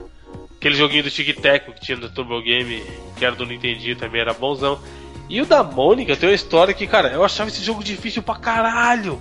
aquele 0.61 0.75
joguinho 0.75 1.03
do 1.03 1.11
Tic 1.11 1.41
Tac 1.41 1.73
que 1.73 1.81
tinha 1.81 1.97
no 1.97 2.11
Turbo 2.11 2.41
Game, 2.43 2.85
que 3.17 3.25
era 3.25 3.35
do 3.35 3.47
Nintendinho 3.47 3.97
também 3.97 4.21
era 4.21 4.35
bonzão. 4.35 4.79
E 5.27 5.41
o 5.41 5.47
da 5.47 5.63
Mônica 5.63 6.15
tem 6.15 6.29
uma 6.29 6.35
história 6.35 6.75
que, 6.75 6.87
cara, 6.87 7.09
eu 7.09 7.25
achava 7.25 7.49
esse 7.49 7.65
jogo 7.65 7.83
difícil 7.83 8.23
pra 8.23 8.35
caralho. 8.35 9.21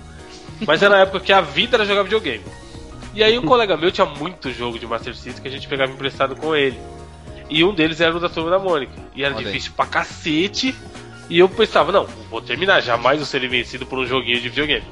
Mas 0.66 0.82
era 0.82 0.96
na 0.96 1.02
época 1.02 1.20
que 1.20 1.32
a 1.32 1.40
vida 1.40 1.78
era 1.78 1.86
jogar 1.86 2.02
videogame. 2.02 2.44
E 3.14 3.24
aí 3.24 3.38
um 3.38 3.42
colega 3.42 3.76
meu 3.76 3.90
tinha 3.90 4.04
muito 4.04 4.52
jogo 4.52 4.78
de 4.78 4.86
Master 4.86 5.16
System 5.16 5.40
que 5.40 5.48
a 5.48 5.50
gente 5.50 5.66
pegava 5.66 5.90
emprestado 5.90 6.36
com 6.36 6.54
ele. 6.54 6.78
E 7.48 7.64
um 7.64 7.74
deles 7.74 8.00
era 8.00 8.14
o 8.14 8.20
da 8.20 8.28
Turma 8.28 8.50
da 8.50 8.58
Mônica. 8.58 8.92
E 9.16 9.24
era 9.24 9.34
Olha 9.34 9.46
aí. 9.46 9.52
difícil 9.52 9.72
pra 9.74 9.86
cacete. 9.86 10.74
E 11.30 11.38
eu 11.38 11.48
pensava, 11.48 11.90
não, 11.90 12.06
vou 12.28 12.42
terminar, 12.42 12.82
jamais 12.82 13.18
eu 13.18 13.24
serei 13.24 13.48
vencido 13.48 13.86
por 13.86 13.98
um 13.98 14.04
joguinho 14.04 14.40
de 14.40 14.48
videogame. 14.50 14.84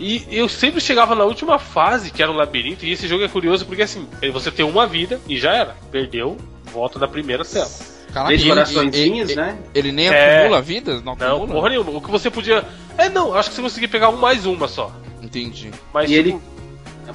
E 0.00 0.26
eu 0.30 0.48
sempre 0.48 0.80
chegava 0.80 1.14
na 1.14 1.24
última 1.24 1.58
fase, 1.58 2.10
que 2.10 2.22
era 2.22 2.32
um 2.32 2.34
labirinto, 2.34 2.86
e 2.86 2.92
esse 2.92 3.06
jogo 3.06 3.22
é 3.22 3.28
curioso 3.28 3.66
porque 3.66 3.82
assim, 3.82 4.08
você 4.32 4.50
tem 4.50 4.64
uma 4.64 4.86
vida 4.86 5.20
e 5.28 5.38
já 5.38 5.52
era. 5.54 5.76
Perdeu, 5.92 6.38
volta 6.72 6.98
da 6.98 7.06
primeira 7.06 7.44
tela. 7.44 7.68
Caraca, 8.12 8.32
ele- 8.32 8.48
coraçõezinhos, 8.48 9.28
e- 9.30 9.32
e- 9.34 9.36
né? 9.36 9.58
Ele 9.74 9.92
nem 9.92 10.08
É. 10.08 10.38
acumula 10.38 10.62
vidas? 10.62 11.02
Não 11.04 11.14
Não, 11.14 11.26
acumula? 11.36 11.52
porra 11.52 11.68
nenhuma. 11.68 11.90
O 11.92 12.00
que 12.00 12.10
você 12.10 12.30
podia. 12.30 12.64
É, 12.96 13.08
não, 13.10 13.34
acho 13.34 13.50
que 13.50 13.56
você 13.56 13.62
conseguia 13.62 13.88
pegar 13.88 14.08
um 14.08 14.16
mais 14.16 14.46
uma 14.46 14.66
só. 14.66 14.90
Entendi. 15.22 15.70
Mas 15.92 16.10
E 16.10 16.14
ele- 16.14 16.32
tipo, 16.32 16.42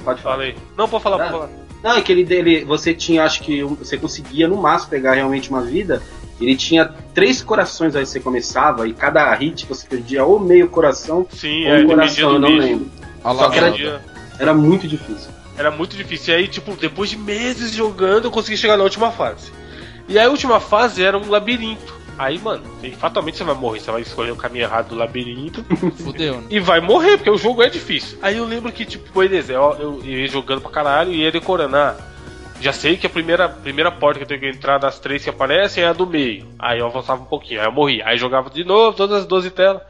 Pode 0.04 0.20
falar. 0.22 0.36
Falei. 0.36 0.56
Não, 0.76 0.88
pode 0.88 1.02
falar, 1.02 1.16
Ah. 1.16 1.18
pode 1.30 1.32
falar. 1.32 1.50
Não, 1.82 1.96
é 1.98 2.00
que 2.02 2.12
ele 2.12 2.24
dele, 2.24 2.64
você 2.64 2.94
tinha, 2.94 3.24
acho 3.24 3.42
que 3.42 3.64
um- 3.64 3.74
você 3.74 3.96
conseguia 3.96 4.46
no 4.46 4.56
máximo 4.56 4.90
pegar 4.90 5.14
realmente 5.14 5.50
uma 5.50 5.62
vida. 5.62 6.02
Ele 6.40 6.54
tinha 6.54 6.92
três 7.14 7.42
corações 7.42 7.96
aí 7.96 8.02
que 8.02 8.10
você 8.10 8.20
começava 8.20 8.86
e 8.86 8.92
cada 8.92 9.32
hit 9.34 9.66
você 9.66 9.86
perdia 9.86 10.24
ou 10.24 10.38
meio 10.38 10.68
coração 10.68 11.26
Sim, 11.30 11.66
ou 11.66 11.74
é, 11.74 11.78
um 11.80 11.86
coração, 11.86 12.32
eu 12.32 12.38
não 12.38 12.48
bicho. 12.48 12.60
lembro. 12.60 12.90
Só 13.22 13.50
que 13.50 13.58
era 13.58 14.02
Era 14.38 14.54
muito 14.54 14.86
difícil. 14.86 15.30
Era 15.56 15.70
muito 15.70 15.96
difícil. 15.96 16.34
E 16.34 16.36
aí, 16.36 16.48
tipo, 16.48 16.76
depois 16.76 17.08
de 17.08 17.16
meses 17.16 17.72
jogando, 17.72 18.26
eu 18.26 18.30
consegui 18.30 18.58
chegar 18.58 18.76
na 18.76 18.84
última 18.84 19.10
fase. 19.10 19.50
E 20.08 20.18
aí, 20.18 20.26
a 20.26 20.30
última 20.30 20.60
fase 20.60 21.02
era 21.02 21.16
um 21.16 21.30
labirinto. 21.30 21.94
Aí, 22.18 22.38
mano, 22.38 22.62
fatalmente 22.98 23.36
você 23.36 23.44
vai 23.44 23.54
morrer. 23.54 23.80
Você 23.80 23.90
vai 23.90 24.02
escolher 24.02 24.30
o 24.30 24.36
caminho 24.36 24.64
errado 24.64 24.88
do 24.90 24.94
labirinto 24.94 25.64
Fudeu, 26.02 26.36
né? 26.36 26.44
e 26.48 26.60
vai 26.60 26.80
morrer, 26.80 27.16
porque 27.16 27.30
o 27.30 27.36
jogo 27.36 27.62
é 27.62 27.68
difícil. 27.68 28.18
Aí 28.22 28.36
eu 28.36 28.44
lembro 28.44 28.70
que, 28.72 28.84
tipo, 28.84 29.18
beleza, 29.18 29.52
eu, 29.52 29.76
eu 29.78 30.04
ia 30.04 30.28
jogando 30.28 30.60
pra 30.60 30.70
caralho 30.70 31.12
e 31.12 31.22
ia 31.22 31.32
decorando. 31.32 31.76
Ah, 31.76 31.96
já 32.60 32.72
sei 32.72 32.96
que 32.96 33.06
a 33.06 33.10
primeira, 33.10 33.48
primeira 33.48 33.90
porta 33.90 34.18
que 34.18 34.24
eu 34.24 34.28
tenho 34.28 34.40
que 34.40 34.48
entrar 34.58 34.78
das 34.78 34.98
três 34.98 35.22
que 35.24 35.30
aparecem 35.30 35.84
é 35.84 35.88
a 35.88 35.92
do 35.92 36.06
meio. 36.06 36.48
Aí 36.58 36.78
eu 36.78 36.86
avançava 36.86 37.22
um 37.22 37.26
pouquinho, 37.26 37.60
aí 37.60 37.66
eu 37.66 37.72
morri. 37.72 38.02
Aí 38.02 38.16
jogava 38.16 38.50
de 38.50 38.64
novo, 38.64 38.96
todas 38.96 39.20
as 39.20 39.26
12 39.26 39.50
telas. 39.50 39.82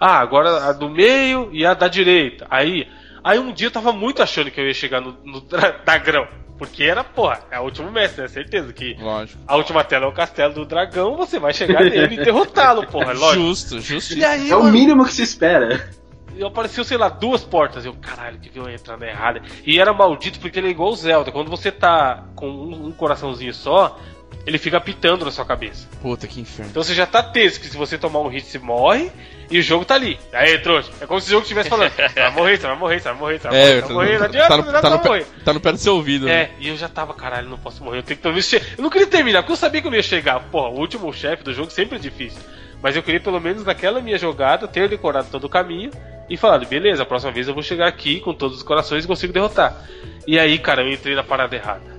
Ah, 0.00 0.18
agora 0.18 0.64
a 0.68 0.72
do 0.72 0.88
meio 0.90 1.48
e 1.52 1.64
a 1.64 1.74
da 1.74 1.86
direita. 1.88 2.46
Aí, 2.50 2.88
aí 3.22 3.38
um 3.38 3.52
dia 3.52 3.68
eu 3.68 3.70
tava 3.72 3.92
muito 3.92 4.22
achando 4.22 4.50
que 4.50 4.60
eu 4.60 4.66
ia 4.66 4.74
chegar 4.74 5.00
no, 5.00 5.16
no 5.24 5.40
dra- 5.40 5.76
dragão. 5.84 6.26
Porque 6.58 6.84
era, 6.84 7.02
porra, 7.02 7.40
é 7.50 7.58
o 7.58 7.64
último 7.64 7.90
mestre, 7.90 8.22
né? 8.22 8.28
Certeza 8.28 8.72
que 8.72 8.94
Lógico. 9.00 9.40
a 9.48 9.56
última 9.56 9.82
tela 9.82 10.04
é 10.04 10.08
o 10.08 10.12
castelo 10.12 10.54
do 10.54 10.64
dragão, 10.64 11.16
você 11.16 11.38
vai 11.40 11.52
chegar 11.52 11.82
nele 11.82 12.14
e 12.14 12.18
derrotá-lo, 12.24 12.86
porra, 12.86 13.10
é 13.12 13.14
lógico. 13.14 13.42
Justo, 13.46 13.80
justo. 13.80 14.14
Aí, 14.24 14.48
É 14.50 14.54
o 14.54 14.60
mano, 14.60 14.72
mínimo 14.72 15.04
que 15.04 15.12
se 15.12 15.22
espera. 15.22 15.88
E 16.36 16.44
apareceu, 16.44 16.84
sei 16.84 16.96
lá, 16.96 17.08
duas 17.08 17.42
portas. 17.44 17.84
Eu, 17.84 17.94
caralho, 17.94 18.38
que 18.38 18.48
viu 18.48 18.68
entrando 18.68 19.02
errada. 19.04 19.42
E 19.64 19.78
era 19.80 19.92
maldito 19.92 20.38
porque 20.40 20.58
ele 20.58 20.68
é 20.68 20.70
igual 20.70 20.90
o 20.90 20.96
Zelda. 20.96 21.30
Quando 21.32 21.50
você 21.50 21.70
tá 21.70 22.24
com 22.34 22.48
um, 22.48 22.86
um 22.86 22.92
coraçãozinho 22.92 23.52
só, 23.54 23.98
ele 24.46 24.58
fica 24.58 24.80
pitando 24.80 25.24
na 25.24 25.30
sua 25.30 25.44
cabeça. 25.44 25.86
Puta, 26.00 26.26
que 26.26 26.40
inferno. 26.40 26.70
Então 26.70 26.82
você 26.82 26.94
já 26.94 27.06
tá 27.06 27.22
tenso 27.22 27.60
que 27.60 27.66
se 27.68 27.76
você 27.76 27.96
tomar 27.98 28.20
um 28.20 28.28
hit, 28.28 28.46
você 28.46 28.58
morre. 28.58 29.10
E 29.50 29.58
o 29.58 29.62
jogo 29.62 29.84
tá 29.84 29.94
ali. 29.96 30.18
Aí, 30.32 30.58
trouxa. 30.60 30.90
É 30.98 31.06
como 31.06 31.20
se 31.20 31.26
o 31.28 31.30
jogo 31.32 31.42
estivesse 31.42 31.68
falando: 31.68 31.90
Você 31.92 32.08
vai 32.08 32.30
morrer, 32.32 32.56
você 32.56 32.66
vai 32.66 32.76
morrer, 32.78 32.98
você 33.00 33.08
vai 33.10 33.18
morrer, 33.18 33.38
você 33.38 33.48
vai 33.48 33.58
morrer. 33.58 33.76
É, 33.76 33.80
vai 33.82 33.92
morrer, 33.92 34.18
não 34.18 34.24
adianta, 34.24 34.48
tá, 34.48 34.56
no, 34.56 34.72
tá, 34.72 34.90
no, 34.90 34.98
pé- 35.00 35.26
tá 35.44 35.52
no 35.52 35.60
pé 35.60 35.72
do 35.72 35.78
seu 35.78 35.94
ouvido. 35.94 36.24
né? 36.24 36.32
É, 36.32 36.50
e 36.58 36.68
eu 36.68 36.76
já 36.76 36.88
tava, 36.88 37.12
caralho, 37.12 37.50
não 37.50 37.58
posso 37.58 37.84
morrer. 37.84 37.98
Eu 37.98 38.02
tenho 38.02 38.16
que 38.16 38.22
pelo 38.22 38.32
menos 38.32 38.46
che... 38.48 38.56
Eu 38.78 38.82
não 38.82 38.88
queria 38.88 39.06
terminar, 39.06 39.42
porque 39.42 39.52
eu 39.52 39.56
sabia 39.56 39.82
que 39.82 39.86
eu 39.86 39.90
não 39.90 39.96
ia 39.98 40.02
chegar. 40.02 40.40
Porra, 40.44 40.68
o 40.70 40.78
último 40.80 41.12
chefe 41.12 41.42
do 41.44 41.52
jogo 41.52 41.70
sempre 41.70 41.96
é 41.96 42.00
difícil. 42.00 42.40
Mas 42.82 42.96
eu 42.96 43.02
queria, 43.02 43.20
pelo 43.20 43.38
menos 43.38 43.62
naquela 43.62 44.00
minha 44.00 44.16
jogada, 44.16 44.66
ter 44.66 44.88
decorado 44.88 45.28
todo 45.30 45.44
o 45.44 45.48
caminho 45.50 45.90
e 46.32 46.36
falado, 46.38 46.66
beleza, 46.66 47.02
a 47.02 47.06
próxima 47.06 47.30
vez 47.30 47.46
eu 47.46 47.54
vou 47.54 47.62
chegar 47.62 47.86
aqui 47.86 48.20
com 48.20 48.32
todos 48.32 48.56
os 48.56 48.62
corações 48.62 49.04
e 49.04 49.06
consigo 49.06 49.32
derrotar. 49.32 49.86
E 50.26 50.38
aí, 50.38 50.58
cara, 50.58 50.82
eu 50.82 50.90
entrei 50.90 51.14
na 51.14 51.22
parada 51.22 51.54
errada. 51.54 51.92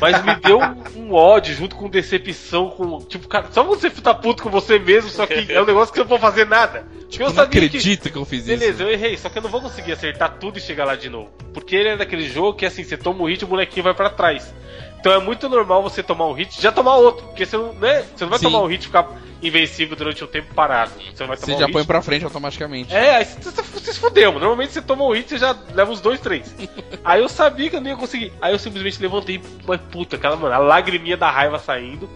Mas 0.00 0.22
me 0.24 0.34
deu 0.36 0.58
um, 0.58 1.08
um 1.08 1.12
ódio 1.14 1.54
junto 1.54 1.76
com 1.76 1.88
decepção, 1.88 2.70
com. 2.70 2.98
Tipo, 3.00 3.28
cara, 3.28 3.46
só 3.50 3.62
você 3.62 3.90
tá 3.90 4.14
puto 4.14 4.42
com 4.42 4.50
você 4.50 4.78
mesmo, 4.78 5.10
só 5.10 5.26
que 5.26 5.52
é 5.52 5.60
um 5.60 5.66
negócio 5.66 5.92
que 5.92 6.00
eu 6.00 6.04
não 6.04 6.08
vou 6.08 6.18
fazer 6.18 6.46
nada. 6.46 6.86
Tipo, 7.08 7.24
Eu 7.24 7.32
não 7.32 7.42
acredito 7.42 8.10
que... 8.10 8.16
eu 8.16 8.24
fiz 8.24 8.44
Beleza, 8.46 8.72
isso. 8.72 8.82
eu 8.82 8.90
errei, 8.90 9.16
só 9.16 9.28
que 9.28 9.38
eu 9.38 9.42
não 9.42 9.50
vou 9.50 9.60
conseguir 9.60 9.92
acertar 9.92 10.36
tudo 10.38 10.58
e 10.58 10.60
chegar 10.60 10.84
lá 10.84 10.96
de 10.96 11.08
novo. 11.08 11.30
Porque 11.52 11.74
ele 11.74 11.88
é 11.90 11.96
daquele 11.96 12.28
jogo 12.28 12.54
que 12.54 12.64
assim, 12.64 12.84
você 12.84 12.96
toma 12.96 13.22
um 13.22 13.26
hit 13.26 13.40
e 13.40 13.44
o 13.44 13.48
bonequinho 13.48 13.84
vai 13.84 13.94
pra 13.94 14.10
trás. 14.10 14.54
Então 15.00 15.12
é 15.12 15.18
muito 15.18 15.48
normal 15.48 15.82
você 15.82 16.02
tomar 16.02 16.26
um 16.26 16.32
hit 16.32 16.58
e 16.58 16.62
já 16.62 16.70
tomar 16.70 16.96
outro. 16.96 17.26
Porque 17.26 17.46
você 17.46 17.56
não, 17.56 17.72
né, 17.72 18.04
você 18.14 18.24
não 18.24 18.30
vai 18.30 18.38
Sim. 18.38 18.44
tomar 18.44 18.60
um 18.60 18.66
hit 18.66 18.82
e 18.82 18.86
ficar 18.86 19.08
invencível 19.42 19.96
durante 19.96 20.22
um 20.22 20.26
tempo 20.26 20.54
parado. 20.54 20.92
Você 21.14 21.26
vai 21.26 21.36
Você 21.36 21.46
tomar 21.46 21.58
já 21.58 21.66
um 21.66 21.72
põe 21.72 21.80
hit. 21.80 21.86
pra 21.86 22.02
frente 22.02 22.24
automaticamente. 22.24 22.94
É, 22.94 23.16
aí 23.16 23.24
você, 23.24 23.50
você, 23.50 23.62
você 23.62 23.92
se 23.94 23.98
fudeu. 23.98 24.32
Normalmente 24.32 24.72
você 24.72 24.82
toma 24.82 25.04
um 25.04 25.12
hit, 25.12 25.28
você 25.30 25.38
já 25.38 25.56
leva 25.72 25.90
uns 25.90 26.00
dois, 26.02 26.20
três. 26.20 26.54
aí 27.02 27.20
eu 27.20 27.28
sabia 27.28 27.70
que 27.70 27.76
eu 27.76 27.80
não 27.80 27.88
ia 27.90 27.96
conseguir. 27.96 28.32
Aí 28.42 28.52
eu 28.52 28.58
simplesmente 28.58 29.00
levantei, 29.00 29.40
mas 29.66 29.80
puta, 29.90 30.16
aquela, 30.16 30.36
mano, 30.36 30.54
a 30.54 30.58
lagriminha 30.58 31.16
da 31.16 31.30
raiva 31.30 31.58
saindo. 31.58 32.08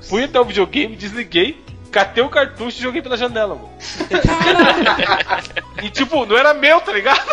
Fui 0.00 0.24
até 0.24 0.40
o 0.40 0.44
videogame, 0.44 0.96
desliguei, 0.96 1.62
catei 1.92 2.24
o 2.24 2.30
cartucho 2.30 2.78
e 2.78 2.82
joguei 2.82 3.02
pela 3.02 3.16
janela, 3.16 3.54
mano. 3.54 3.70
e 5.82 5.90
tipo, 5.90 6.24
não 6.24 6.36
era 6.36 6.54
meu, 6.54 6.80
tá 6.80 6.92
ligado? 6.92 7.20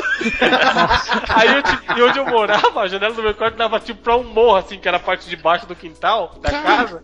aí 1.30 1.56
eu, 1.56 1.64
tipo, 1.64 1.98
e 1.98 2.04
onde 2.04 2.20
eu 2.20 2.26
morava, 2.26 2.82
a 2.82 2.88
janela 2.88 3.14
do 3.14 3.24
meu 3.24 3.34
quarto 3.34 3.56
dava 3.56 3.80
tipo 3.80 4.02
pra 4.02 4.18
um 4.18 4.24
morro, 4.24 4.58
assim, 4.58 4.78
que 4.78 4.88
era 4.88 4.98
a 4.98 5.00
parte 5.00 5.30
de 5.30 5.36
baixo 5.38 5.66
do 5.66 5.76
quintal 5.76 6.36
da 6.42 6.52
casa. 6.52 7.02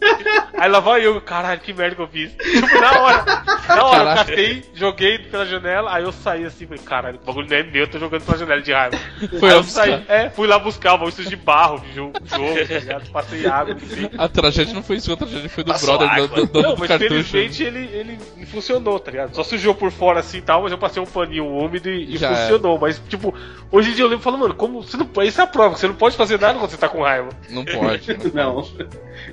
Aí 0.57 0.69
lá 0.69 0.81
vai 0.81 1.05
eu, 1.05 1.19
caralho, 1.21 1.61
que 1.61 1.73
merda 1.73 1.95
que 1.95 2.01
eu 2.01 2.07
fiz. 2.07 2.33
Tipo, 2.33 2.79
na 2.79 2.99
hora. 2.99 3.25
Na 3.67 3.85
hora, 3.85 4.11
eu 4.11 4.15
catei, 4.15 4.65
joguei 4.73 5.19
pela 5.19 5.45
janela, 5.45 5.95
aí 5.95 6.03
eu 6.03 6.11
saí 6.11 6.43
assim, 6.43 6.67
falei, 6.67 6.83
caralho, 6.83 7.19
o 7.21 7.25
bagulho 7.25 7.49
não 7.49 7.57
é 7.57 7.63
meu, 7.63 7.83
eu 7.83 7.87
tô 7.87 7.97
jogando 7.97 8.23
pela 8.23 8.37
janela 8.37 8.61
de 8.61 8.73
raiva. 8.73 8.97
Foi 9.39 9.49
aí 9.49 9.55
eu 9.55 9.63
saí, 9.63 10.05
é, 10.07 10.29
fui 10.29 10.47
lá 10.47 10.59
buscar 10.59 10.95
o 10.95 11.09
de 11.09 11.35
barro, 11.35 11.79
de 11.79 11.93
jogo, 11.93 12.13
jogo, 12.25 12.67
tá 12.67 12.79
ligado? 12.79 13.09
Passei 13.11 13.47
água, 13.47 13.75
assim. 13.75 14.09
A 14.17 14.27
tragédia 14.27 14.73
não 14.73 14.83
foi 14.83 14.97
isso, 14.97 15.13
a 15.13 15.17
tragédia 15.17 15.49
foi 15.49 15.63
do 15.63 15.71
Passou 15.71 15.97
brother 15.97 16.13
água. 16.13 16.27
do, 16.27 16.45
do, 16.45 16.47
do 16.47 16.61
Não, 16.61 16.75
mas 16.77 16.87
cartucho. 16.87 17.37
Felizmente 17.49 17.63
ele, 17.63 18.17
ele 18.37 18.45
funcionou, 18.45 18.99
tá 18.99 19.11
ligado? 19.11 19.35
Só 19.35 19.43
sujou 19.43 19.73
por 19.75 19.91
fora 19.91 20.19
assim 20.19 20.37
e 20.37 20.41
tal, 20.41 20.63
mas 20.63 20.71
eu 20.71 20.77
passei 20.77 21.01
um 21.01 21.05
paninho 21.05 21.45
úmido 21.47 21.89
e, 21.89 22.15
e 22.15 22.17
funcionou. 22.17 22.77
Mas, 22.79 23.01
tipo, 23.09 23.33
hoje 23.71 23.91
em 23.91 23.93
dia 23.93 24.03
eu 24.03 24.07
lembro 24.07 24.21
e 24.21 24.23
falo, 24.23 24.37
mano, 24.37 24.53
como 24.53 24.81
você 24.83 24.97
não 24.97 25.09
Isso 25.23 25.39
é 25.39 25.43
a 25.43 25.47
prova, 25.47 25.75
você 25.75 25.87
não 25.87 25.95
pode 25.95 26.15
fazer 26.15 26.39
nada 26.39 26.57
quando 26.59 26.69
você 26.71 26.77
tá 26.77 26.89
com 26.89 27.01
raiva. 27.01 27.29
Não 27.49 27.63
pode. 27.65 28.17
Não. 28.33 28.55
Não. 28.55 28.67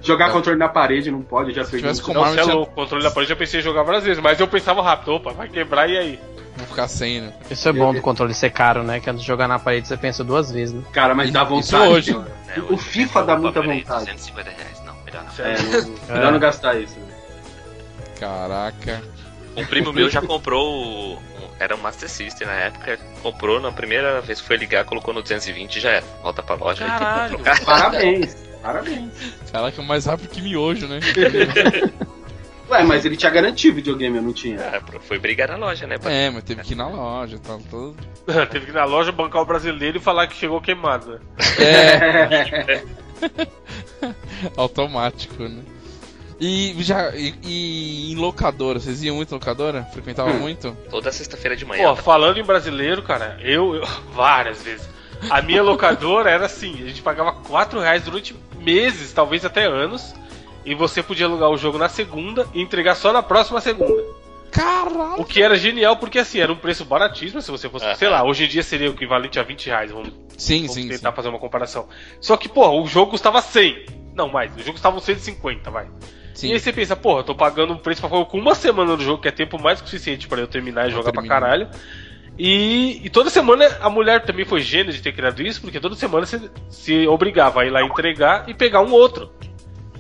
Jogar 0.01 0.27
Não. 0.29 0.35
controle 0.35 0.59
na 0.59 0.69
parede 0.69 1.11
não 1.11 1.23
pode, 1.23 1.53
já 1.53 1.63
perdi. 1.63 1.79
tivesse 1.79 2.01
isso. 2.01 2.03
com- 2.07 2.13
Não, 2.15 2.25
você 2.25 2.41
é 2.41 2.43
tinha- 2.43 2.55
louco, 2.55 2.73
controle 2.75 3.03
da 3.03 3.11
parede 3.11 3.33
eu 3.33 3.37
pensei 3.37 3.61
em 3.61 3.63
jogar 3.63 3.83
várias 3.83 4.05
vezes, 4.05 4.23
mas 4.23 4.39
eu 4.41 4.47
pensava 4.49 4.81
rápido, 4.83 5.13
opa, 5.15 5.33
vai 5.33 5.49
quebrar 5.49 5.89
e 5.89 5.99
aí? 5.99 6.21
Vou 6.57 6.67
ficar 6.67 6.87
sem, 6.87 7.21
né? 7.23 7.33
Isso 7.51 7.69
é 7.69 7.73
bom 7.73 7.93
do 7.95 8.01
controle 8.03 8.33
ser 8.35 8.51
caro, 8.51 8.83
né? 8.83 9.01
Que 9.01 9.09
antes 9.09 9.23
de 9.23 9.27
jogar 9.27 9.49
na 9.49 9.59
parede 9.59 9.89
você 9.89 9.97
pensa 9.97 10.23
duas 10.23 10.51
vezes, 10.53 10.75
né? 10.75 10.83
Cara, 10.93 11.15
mas 11.15 11.31
dá 11.31 11.43
Isso 11.43 11.51
vontade. 11.51 11.93
hoje. 11.93 12.15
cara. 12.15 12.33
É, 12.57 12.61
O 12.61 12.75
hoje, 12.75 12.83
FIFA 12.85 13.23
dá 13.25 13.37
muita 13.37 13.63
vontade. 13.63 14.05
250 14.05 14.51
reais, 14.51 14.83
não, 14.85 14.95
melhor 15.05 15.25
não. 15.25 15.45
É, 15.47 16.15
melhor 16.15 16.33
não 16.33 16.39
gastar 16.39 16.75
isso. 16.79 16.95
né? 16.99 17.07
Caraca. 18.19 19.03
Um 19.57 19.65
primo 19.67 19.93
meu 19.95 20.09
já 20.11 20.23
comprou 20.23 21.15
o. 21.17 21.23
Era 21.59 21.77
um 21.77 21.79
Master 21.79 22.09
System 22.09 22.47
na 22.47 22.55
época. 22.55 22.99
Comprou 23.23 23.61
na 23.61 23.71
primeira 23.71 24.21
vez 24.21 24.41
que 24.41 24.47
foi 24.47 24.57
ligar, 24.57 24.85
colocou 24.85 25.15
no 25.15 25.23
220 25.23 25.77
e 25.77 25.81
já 25.81 25.91
era. 25.91 26.07
Volta 26.23 26.43
pra 26.43 26.57
loja 26.57 26.85
Caralho. 26.85 27.39
e 27.41 27.43
tem. 27.43 27.55
Parabéns, 27.65 28.37
parabéns. 28.63 29.13
Caraca, 29.51 29.81
é 29.81 29.85
mais 29.85 30.07
rápido 30.07 30.29
que 30.29 30.41
miojo, 30.43 30.89
né? 30.89 30.99
Ué, 32.71 32.83
mas 32.85 33.05
ele 33.05 33.17
tinha 33.19 33.31
garantido 33.31 33.77
videogame, 33.77 34.17
eu 34.17 34.23
não 34.23 34.33
tinha. 34.33 34.59
Ah, 34.59 34.81
foi 35.01 35.19
brigar 35.19 35.49
na 35.49 35.57
loja, 35.57 35.87
né? 35.87 35.97
É, 36.07 36.31
mas 36.31 36.43
teve 36.43 36.63
que 36.63 36.73
ir 36.73 36.77
na 36.77 36.89
loja, 36.89 37.39
tá 37.39 37.59
todo. 37.71 37.97
Teve 38.51 38.65
que 38.65 38.71
ir 38.71 38.75
na 38.75 38.85
loja 38.85 39.13
bancar 39.13 39.43
o 39.43 39.45
brasileiro 39.45 39.99
e 39.99 40.01
falar 40.01 40.27
que 40.27 40.35
chegou 40.35 40.59
queimado, 40.59 41.11
né? 41.11 41.21
É, 41.59 42.83
automático, 44.57 45.43
né? 45.43 45.63
E 46.45 46.75
já 46.83 47.15
e, 47.15 47.33
e 47.45 48.13
em 48.13 48.17
locadora, 48.17 48.81
vocês 48.81 49.01
iam 49.05 49.15
muito 49.15 49.31
em 49.31 49.35
locadora? 49.35 49.85
Frequentavam 49.93 50.35
muito? 50.41 50.77
Toda 50.91 51.13
sexta-feira 51.13 51.55
de 51.57 51.65
manhã. 51.65 51.91
Pô, 51.91 51.95
falando 52.03 52.37
em 52.39 52.43
brasileiro, 52.43 53.01
cara, 53.01 53.39
eu, 53.41 53.77
eu- 53.77 53.87
várias 54.13 54.61
vezes. 54.61 54.89
A 55.31 55.41
minha 55.41 55.63
locadora 55.63 56.29
era 56.29 56.47
assim, 56.47 56.73
a 56.83 56.89
gente 56.89 57.01
pagava 57.01 57.31
4 57.33 57.79
reais 57.79 58.03
durante 58.03 58.35
meses, 58.59 59.13
talvez 59.13 59.45
até 59.45 59.67
anos, 59.67 60.13
e 60.65 60.75
você 60.75 61.01
podia 61.01 61.27
alugar 61.27 61.49
o 61.49 61.57
jogo 61.57 61.79
na 61.79 61.89
segunda 61.89 62.45
e 62.53 62.61
entregar 62.61 62.97
só 62.97 63.13
na 63.13 63.23
próxima 63.23 63.61
segunda. 63.61 64.03
Caralho! 64.51 65.21
O 65.23 65.25
que 65.25 65.41
era 65.41 65.57
genial, 65.57 65.97
porque 65.97 66.19
assim, 66.19 66.41
era 66.41 66.53
um 66.53 66.57
preço 66.57 66.85
baratíssimo, 66.85 67.41
se 67.41 67.53
você 67.53 67.69
fosse, 67.69 67.85
Aham. 67.87 67.95
sei 67.95 68.09
lá, 68.09 68.25
hoje 68.25 68.47
em 68.47 68.49
dia 68.49 68.65
seria 68.65 68.91
o 68.91 68.95
equivalente 68.95 69.39
a 69.39 69.45
20 69.45 69.67
reais, 69.67 69.93
vamos, 69.93 70.11
Sim, 70.37 70.63
vamos 70.63 70.75
sim, 70.75 70.83
sim. 70.83 70.89
tentar 70.89 71.13
fazer 71.13 71.29
uma 71.29 71.39
comparação. 71.39 71.87
Só 72.21 72.37
que, 72.37 72.49
pô, 72.49 72.69
o 72.83 72.87
jogo 72.89 73.13
custava 73.13 73.41
100. 73.41 73.87
Não, 74.17 74.29
mais. 74.29 74.51
Os 74.57 74.65
jogos 74.65 74.81
estavam 74.81 74.99
150, 74.99 75.71
vai. 75.71 75.87
Sim. 76.35 76.49
E 76.49 76.53
aí 76.53 76.61
você 76.61 76.73
pensa, 76.73 76.97
porra, 76.97 77.21
eu 77.21 77.25
tô 77.25 77.35
pagando 77.35 77.73
um 77.73 77.77
preço 77.79 78.01
pra 78.01 78.11
jogo 78.11 78.27
com 78.27 78.39
uma 78.39 78.55
semana 78.55 78.97
do 78.97 79.03
jogo, 79.03 79.21
que 79.23 79.29
é 79.29 79.33
tempo 79.33 79.61
mais 79.61 79.81
que 79.81 79.89
suficiente 79.89 80.27
pra 80.27 80.41
eu 80.41 80.47
terminar 80.47 80.83
e 80.83 80.85
Pra 80.87 80.91
jogar 80.99 81.13
pra 81.13 81.23
terminar. 81.23 81.41
caralho. 81.41 81.69
E, 82.39 83.01
e 83.05 83.11
toda 83.11 83.29
semana 83.29 83.67
a 83.81 83.91
mulher 83.91 84.25
também 84.25 84.45
foi 84.45 84.61
gênia 84.61 84.93
de 84.93 85.03
ter 85.03 85.13
criado 85.13 85.43
isso, 85.43 85.61
porque 85.61 85.79
toda 85.79 85.95
semana 85.95 86.25
você 86.25 86.51
se 86.71 87.07
obrigava 87.07 87.61
a 87.61 87.67
ir 87.67 87.71
lá 87.71 87.83
entregar 87.83 88.49
e 88.49 88.55
pegar 88.55 88.81
um 88.81 88.93
outro. 88.93 89.31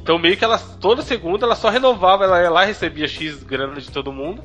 Então 0.02 0.18
meio 0.18 0.36
que 0.36 0.42
ela 0.44 0.58
toda 0.58 1.02
segunda 1.02 1.44
ela 1.44 1.54
só 1.54 1.68
renovava, 1.68 2.24
ela 2.24 2.42
ia 2.42 2.50
lá, 2.50 2.64
recebia 2.64 3.06
X 3.06 3.42
grana 3.42 3.78
de 3.80 3.90
todo 3.90 4.10
mundo 4.12 4.42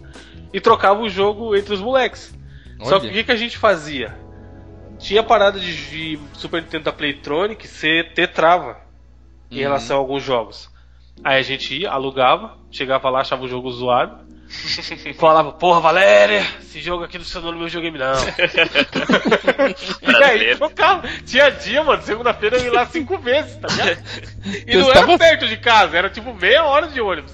e 0.54 0.60
trocava 0.60 1.02
o 1.02 1.10
jogo 1.10 1.56
entre 1.56 1.74
os 1.74 1.80
moleques. 1.82 2.38
Só 2.84 3.00
que 3.00 3.08
o 3.08 3.12
que, 3.12 3.24
que 3.24 3.32
a 3.32 3.36
gente 3.38 3.58
fazia? 3.58 4.14
Tinha 5.00 5.24
parada 5.24 5.60
de, 5.60 5.74
de 5.90 6.20
Super 6.34 6.62
Nintendo 6.62 6.84
da 6.86 6.92
Playtronic 6.92 7.68
ser 7.68 8.14
ter 8.14 8.28
trava 8.28 8.78
em 9.50 9.56
Uhum. 9.56 9.62
relação 9.62 9.96
a 9.98 10.00
alguns 10.00 10.22
jogos. 10.24 10.70
Aí 11.24 11.40
a 11.40 11.42
gente 11.42 11.76
ia, 11.82 11.90
alugava, 11.90 12.58
chegava 12.72 13.10
lá, 13.10 13.22
achava 13.22 13.44
o 13.44 13.48
jogo 13.48 13.70
zoado. 13.72 14.26
Falava, 15.20 15.52
porra, 15.52 15.82
Valéria, 15.82 16.46
esse 16.62 16.80
jogo 16.80 17.04
aqui 17.04 17.18
não 17.18 17.26
funcionou 17.26 17.52
no 17.52 17.58
meu 17.58 17.68
videogame, 17.68 17.98
não. 17.98 18.14
e 20.02 20.24
aí 20.24 20.56
trocava. 20.56 21.08
Tinha 21.26 21.50
dia, 21.52 21.84
mano, 21.84 22.02
segunda-feira 22.02 22.58
eu 22.58 22.66
ia 22.66 22.72
lá 22.74 22.86
cinco 22.86 23.18
vezes, 23.18 23.56
tá 23.58 23.68
ligado? 23.68 24.04
E 24.66 24.74
Eu 24.74 24.82
não 24.82 24.88
estava- 24.88 25.12
era 25.14 25.18
perto 25.18 25.48
de 25.48 25.58
casa, 25.58 25.98
era 25.98 26.10
tipo 26.10 26.34
meia 26.34 26.64
hora 26.64 26.88
de 26.88 27.02
ônibus. 27.02 27.34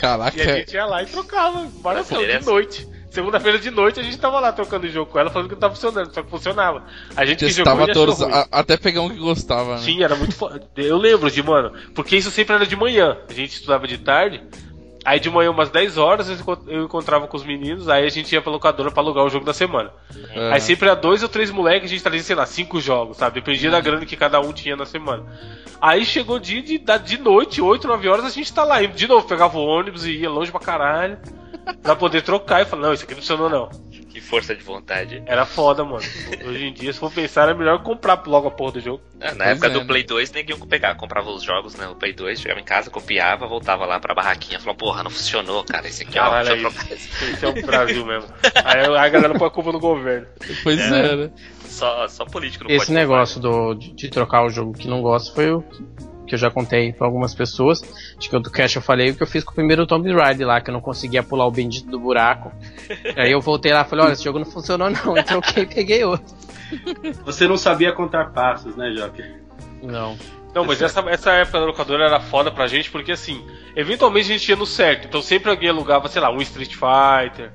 Caraca. 0.00 0.36
E 0.38 0.40
a 0.42 0.54
gente 0.58 0.74
ia 0.74 0.86
lá 0.86 1.02
e 1.02 1.06
trocava, 1.06 1.66
várias 1.82 2.08
vezes, 2.08 2.22
de 2.24 2.26
Beleza. 2.30 2.50
noite. 2.50 2.88
Segunda-feira 3.10 3.58
de 3.58 3.70
noite 3.70 3.98
a 3.98 4.02
gente 4.02 4.18
tava 4.18 4.38
lá 4.38 4.52
trocando 4.52 4.86
o 4.86 4.90
jogo 4.90 5.10
com 5.10 5.18
ela, 5.18 5.30
falando 5.30 5.48
que 5.48 5.54
não 5.54 5.60
tava 5.60 5.74
funcionando, 5.74 6.12
só 6.14 6.22
que 6.22 6.30
funcionava. 6.30 6.84
A 7.16 7.24
gente 7.24 7.44
que 7.44 7.50
jogou 7.50 7.88
e 7.88 7.92
todos, 7.92 8.22
a- 8.22 8.46
até 8.52 8.76
pegar 8.76 9.00
um 9.00 9.08
que 9.08 9.16
gostava, 9.18 9.72
né? 9.76 9.78
Sim, 9.78 10.02
era 10.02 10.14
muito 10.14 10.34
foda. 10.34 10.60
Eu 10.76 10.98
lembro 10.98 11.30
de, 11.30 11.42
mano, 11.42 11.72
porque 11.94 12.16
isso 12.16 12.30
sempre 12.30 12.54
era 12.56 12.66
de 12.66 12.76
manhã. 12.76 13.16
A 13.28 13.32
gente 13.32 13.52
estudava 13.54 13.86
de 13.86 13.98
tarde. 13.98 14.42
Aí 15.04 15.18
de 15.18 15.30
manhã, 15.30 15.50
umas 15.50 15.70
10 15.70 15.96
horas, 15.96 16.28
eu 16.28 16.34
encont- 16.36 16.66
eu 16.68 16.84
encontrava 16.84 17.26
com 17.26 17.36
os 17.36 17.42
meninos, 17.44 17.88
aí 17.88 18.04
a 18.04 18.10
gente 18.10 18.30
ia 18.34 18.42
pra 18.42 18.52
locadora 18.52 18.90
pra 18.90 19.02
alugar 19.02 19.24
o 19.24 19.30
jogo 19.30 19.44
da 19.46 19.54
semana. 19.54 19.90
É. 20.34 20.52
Aí 20.52 20.60
sempre 20.60 20.86
era 20.86 20.94
dois 20.94 21.22
ou 21.22 21.28
três 21.30 21.50
moleques, 21.50 21.88
a 21.88 21.94
gente 21.94 22.02
trazia, 22.02 22.22
sei 22.22 22.36
lá, 22.36 22.44
cinco 22.44 22.78
jogos, 22.78 23.16
sabe? 23.16 23.36
Dependia 23.36 23.70
Uhum. 23.70 23.74
da 23.76 23.80
grana 23.80 24.04
que 24.04 24.16
cada 24.16 24.38
um 24.40 24.52
tinha 24.52 24.76
na 24.76 24.84
semana. 24.84 25.24
Aí 25.80 26.04
chegou 26.04 26.38
dia 26.38 26.60
de, 26.60 26.76
de 26.78 27.18
noite, 27.18 27.62
8, 27.62 27.86
9 27.88 28.06
horas, 28.08 28.24
a 28.26 28.30
gente 28.30 28.52
tá 28.52 28.64
lá. 28.64 28.82
E 28.82 28.88
de 28.88 29.06
novo, 29.08 29.26
pegava 29.26 29.56
o 29.56 29.64
ônibus 29.64 30.04
e 30.04 30.10
ia 30.12 30.28
longe 30.28 30.50
pra 30.50 30.60
caralho. 30.60 31.16
Pra 31.82 31.94
poder 31.94 32.22
trocar 32.22 32.62
e 32.62 32.64
falar, 32.64 32.82
não, 32.82 32.92
isso 32.92 33.04
aqui 33.04 33.14
não 33.14 33.20
funcionou 33.20 33.48
não. 33.50 33.68
Que 34.08 34.20
força 34.20 34.54
de 34.54 34.62
vontade. 34.62 35.22
Era 35.26 35.44
foda, 35.44 35.84
mano. 35.84 36.02
Hoje 36.46 36.64
em 36.64 36.72
dia, 36.72 36.92
se 36.92 36.98
for 36.98 37.12
pensar, 37.12 37.42
era 37.42 37.54
melhor 37.54 37.82
comprar 37.82 38.22
logo 38.26 38.48
a 38.48 38.50
porra 38.50 38.72
do 38.72 38.80
jogo. 38.80 39.02
Ah, 39.20 39.34
na 39.34 39.44
Pois 39.44 39.50
época 39.50 39.66
é, 39.66 39.70
do 39.70 39.80
né? 39.80 39.86
Play 39.86 40.02
2, 40.02 40.32
ninguém 40.32 40.58
pegar, 40.60 40.94
comprava 40.94 41.30
os 41.30 41.42
jogos, 41.42 41.76
né? 41.76 41.86
O 41.86 41.94
Play 41.94 42.12
2, 42.14 42.40
chegava 42.40 42.60
em 42.60 42.64
casa, 42.64 42.90
copiava, 42.90 43.46
voltava 43.46 43.84
lá 43.84 44.00
pra 44.00 44.14
barraquinha, 44.14 44.58
falava, 44.58 44.78
porra, 44.78 45.02
não 45.02 45.10
funcionou, 45.10 45.62
cara, 45.64 45.86
esse 45.86 46.02
aqui, 46.02 46.18
ó, 46.18 46.22
Caralho, 46.22 46.48
deixa 46.48 46.62
eu 46.62 46.68
é 46.68 46.72
trocar 46.72 46.92
esse. 46.94 47.08
isso. 47.08 47.24
Esse 47.24 47.44
é 47.44 47.48
o 47.48 47.66
Brasil 47.66 48.06
mesmo. 48.06 48.30
Aí 48.64 48.96
a 48.96 49.08
galera 49.08 49.38
põe 49.38 49.48
a 49.48 49.50
culpa 49.50 49.72
no 49.72 49.80
governo. 49.80 50.26
Pois 50.62 50.80
é, 50.80 51.16
né? 51.16 51.30
Só, 51.66 52.08
só 52.08 52.24
político 52.24 52.64
não 52.64 52.70
Esse 52.70 52.86
pode 52.86 52.92
negócio 52.94 53.40
do, 53.40 53.74
de, 53.74 53.92
de 53.94 54.08
trocar 54.08 54.44
o 54.44 54.50
jogo 54.50 54.72
que 54.72 54.88
não 54.88 55.02
gosto 55.02 55.34
foi 55.34 55.52
o 55.52 55.62
que 56.28 56.34
eu 56.34 56.38
já 56.38 56.50
contei 56.50 56.92
pra 56.92 57.06
algumas 57.06 57.34
pessoas. 57.34 57.82
Acho 58.16 58.28
que 58.28 58.36
o 58.36 58.40
do 58.40 58.50
Cash 58.50 58.76
eu 58.76 58.82
falei 58.82 59.10
o 59.10 59.14
que 59.14 59.22
eu 59.22 59.26
fiz 59.26 59.42
com 59.42 59.52
o 59.52 59.54
primeiro 59.54 59.86
Tomb 59.86 60.12
Raider 60.12 60.46
lá, 60.46 60.60
que 60.60 60.70
eu 60.70 60.74
não 60.74 60.80
conseguia 60.80 61.22
pular 61.22 61.46
o 61.46 61.50
bendito 61.50 61.90
do 61.90 61.98
buraco. 61.98 62.52
Aí 63.16 63.32
eu 63.32 63.40
voltei 63.40 63.72
lá 63.72 63.82
e 63.82 63.84
falei, 63.84 64.04
olha, 64.04 64.12
esse 64.12 64.24
jogo 64.24 64.38
não 64.38 64.46
funcionou 64.46 64.90
não. 64.90 65.16
Eu 65.16 65.24
troquei 65.24 65.64
e 65.64 65.66
peguei 65.66 66.04
outro. 66.04 66.34
Você 67.24 67.48
não 67.48 67.56
sabia 67.56 67.92
contar 67.92 68.30
passos, 68.32 68.76
né, 68.76 68.92
Joque? 68.94 69.24
Não. 69.82 70.16
Não, 70.54 70.64
mas 70.64 70.80
essa, 70.80 71.00
essa 71.08 71.32
época 71.32 71.60
da 71.60 71.66
locadora 71.66 72.04
era 72.04 72.20
foda 72.20 72.50
pra 72.50 72.66
gente, 72.66 72.90
porque 72.90 73.12
assim, 73.12 73.44
eventualmente 73.76 74.30
a 74.30 74.32
gente 74.36 74.48
ia 74.48 74.56
no 74.56 74.66
certo. 74.66 75.06
Então 75.06 75.22
sempre 75.22 75.50
alguém 75.50 75.68
alugava, 75.68 76.08
sei 76.08 76.20
lá, 76.20 76.30
um 76.30 76.40
Street 76.40 76.74
Fighter. 76.74 77.52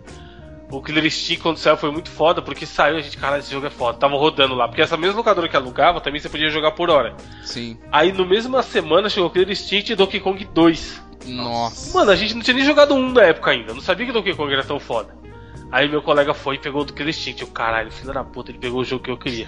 O 0.74 0.82
Killer 0.82 1.06
Instinct 1.06 1.44
quando 1.44 1.58
saiu 1.58 1.78
foi 1.78 1.92
muito 1.92 2.10
foda, 2.10 2.42
porque 2.42 2.66
saiu 2.66 2.98
a 2.98 3.02
gente, 3.02 3.16
caralho, 3.16 3.42
esse 3.42 3.52
jogo 3.52 3.68
é 3.68 3.70
foda. 3.70 3.98
Tava 3.98 4.16
rodando 4.16 4.56
lá. 4.56 4.68
Porque 4.68 4.82
essa 4.82 4.98
mesma 4.98 5.18
locadora 5.18 5.48
que 5.48 5.56
alugava, 5.56 6.02
também 6.02 6.20
você 6.20 6.30
podia 6.30 6.50
jogar 6.50 6.72
por 6.72 6.90
hora. 6.90 7.16
Sim. 7.44 7.78
Aí 7.92 8.12
no 8.12 8.26
mesma 8.26 8.64
semana 8.64 9.08
chegou 9.08 9.30
Killer 9.30 9.52
Instinct 9.52 9.92
e 9.92 9.96
Donkey 9.96 10.20
Kong 10.20 10.44
2. 10.44 11.02
Nossa. 11.28 11.98
Mano, 11.98 12.12
a 12.12 12.16
gente 12.16 12.34
não 12.34 12.42
tinha 12.42 12.56
nem 12.56 12.66
jogado 12.66 12.96
um 12.96 13.12
na 13.12 13.22
época 13.22 13.52
ainda. 13.52 13.74
Não 13.74 13.82
sabia 13.82 14.06
que 14.08 14.12
Donkey 14.12 14.34
Kong 14.36 14.52
era 14.52 14.64
tão 14.64 14.80
foda. 14.80 15.16
Aí 15.74 15.90
meu 15.90 16.04
colega 16.04 16.36
foi 16.36 16.54
e 16.54 16.60
pegou 16.60 16.84
o 16.84 16.86
do 16.86 16.94
Killer 16.94 17.10
Instinct. 17.10 17.42
Eu, 17.42 17.48
caralho, 17.48 17.92
filho 17.92 18.14
da 18.14 18.24
puta, 18.24 18.52
ele 18.52 18.60
pegou 18.60 18.82
o 18.82 18.86
jogo 18.86 19.04
que 19.04 19.10
eu 19.10 19.18
queria. 19.18 19.48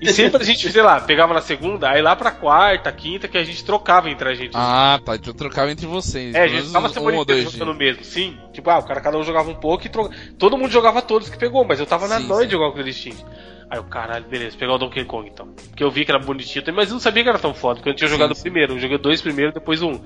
E 0.00 0.10
sempre 0.10 0.40
a 0.40 0.44
gente, 0.46 0.72
sei 0.72 0.80
lá, 0.80 0.98
pegava 0.98 1.34
na 1.34 1.42
segunda, 1.42 1.90
aí 1.90 2.00
lá 2.00 2.16
pra 2.16 2.30
quarta, 2.30 2.90
quinta, 2.90 3.28
que 3.28 3.36
a 3.36 3.44
gente 3.44 3.62
trocava 3.62 4.08
entre 4.08 4.26
a 4.26 4.34
gente. 4.34 4.52
Ah, 4.54 4.98
tá. 5.04 5.16
Então 5.16 5.34
trocava 5.34 5.70
entre 5.70 5.84
vocês. 5.84 6.34
é, 6.34 6.44
a 6.44 6.46
gente 6.46 6.54
menos 6.54 6.68
ficava 6.68 6.86
a 6.86 6.90
um 6.90 6.92
semana 6.94 7.16
ou 7.18 7.22
inteira 7.24 7.42
jogando 7.42 7.74
mesmo, 7.74 8.02
sim. 8.02 8.38
Tipo, 8.54 8.70
ah, 8.70 8.78
o 8.78 8.84
cara 8.84 9.02
cada 9.02 9.18
um 9.18 9.22
jogava 9.22 9.50
um 9.50 9.54
pouco 9.54 9.84
e 9.86 9.90
troca... 9.90 10.16
todo 10.38 10.56
mundo 10.56 10.70
jogava 10.72 11.02
todos 11.02 11.28
que 11.28 11.36
pegou, 11.36 11.62
mas 11.62 11.78
eu 11.78 11.84
tava 11.84 12.08
na 12.08 12.20
Sim, 12.20 12.26
noite 12.26 12.46
de 12.46 12.52
jogar 12.52 12.68
o 12.68 12.72
Killer 12.72 12.88
Instinct. 12.88 13.22
Aí 13.68 13.78
eu, 13.78 13.84
caralho, 13.84 14.24
beleza, 14.24 14.56
pegar 14.56 14.72
o 14.72 14.78
Donkey 14.78 15.04
Kong 15.04 15.28
então. 15.28 15.46
Porque 15.68 15.84
eu 15.84 15.90
vi 15.90 16.06
que 16.06 16.10
era 16.10 16.18
bonitinho 16.18 16.64
também, 16.64 16.76
mas 16.80 16.88
eu 16.88 16.94
não 16.94 17.00
sabia 17.00 17.22
que 17.22 17.28
era 17.28 17.38
tão 17.38 17.52
foda, 17.52 17.76
porque 17.76 17.90
eu 17.90 17.92
não 17.92 17.96
tinha 17.98 18.08
Sim, 18.08 18.14
jogado 18.14 18.32
o 18.32 18.34
sim. 18.34 18.42
primeiro. 18.42 18.72
Eu 18.72 18.78
joguei 18.78 18.96
dois 18.96 19.20
primeiro, 19.20 19.52
depois 19.52 19.82
um. 19.82 20.00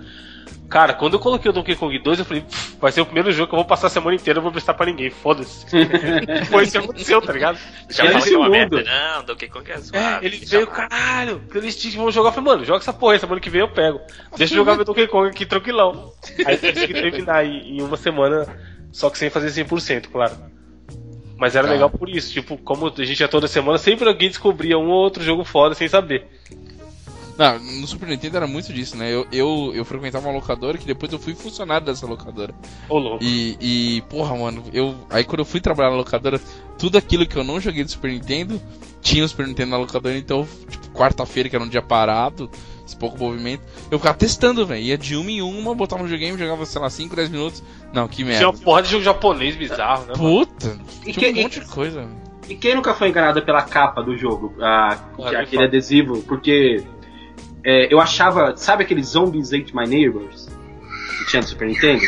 Cara, 0.69 0.95
quando 0.95 1.15
eu 1.15 1.21
coloquei 1.21 1.51
o 1.51 1.55
Donkey 1.55 1.77
Kong 1.77 1.97
2, 1.99 2.19
eu 2.19 2.25
falei, 2.25 2.43
"Pff, 2.43 2.77
vai 2.81 2.91
ser 2.91 3.01
o 3.01 3.05
primeiro 3.05 3.31
jogo 3.31 3.49
que 3.49 3.55
eu 3.55 3.59
vou 3.59 3.67
passar 3.67 3.87
a 3.87 3.91
semana 3.91 4.17
inteira, 4.17 4.39
eu 4.39 4.43
vou 4.43 4.51
prestar 4.51 4.75
pra 4.75 4.87
ninguém, 4.87 5.11
foda-se. 5.11 5.65
Foi 6.51 6.63
isso 6.65 6.73
que 6.73 6.79
aconteceu, 6.79 7.21
tá 7.23 7.33
ligado? 7.33 7.59
Já 7.91 8.05
esse 8.07 8.35
uma 8.35 8.49
merda. 8.49 8.83
Não, 8.83 9.25
Donkey 9.25 9.49
Kong 9.49 9.71
é 9.71 9.75
É, 9.75 9.79
zoado. 9.79 10.25
ele 10.27 10.39
deixa 10.39 10.57
veio, 10.57 10.67
caralho, 10.67 11.41
Killer 11.53 11.69
Instinct, 11.69 11.97
vamos 11.99 12.15
jogar. 12.15 12.31
Eu 12.31 12.33
falei, 12.33 12.51
mano, 12.51 12.65
joga 12.65 12.79
essa 12.79 12.93
porra, 12.93 13.13
aí, 13.13 13.19
semana 13.21 13.41
que 13.41 13.51
vem 13.51 13.61
eu 13.61 13.69
pego. 13.69 14.01
Deixa 14.37 14.55
eu 14.55 14.57
jogar 14.59 14.75
meu 14.75 14.85
Donkey 14.85 15.07
Kong 15.07 15.29
aqui 15.29 15.47
tranquilão. 15.47 16.13
Aí 16.47 16.55
eu 16.61 16.73
consegui 16.73 16.95
terminar 16.95 17.45
em, 17.47 17.77
em 17.79 17.83
uma 17.83 17.97
semana, 17.97 18.47
só 18.91 19.11
que 19.11 19.19
sem 19.19 19.29
fazer 19.31 19.49
100%, 19.65 20.09
claro. 20.11 20.35
Mas 21.37 21.55
era 21.57 21.67
Tá. 21.67 21.73
legal 21.75 21.91
por 21.91 22.09
isso, 22.09 22.33
tipo, 22.33 22.57
como 22.57 22.87
a 22.97 23.05
gente 23.05 23.21
ia 23.21 23.29
toda 23.29 23.47
semana, 23.47 23.77
sempre 23.77 24.09
alguém 24.09 24.29
descobria 24.29 24.79
um 24.79 24.89
ou 24.89 25.03
outro 25.03 25.23
jogo 25.23 25.45
foda 25.45 25.75
sem 25.75 25.87
saber. 25.89 26.27
Não, 27.37 27.59
no 27.59 27.87
Super 27.87 28.09
Nintendo 28.09 28.37
era 28.37 28.47
muito 28.47 28.73
disso, 28.73 28.97
né? 28.97 29.13
Eu, 29.13 29.27
eu, 29.33 29.73
eu 29.75 29.85
frequentava 29.85 30.29
uma 30.29 30.35
locadora 30.35 30.79
que 30.79 30.87
depois 30.87 31.13
eu 31.13 31.19
fui 31.19 31.35
funcionário 31.35 31.85
dessa 31.87 32.07
locadora. 32.07 32.55
Ô 32.89 32.97
louco. 32.99 33.25
E, 33.25 33.57
e 33.61 34.01
porra, 34.03 34.37
mano, 34.37 34.63
eu. 34.73 34.95
Aí 35.11 35.25
quando 35.25 35.41
eu 35.41 35.45
fui 35.45 35.61
trabalhar 35.61 35.91
na 35.91 35.97
locadora, 35.97 36.41
tudo 36.79 36.97
aquilo 36.97 37.27
que 37.27 37.37
eu 37.37 37.43
não 37.45 37.59
joguei 37.61 37.83
do 37.83 37.91
Super 37.91 38.11
Nintendo, 38.13 38.61
tinha 39.01 39.25
o 39.25 39.29
Super 39.29 39.49
Nintendo 39.49 39.71
na 39.73 39.79
locadora, 39.79 40.17
então, 40.17 40.47
tipo, 40.69 40.89
quarta-feira, 40.91 41.49
que 41.49 41.57
era 41.57 41.65
um 41.65 41.69
dia 41.69 41.83
parado, 41.83 42.49
esse 42.87 42.95
pouco 42.97 43.19
movimento, 43.19 43.63
eu 43.91 43.99
ficava 43.99 44.17
testando, 44.17 44.65
velho. 44.65 44.83
Ia 44.83 44.97
de 44.97 45.17
uma 45.17 45.31
em 45.31 45.43
uma, 45.43 45.75
botava 45.75 46.03
no 46.03 46.09
videogame, 46.09 46.39
jogava, 46.39 46.65
sei 46.65 46.81
lá, 46.81 46.89
5, 46.89 47.17
10 47.17 47.31
minutos. 47.31 47.63
Não, 47.93 48.07
que 48.07 48.17
Tinha 48.17 48.29
merda. 48.29 48.47
uma 48.51 48.53
porra 48.59 48.83
de 48.83 48.91
jogo 48.91 49.03
japonês 49.03 49.57
bizarro, 49.57 50.07
né? 50.07 50.13
Puta! 50.17 50.79
E 51.05 51.13
Tinha 51.13 51.31
um 51.31 51.35
que- 51.35 51.43
monte 51.43 51.59
de 51.61 51.67
coisa. 51.67 52.01
velho. 52.03 52.25
E 52.47 52.55
quem 52.55 52.75
nunca 52.75 52.93
foi 52.93 53.09
enganado 53.09 53.41
pela 53.41 53.63
capa 53.63 54.03
do 54.03 54.15
jogo? 54.19 54.55
Ah, 54.61 54.99
Ah, 55.19 55.41
aquele 55.41 55.65
adesivo? 55.65 56.23
Porque 56.25 56.85
é, 57.65 57.93
eu 57.93 58.01
achava. 58.01 58.57
Sabe 58.57 58.85
aqueles 58.85 59.07
Zombies 59.09 59.53
Ate 59.53 59.75
My 59.75 59.87
Neighbors? 59.87 60.47
Que 61.19 61.31
tinha 61.31 61.43
do 61.43 61.49
Super 61.49 61.69
Nintendo? 61.69 62.03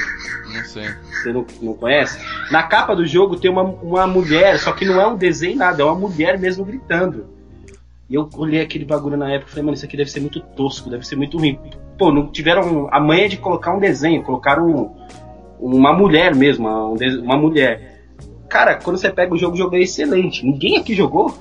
Não 0.54 0.64
sei. 0.64 0.84
Você 1.12 1.32
não, 1.32 1.46
não 1.62 1.74
conhece? 1.74 2.18
Na 2.50 2.62
capa 2.62 2.94
do 2.94 3.04
jogo 3.06 3.36
tem 3.36 3.50
uma, 3.50 3.62
uma 3.62 4.06
mulher, 4.06 4.58
só 4.58 4.72
que 4.72 4.84
não 4.84 5.00
é 5.00 5.06
um 5.06 5.16
desenho 5.16 5.56
nada, 5.56 5.82
é 5.82 5.84
uma 5.86 5.94
mulher 5.94 6.38
mesmo 6.38 6.64
gritando. 6.64 7.26
E 8.08 8.14
eu 8.14 8.28
olhei 8.36 8.60
aquele 8.60 8.84
bagulho 8.84 9.16
na 9.16 9.30
época 9.32 9.48
e 9.48 9.50
falei, 9.50 9.64
mano, 9.64 9.74
isso 9.74 9.84
aqui 9.84 9.96
deve 9.96 10.10
ser 10.10 10.20
muito 10.20 10.40
tosco, 10.40 10.88
deve 10.88 11.04
ser 11.06 11.16
muito 11.16 11.36
ruim. 11.38 11.58
Pô, 11.98 12.12
não 12.12 12.30
tiveram 12.30 12.88
a 12.92 13.00
manha 13.00 13.28
de 13.28 13.36
colocar 13.36 13.74
um 13.74 13.80
desenho, 13.80 14.22
colocaram 14.22 14.66
um- 14.68 14.96
uma 15.58 15.92
mulher 15.92 16.34
mesmo, 16.34 16.68
um 16.68 16.94
de- 16.94 17.18
uma 17.18 17.36
mulher. 17.36 18.04
Cara, 18.48 18.76
quando 18.76 18.96
você 18.96 19.10
pega 19.10 19.34
o 19.34 19.36
jogo, 19.36 19.54
o 19.54 19.58
jogo 19.58 19.74
é 19.74 19.80
excelente. 19.80 20.44
Ninguém 20.44 20.76
aqui 20.78 20.94
jogou? 20.94 21.36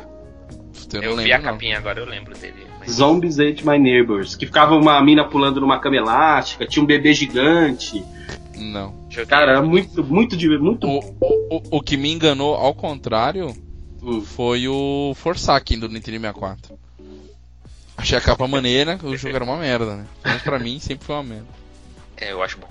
Eu, 0.94 1.02
Eu 1.04 1.16
vi 1.18 1.32
a 1.32 1.36
lembro, 1.38 1.46
não. 1.46 1.54
capinha 1.54 1.78
agora, 1.78 2.00
eu 2.00 2.06
lembro 2.06 2.34
dele. 2.36 2.65
Zombies 2.90 3.40
Ate 3.40 3.66
My 3.66 3.78
Neighbors, 3.80 4.36
que 4.36 4.46
ficava 4.46 4.76
uma 4.76 5.02
mina 5.02 5.24
pulando 5.24 5.60
numa 5.62 5.80
cama 5.80 5.96
elástica, 5.96 6.66
tinha 6.68 6.82
um 6.84 6.86
bebê 6.86 7.14
gigante. 7.14 8.04
Não. 8.56 8.94
Cara, 9.28 9.52
era 9.52 9.62
muito, 9.62 10.04
muito, 10.04 10.36
diver- 10.38 10.60
muito. 10.60 10.88
O, 10.88 11.00
o, 11.22 11.78
o 11.78 11.82
que 11.82 11.96
me 11.98 12.12
enganou, 12.12 12.56
ao 12.56 12.74
contrário, 12.74 13.56
Hum. 14.04 14.22
foi 14.22 14.68
o 14.68 15.14
Forsaken 15.16 15.80
do 15.80 15.88
Nintendo 15.90 16.20
64. 16.20 16.78
Achei 17.98 18.18
a 18.18 18.22
capa 18.22 18.48
maneira, 18.48 19.00
o 19.04 19.16
jogo 19.18 19.36
era 19.36 19.44
uma 19.44 19.58
merda, 19.58 19.96
né? 19.96 20.06
Mas 20.24 20.42
pra 20.42 20.60
mim 20.60 20.80
sempre 20.80 21.06
foi 21.06 21.16
uma 21.16 21.24
merda. 21.24 21.48
É, 22.18 22.32
eu 22.32 22.44
acho 22.44 22.58
bom. 22.60 22.68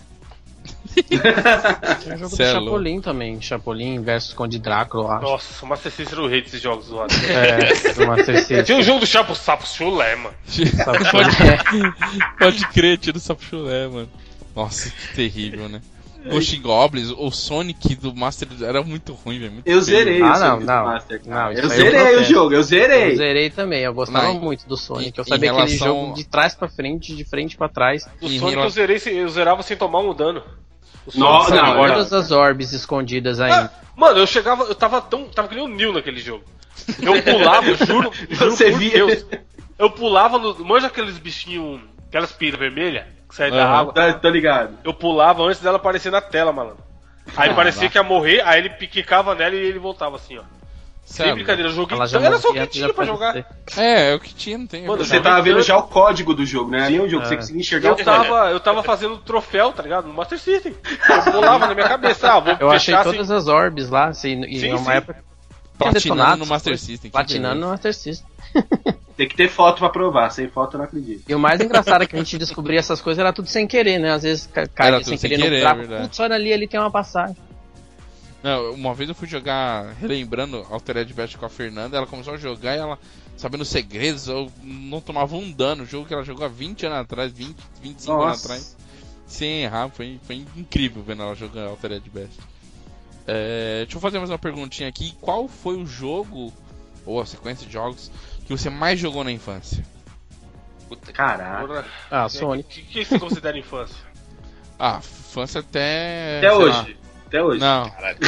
Tinha 1.02 2.14
o 2.14 2.18
jogo 2.18 2.36
Cê 2.36 2.42
é 2.44 2.46
do 2.52 2.52
louco. 2.60 2.70
Chapolin 2.70 3.00
também. 3.00 3.40
Chapolin 3.40 4.00
versus 4.02 4.32
Conde 4.34 4.58
Drácula, 4.58 5.04
eu 5.04 5.10
acho. 5.12 5.22
Nossa, 5.22 5.64
o 5.64 5.68
Master 5.68 5.92
System 5.92 6.18
era 6.18 6.26
o 6.26 6.28
rei 6.28 6.42
desses 6.42 6.60
jogos. 6.60 6.86
É, 7.28 7.92
do 7.94 8.06
Master 8.06 8.36
System. 8.38 8.62
Tinha 8.64 8.78
o 8.78 8.82
jogo 8.82 9.00
do 9.00 9.06
Chapo 9.06 9.34
Sapo 9.34 9.66
Chulé, 9.66 10.16
mano. 10.16 10.34
pode, 11.10 12.38
pode 12.38 12.66
crer, 12.68 12.98
tira 12.98 13.16
o 13.16 13.20
sapo 13.20 13.42
chulé, 13.44 13.88
mano. 13.88 14.08
Nossa, 14.54 14.90
que 14.90 15.14
terrível, 15.14 15.68
né? 15.68 15.80
Ghost 16.26 16.56
Goblins, 16.58 17.10
o 17.10 17.30
Sonic 17.30 17.96
do 17.96 18.14
Master 18.14 18.48
era 18.62 18.82
muito 18.82 19.12
ruim, 19.12 19.38
velho. 19.40 19.62
Eu 19.66 19.78
zerei 19.82 20.22
Ah, 20.22 20.24
o 20.24 20.28
não, 20.30 20.36
Sonic 20.38 20.64
não. 20.66 20.84
Master. 20.86 21.20
Não, 21.26 21.52
eu 21.52 21.68
zerei 21.68 22.16
o 22.16 22.24
jogo, 22.24 22.54
eu 22.54 22.62
zerei. 22.62 23.12
Eu 23.12 23.16
zerei 23.16 23.50
também, 23.50 23.82
eu 23.82 23.92
gostava 23.92 24.32
Mas, 24.32 24.40
muito 24.42 24.66
do 24.66 24.74
Sonic. 24.74 25.18
Eu 25.18 25.24
sabia 25.24 25.50
aquele 25.52 25.66
relação- 25.66 25.86
jogo 25.88 26.14
de 26.14 26.24
trás 26.24 26.54
pra 26.54 26.66
frente, 26.66 27.14
de 27.14 27.24
frente 27.26 27.58
pra 27.58 27.68
trás. 27.68 28.08
O 28.22 28.28
Sonic 28.28 28.50
rela- 28.54 28.64
eu, 28.64 28.70
zerei, 28.70 28.98
eu 29.06 29.28
zerava 29.28 29.62
sem 29.62 29.76
tomar 29.76 29.98
um 30.00 30.14
dano. 30.14 30.42
Não, 31.14 31.48
não, 31.48 31.64
agora. 31.64 31.92
Todas 31.94 32.12
as 32.12 32.30
orbes 32.30 32.72
escondidas 32.72 33.40
ainda. 33.40 33.70
Ah, 33.74 33.84
mano, 33.96 34.18
eu 34.20 34.26
chegava, 34.26 34.64
eu 34.64 34.74
tava 34.74 35.00
tão. 35.00 35.24
Tava 35.28 35.48
que 35.48 35.54
nem 35.54 35.64
o 35.64 35.68
Neil 35.68 35.92
naquele 35.92 36.20
jogo. 36.20 36.44
Eu 37.02 37.22
pulava, 37.22 37.74
juro, 37.74 38.10
juro 38.30 38.50
Você 38.50 38.70
por 38.70 38.78
via- 38.78 38.92
Deus. 38.92 39.26
Eu 39.78 39.90
pulava 39.90 40.38
no. 40.38 40.64
Manja 40.64 40.86
aqueles 40.86 41.18
bichinhos. 41.18 41.80
Aquelas 42.08 42.30
pilhas 42.32 42.58
vermelhas 42.58 43.04
que 43.28 43.34
saem 43.34 43.50
da 43.52 43.64
Aham. 43.64 43.76
água. 43.80 43.92
Tá, 43.92 44.12
tô 44.14 44.28
ligado. 44.30 44.78
Eu 44.84 44.94
pulava 44.94 45.42
antes 45.42 45.60
dela 45.60 45.76
aparecer 45.76 46.12
na 46.12 46.20
tela, 46.20 46.52
malandro. 46.52 46.82
Aí 47.36 47.50
Ah, 47.50 47.54
parecia 47.54 47.84
lá. 47.84 47.88
que 47.90 47.98
ia 47.98 48.02
morrer, 48.02 48.40
aí 48.46 48.60
ele 48.60 48.68
quicava 48.86 49.34
nela 49.34 49.54
e 49.54 49.58
ele 49.58 49.78
voltava 49.78 50.14
assim, 50.16 50.38
ó. 50.38 50.42
Sabe? 51.04 51.28
Sem 51.28 51.34
brincadeira, 51.34 51.68
eu 51.70 51.74
joguei. 51.74 51.96
Ela 51.96 52.06
já 52.06 52.18
Era 52.20 52.38
só 52.38 52.48
o 52.50 52.54
que 52.54 52.66
tinha 52.66 52.92
pra 52.92 53.04
jogar. 53.04 53.36
É, 53.76 54.12
é 54.12 54.14
o 54.14 54.20
que 54.20 54.34
tinha, 54.34 54.56
não 54.58 54.66
tem. 54.66 54.86
Mano, 54.86 55.04
Você 55.04 55.20
tava 55.20 55.42
vendo 55.42 55.56
tanto. 55.56 55.66
já 55.66 55.76
o 55.76 55.82
código 55.84 56.34
do 56.34 56.44
jogo, 56.46 56.70
né? 56.70 56.88
Nem 56.88 57.00
o 57.00 57.08
jogo, 57.08 57.24
É. 57.24 57.28
você 57.28 57.36
conseguia 57.36 57.60
enxergar 57.60 57.88
Eu 57.90 57.94
o 57.94 57.96
código. 58.04 58.10
tava, 58.24 58.50
eu 58.50 58.58
tava 58.60 58.82
fazendo 58.82 59.18
troféu, 59.18 59.70
tá 59.72 59.82
ligado? 59.82 60.08
No 60.08 60.14
Master 60.14 60.38
System. 60.38 60.74
Eu 61.26 61.32
pulava 61.32 61.66
na 61.66 61.74
minha 61.74 61.86
cabeça, 61.88 62.32
ah, 62.32 62.40
vou 62.40 62.56
Eu 62.58 62.70
achei 62.70 62.94
fechar 62.94 63.04
todas 63.04 63.30
as 63.30 63.46
orbes 63.48 63.90
lá, 63.90 64.06
assim, 64.08 64.42
e 64.46 64.60
Sim, 64.60 64.70
numa 64.72 64.84
sim. 64.92 64.96
época. 64.98 65.22
Platinando 65.78 66.36
no 66.38 66.46
Master. 66.46 66.78
System. 66.78 67.10
Platinando 67.10 67.60
no. 67.60 67.68
Master 67.68 67.94
System. 67.94 68.26
Tem 69.16 69.28
que 69.28 69.36
ter 69.36 69.48
foto 69.48 69.78
pra 69.78 69.88
provar, 69.90 70.30
sem 70.30 70.48
foto 70.48 70.74
eu 70.74 70.78
não 70.78 70.84
acredito. 70.86 71.22
E 71.28 71.34
o 71.34 71.38
mais 71.38 71.60
engraçado 71.60 72.02
é 72.02 72.06
que 72.06 72.16
a 72.16 72.18
gente 72.18 72.36
descobria 72.38 72.78
essas 72.80 73.00
coisas 73.00 73.18
era 73.20 73.32
tudo 73.32 73.48
sem 73.48 73.66
querer, 73.66 73.98
né? 73.98 74.10
Às 74.12 74.22
vezes 74.24 74.46
ca- 74.46 74.62
Era 74.62 74.68
caía 74.70 74.92
tudo 74.98 75.04
sem 75.10 75.18
sem 75.18 75.30
querer 75.30 75.42
querer, 75.42 75.50
no 75.50 75.56
é 75.56 75.60
buraco. 75.60 75.78
verdade. 75.80 76.02
Putz, 76.04 76.20
olha 76.20 76.34
ali, 76.34 76.52
ali 76.52 76.66
tem 76.66 76.80
uma 76.80 76.90
passagem. 76.90 77.36
Não, 78.44 78.72
uma 78.74 78.92
vez 78.92 79.08
eu 79.08 79.14
fui 79.14 79.26
jogar, 79.26 79.94
relembrando 79.94 80.66
Altered 80.70 81.10
Beast 81.14 81.38
com 81.38 81.46
a 81.46 81.48
Fernanda, 81.48 81.96
ela 81.96 82.06
começou 82.06 82.34
a 82.34 82.36
jogar 82.36 82.76
e 82.76 82.78
ela, 82.78 82.98
sabendo 83.38 83.64
segredos, 83.64 84.28
eu 84.28 84.52
não 84.62 85.00
tomava 85.00 85.34
um 85.34 85.50
dano. 85.50 85.84
O 85.84 85.86
jogo 85.86 86.06
que 86.06 86.12
ela 86.12 86.22
jogou 86.22 86.44
há 86.44 86.48
20 86.48 86.84
anos 86.84 86.98
atrás, 86.98 87.32
20, 87.32 87.56
25 87.80 88.12
anos 88.12 88.26
Nossa. 88.26 88.44
atrás, 88.44 88.76
sem 89.26 89.62
errar. 89.62 89.88
Foi, 89.88 90.20
foi 90.24 90.44
incrível 90.56 91.02
vendo 91.02 91.22
ela 91.22 91.34
jogar 91.34 91.68
Altered 91.68 92.10
Beast. 92.10 92.38
É, 93.26 93.84
deixa 93.84 93.96
eu 93.96 94.00
fazer 94.02 94.18
mais 94.18 94.28
uma 94.30 94.38
perguntinha 94.38 94.90
aqui. 94.90 95.14
Qual 95.22 95.48
foi 95.48 95.76
o 95.78 95.86
jogo, 95.86 96.52
ou 97.06 97.22
a 97.22 97.24
sequência 97.24 97.66
de 97.66 97.72
jogos, 97.72 98.12
que 98.44 98.54
você 98.54 98.68
mais 98.68 99.00
jogou 99.00 99.24
na 99.24 99.32
infância? 99.32 99.82
Puta 100.86 101.06
que 101.06 101.12
Caralho. 101.14 101.66
porra. 101.66 101.86
Ah, 102.10 102.26
O 102.26 102.28
Sonic. 102.28 102.82
que, 102.82 102.82
que 102.82 103.04
se 103.06 103.18
considera 103.18 103.56
infância? 103.58 103.96
Ah, 104.78 104.98
infância 104.98 105.60
até. 105.60 106.38
Até 106.38 106.52
hoje. 106.52 106.96
Até 107.34 107.42
hoje. 107.42 107.60
Não. 107.60 107.90
Caralho, 107.90 108.18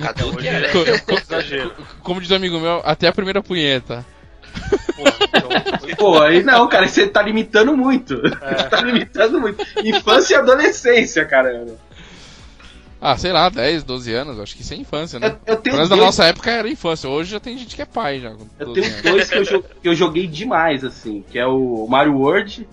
Cadu 0.00 0.30
que 0.30 0.38
Hoje 0.38 0.48
era. 0.48 0.66
é 0.68 1.14
exagero. 1.14 1.72
Como 2.02 2.20
diz 2.20 2.30
um 2.30 2.36
amigo 2.36 2.60
meu, 2.60 2.80
até 2.84 3.08
a 3.08 3.12
primeira 3.12 3.42
punheta. 3.42 4.04
Então, 4.96 5.48
Pô, 5.98 6.22
aí 6.22 6.42
não, 6.44 6.68
cara, 6.68 6.86
você 6.86 7.08
tá 7.08 7.20
limitando 7.22 7.76
muito. 7.76 8.14
É. 8.40 8.54
tá 8.64 8.80
limitando 8.80 9.40
muito. 9.40 9.64
Infância 9.84 10.34
e 10.34 10.38
adolescência, 10.38 11.24
caramba. 11.24 11.76
Ah, 13.00 13.16
sei 13.18 13.32
lá, 13.32 13.48
10, 13.48 13.82
12 13.84 14.14
anos, 14.14 14.38
acho 14.40 14.54
que 14.56 14.62
isso 14.62 14.72
é 14.72 14.76
infância, 14.76 15.18
né? 15.18 15.36
Eu, 15.46 15.54
eu 15.54 15.56
tenho 15.60 15.76
Mas 15.76 15.90
na 15.90 15.96
dois, 15.96 16.06
nossa 16.06 16.24
época 16.24 16.50
era 16.50 16.68
infância, 16.68 17.10
hoje 17.10 17.32
já 17.32 17.40
tem 17.40 17.58
gente 17.58 17.74
que 17.76 17.82
é 17.82 17.84
pai 17.84 18.20
já. 18.20 18.30
com 18.30 18.46
eu 18.58 18.66
12 18.72 18.80
tenho 18.80 18.86
anos. 18.94 19.02
dois 19.02 19.28
que 19.30 19.36
eu, 19.36 19.42
jo- 19.44 19.64
que 19.82 19.88
eu 19.88 19.94
joguei 19.94 20.26
demais, 20.26 20.82
assim, 20.84 21.22
que 21.30 21.38
é 21.38 21.46
o 21.46 21.86
Mario 21.88 22.14
World. 22.16 22.66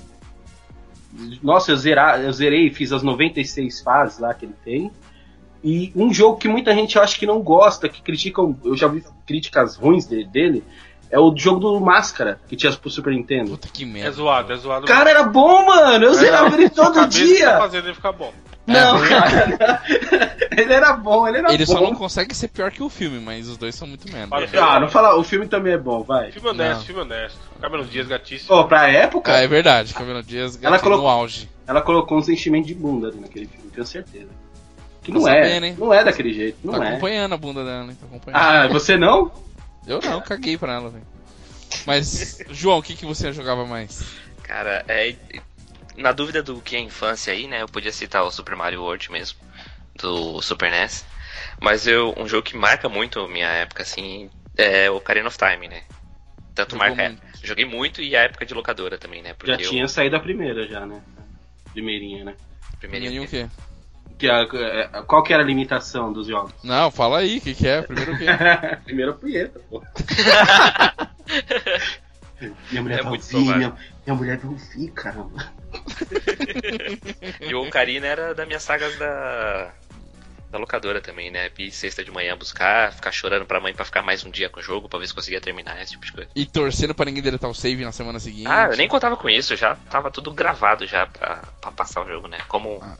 Nossa, 1.43 1.71
eu, 1.71 1.75
zerar, 1.77 2.21
eu 2.21 2.31
zerei, 2.31 2.69
fiz 2.69 2.93
as 2.93 3.03
96 3.03 3.81
fases 3.81 4.19
lá 4.19 4.33
que 4.33 4.45
ele 4.45 4.55
tem. 4.63 4.91
E 5.63 5.91
um 5.95 6.11
jogo 6.13 6.37
que 6.37 6.47
muita 6.47 6.73
gente 6.73 6.95
eu 6.95 7.03
acho 7.03 7.19
que 7.19 7.25
não 7.25 7.39
gosta, 7.41 7.87
que 7.87 8.01
criticam, 8.01 8.57
eu 8.63 8.75
já 8.75 8.87
vi 8.87 9.03
críticas 9.27 9.75
ruins 9.75 10.07
de- 10.07 10.23
dele, 10.25 10.63
é 11.09 11.19
o 11.19 11.33
jogo 11.37 11.59
do 11.59 11.79
Máscara, 11.79 12.39
que 12.47 12.55
tinha 12.55 12.71
pro 12.73 12.89
Super 12.89 13.13
Nintendo. 13.13 13.51
Puta 13.51 13.67
que 13.67 13.83
é 13.83 13.85
merda. 13.85 14.11
zoado, 14.11 14.53
é 14.53 14.55
zoado. 14.55 14.87
Cara, 14.87 15.09
era 15.09 15.23
bom, 15.23 15.65
mano! 15.65 16.05
Eu 16.05 16.13
zerava 16.15 16.55
ele 16.55 16.67
Sua 16.69 16.85
todo 16.85 16.93
Tá 16.95 17.05
dia! 17.05 17.57
fazendo 17.57 17.85
ele 17.87 17.93
ficar 17.95 18.11
bom. 18.11 18.33
Não, 18.65 19.03
É, 19.03 19.09
cara. 19.09 19.81
ele 20.55 20.71
era 20.73 20.93
bom, 20.93 21.27
ele 21.27 21.39
era 21.39 21.53
Ele 21.53 21.65
bom. 21.65 21.73
só 21.73 21.81
não 21.81 21.95
consegue 21.95 22.33
ser 22.33 22.47
pior 22.47 22.71
que 22.71 22.81
o 22.81 22.89
filme, 22.89 23.19
mas 23.19 23.47
os 23.47 23.57
dois 23.57 23.75
são 23.75 23.87
muito 23.87 24.05
o 24.07 24.11
Ah, 24.63 24.79
não 24.79 24.87
fala, 24.87 25.15
o 25.17 25.23
filme 25.23 25.47
também 25.47 25.73
é 25.73 25.77
bom, 25.77 26.03
vai. 26.03 26.31
Filme 26.31 26.49
honesto, 26.49 26.77
Não. 26.79 26.85
filme 26.85 27.01
honesto. 27.01 27.39
Cameron 27.59 27.83
Dias, 27.83 28.07
gatíssimo. 28.07 28.47
Pô, 28.49 28.63
pra 28.65 28.87
época, 28.87 29.33
Ah, 29.33 29.39
é 29.39 29.47
verdade, 29.47 29.93
Cameron 29.93 30.21
Dias 30.21 30.57
Ela 30.61 30.79
colocou- 30.79 31.03
no 31.03 31.09
auge. 31.09 31.49
ela 31.67 31.81
colocou 31.81 32.17
um 32.19 32.21
sentimento 32.23 32.67
de 32.67 32.75
bunda 32.75 33.07
ali 33.09 33.19
naquele 33.19 33.47
filme, 33.47 33.69
tenho 33.71 33.85
certeza. 33.85 34.29
Que 35.03 35.11
Tá 35.11 35.17
não 35.17 35.27
é, 35.27 35.43
sabendo, 35.43 35.65
hein? 35.65 35.75
não 35.79 35.93
é 35.93 36.03
daquele 36.03 36.33
jeito, 36.33 36.59
não 36.63 36.73
tá 36.77 36.85
é. 36.85 36.89
acompanhando 36.89 37.33
a 37.33 37.37
bunda 37.37 37.65
dela, 37.65 37.89
hein? 37.89 37.97
Tá 37.99 38.05
acompanhando. 38.05 38.39
Ah, 38.39 38.67
você 38.67 38.97
não? 38.97 39.31
Eu 39.87 39.99
não, 40.01 40.21
caguei 40.21 40.57
pra 40.57 40.73
ela, 40.73 40.89
velho. 40.89 41.05
Mas, 41.85 42.43
João, 42.49 42.77
o 42.77 42.83
que, 42.83 42.95
que 42.95 43.05
você 43.05 43.31
jogava 43.33 43.65
mais? 43.65 44.03
Cara, 44.43 44.85
é. 44.87 45.15
Na 45.97 46.11
dúvida 46.11 46.41
do 46.43 46.61
que 46.61 46.75
é 46.75 46.79
infância 46.79 47.33
aí, 47.33 47.47
né? 47.47 47.61
Eu 47.61 47.67
podia 47.67 47.91
citar 47.91 48.23
o 48.23 48.31
Super 48.31 48.55
Mario 48.55 48.81
World 48.81 49.11
mesmo, 49.11 49.39
do 49.95 50.41
Super 50.41 50.71
NES. 50.71 51.05
Mas 51.59 51.87
eu, 51.87 52.13
um 52.17 52.27
jogo 52.27 52.43
que 52.43 52.55
marca 52.55 52.87
muito 52.87 53.27
minha 53.27 53.47
época, 53.47 53.83
assim, 53.83 54.29
é 54.57 54.89
o 54.89 54.97
Ocarina 54.97 55.27
of 55.27 55.37
Time, 55.37 55.67
né? 55.67 55.83
Tanto 56.53 56.71
Jogou 56.71 56.87
marca. 56.87 57.09
muito. 57.09 57.21
Joguei 57.43 57.65
muito 57.65 58.01
e 58.01 58.15
a 58.15 58.21
época 58.21 58.45
de 58.45 58.53
locadora 58.53 58.97
também, 58.97 59.21
né? 59.21 59.33
Porque 59.33 59.51
Já 59.51 59.57
tinha 59.57 59.87
saído 59.87 60.15
a 60.15 60.19
primeira 60.19 60.67
já, 60.67 60.85
né? 60.85 61.01
Primeirinha, 61.71 62.23
né? 62.23 62.35
eu. 62.35 62.77
Primeiro 62.89 63.23
o 63.23 63.27
quê? 63.27 63.47
Que 64.21 64.29
a- 64.29 64.47
é, 64.53 65.01
qual 65.07 65.23
que 65.23 65.33
era 65.33 65.41
a 65.41 65.45
limitação 65.45 66.13
dos 66.13 66.27
jogos? 66.27 66.53
Não, 66.63 66.91
fala 66.91 67.17
aí, 67.17 67.39
o 67.39 67.41
que, 67.41 67.55
que 67.55 67.67
é? 67.67 67.81
Primeiro 67.81 68.13
o 68.13 68.17
quê? 68.19 68.25
Primeira 68.85 69.13
punheta, 69.13 69.59
pô. 69.67 69.81
minha 72.71 72.81
mulher 72.83 72.99
É 72.99 73.01
vai 73.01 73.09
muito 73.09 73.23
ouvir, 73.23 73.31
provável. 73.31 73.57
minha, 73.57 73.75
minha 74.05 74.15
mulher 74.15 74.37
vai 74.37 74.51
ouvir, 74.51 74.91
caramba. 74.91 75.51
E 77.39 77.53
o 77.55 77.63
Ocarina 77.65 78.05
era 78.07 78.33
das 78.35 78.45
minhas 78.47 78.63
sagas 78.63 78.95
da. 78.97 79.71
Da 80.51 80.57
locadora 80.59 80.99
também, 80.99 81.31
né? 81.31 81.49
Ir 81.57 81.71
sexta 81.71 82.03
de 82.03 82.11
manhã 82.11 82.37
buscar, 82.37 82.91
ficar 82.93 83.11
chorando 83.13 83.45
pra 83.45 83.61
mãe 83.61 83.73
pra 83.73 83.85
ficar 83.85 84.01
mais 84.01 84.25
um 84.25 84.29
dia 84.29 84.49
com 84.49 84.59
o 84.59 84.63
jogo, 84.63 84.89
pra 84.89 84.99
ver 84.99 85.07
se 85.07 85.13
conseguia 85.15 85.39
terminar, 85.39 85.81
esse 85.81 85.93
tipo 85.93 86.05
de 86.05 86.11
coisa. 86.11 86.29
E 86.35 86.45
torcendo 86.45 86.93
pra 86.93 87.05
ninguém 87.05 87.23
deletar 87.23 87.49
o 87.49 87.55
save 87.55 87.85
na 87.85 87.93
semana 87.93 88.19
seguinte. 88.19 88.47
Ah, 88.49 88.67
eu 88.69 88.75
nem 88.75 88.87
contava 88.89 89.15
com 89.15 89.29
isso, 89.29 89.55
já 89.55 89.75
tava 89.89 90.11
tudo 90.11 90.29
gravado 90.31 90.85
já 90.85 91.07
pra, 91.07 91.37
pra 91.61 91.71
passar 91.71 92.03
o 92.03 92.07
jogo, 92.07 92.27
né? 92.27 92.37
Como 92.49 92.79
Ah. 92.83 92.97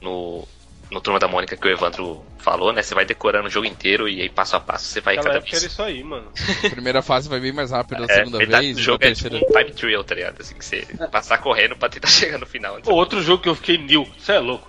no, 0.00 0.48
no 0.94 1.00
Turma 1.00 1.18
da 1.18 1.26
Mônica 1.26 1.56
que 1.56 1.66
o 1.66 1.70
Evandro 1.70 2.24
falou, 2.38 2.72
né? 2.72 2.80
Você 2.80 2.94
vai 2.94 3.04
decorando 3.04 3.48
o 3.48 3.50
jogo 3.50 3.66
inteiro 3.66 4.08
e 4.08 4.22
aí 4.22 4.28
passo 4.28 4.54
a 4.54 4.60
passo 4.60 4.86
você 4.86 5.00
vai 5.00 5.16
cada 5.16 5.30
época 5.30 5.48
era 5.50 5.60
vez. 5.60 5.64
isso 5.64 5.82
aí, 5.82 6.04
mano. 6.04 6.30
A 6.64 6.70
primeira 6.70 7.02
fase 7.02 7.28
vai 7.28 7.40
bem 7.40 7.52
mais 7.52 7.72
rápido 7.72 8.06
da 8.06 8.12
É, 8.12 8.18
segunda 8.18 8.38
metade 8.38 8.64
vez, 8.66 8.76
da 8.76 8.82
jogo 8.82 9.04
é 9.04 9.12
tipo 9.12 9.34
um 9.34 9.40
time 9.40 9.72
trial, 9.72 10.04
tá 10.04 10.14
ligado? 10.14 10.40
Assim, 10.40 10.54
que 10.54 10.64
você 10.64 10.86
passar 11.10 11.38
correndo 11.38 11.74
pra 11.74 11.88
tentar 11.88 12.06
chegar 12.08 12.38
no 12.38 12.46
final. 12.46 12.80
Pô, 12.80 12.94
outro 12.94 13.20
jogo 13.20 13.42
que 13.42 13.48
eu 13.48 13.56
fiquei 13.56 13.76
new, 13.76 14.08
você 14.16 14.32
é 14.32 14.38
louco. 14.38 14.68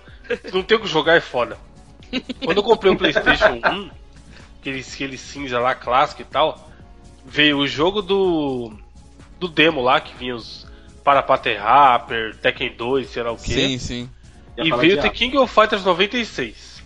Não 0.52 0.64
tem 0.64 0.76
o 0.76 0.80
que 0.80 0.88
jogar 0.88 1.14
é 1.14 1.20
foda. 1.20 1.56
Quando 2.44 2.56
eu 2.56 2.64
comprei 2.64 2.92
o 2.92 2.96
PlayStation 2.96 3.60
1, 3.64 3.90
aquele, 4.60 4.80
aquele 4.80 5.16
cinza 5.16 5.60
lá 5.60 5.76
clássico 5.76 6.22
e 6.22 6.24
tal, 6.24 6.68
veio 7.24 7.58
o 7.58 7.68
jogo 7.68 8.02
do. 8.02 8.72
do 9.38 9.46
demo 9.46 9.80
lá, 9.80 10.00
que 10.00 10.16
vinha 10.16 10.34
os 10.34 10.66
Parapate 11.04 11.54
Rapper, 11.54 12.36
Tekken 12.38 12.74
2, 12.76 13.08
sei 13.08 13.22
lá 13.22 13.30
o 13.30 13.36
quê. 13.36 13.52
Sim, 13.52 13.78
sim. 13.78 14.10
E 14.56 14.70
veio 14.72 15.00
The. 15.00 15.10
King 15.10 15.36
of 15.38 15.52
Fighters 15.52 15.84
96. 15.84 16.82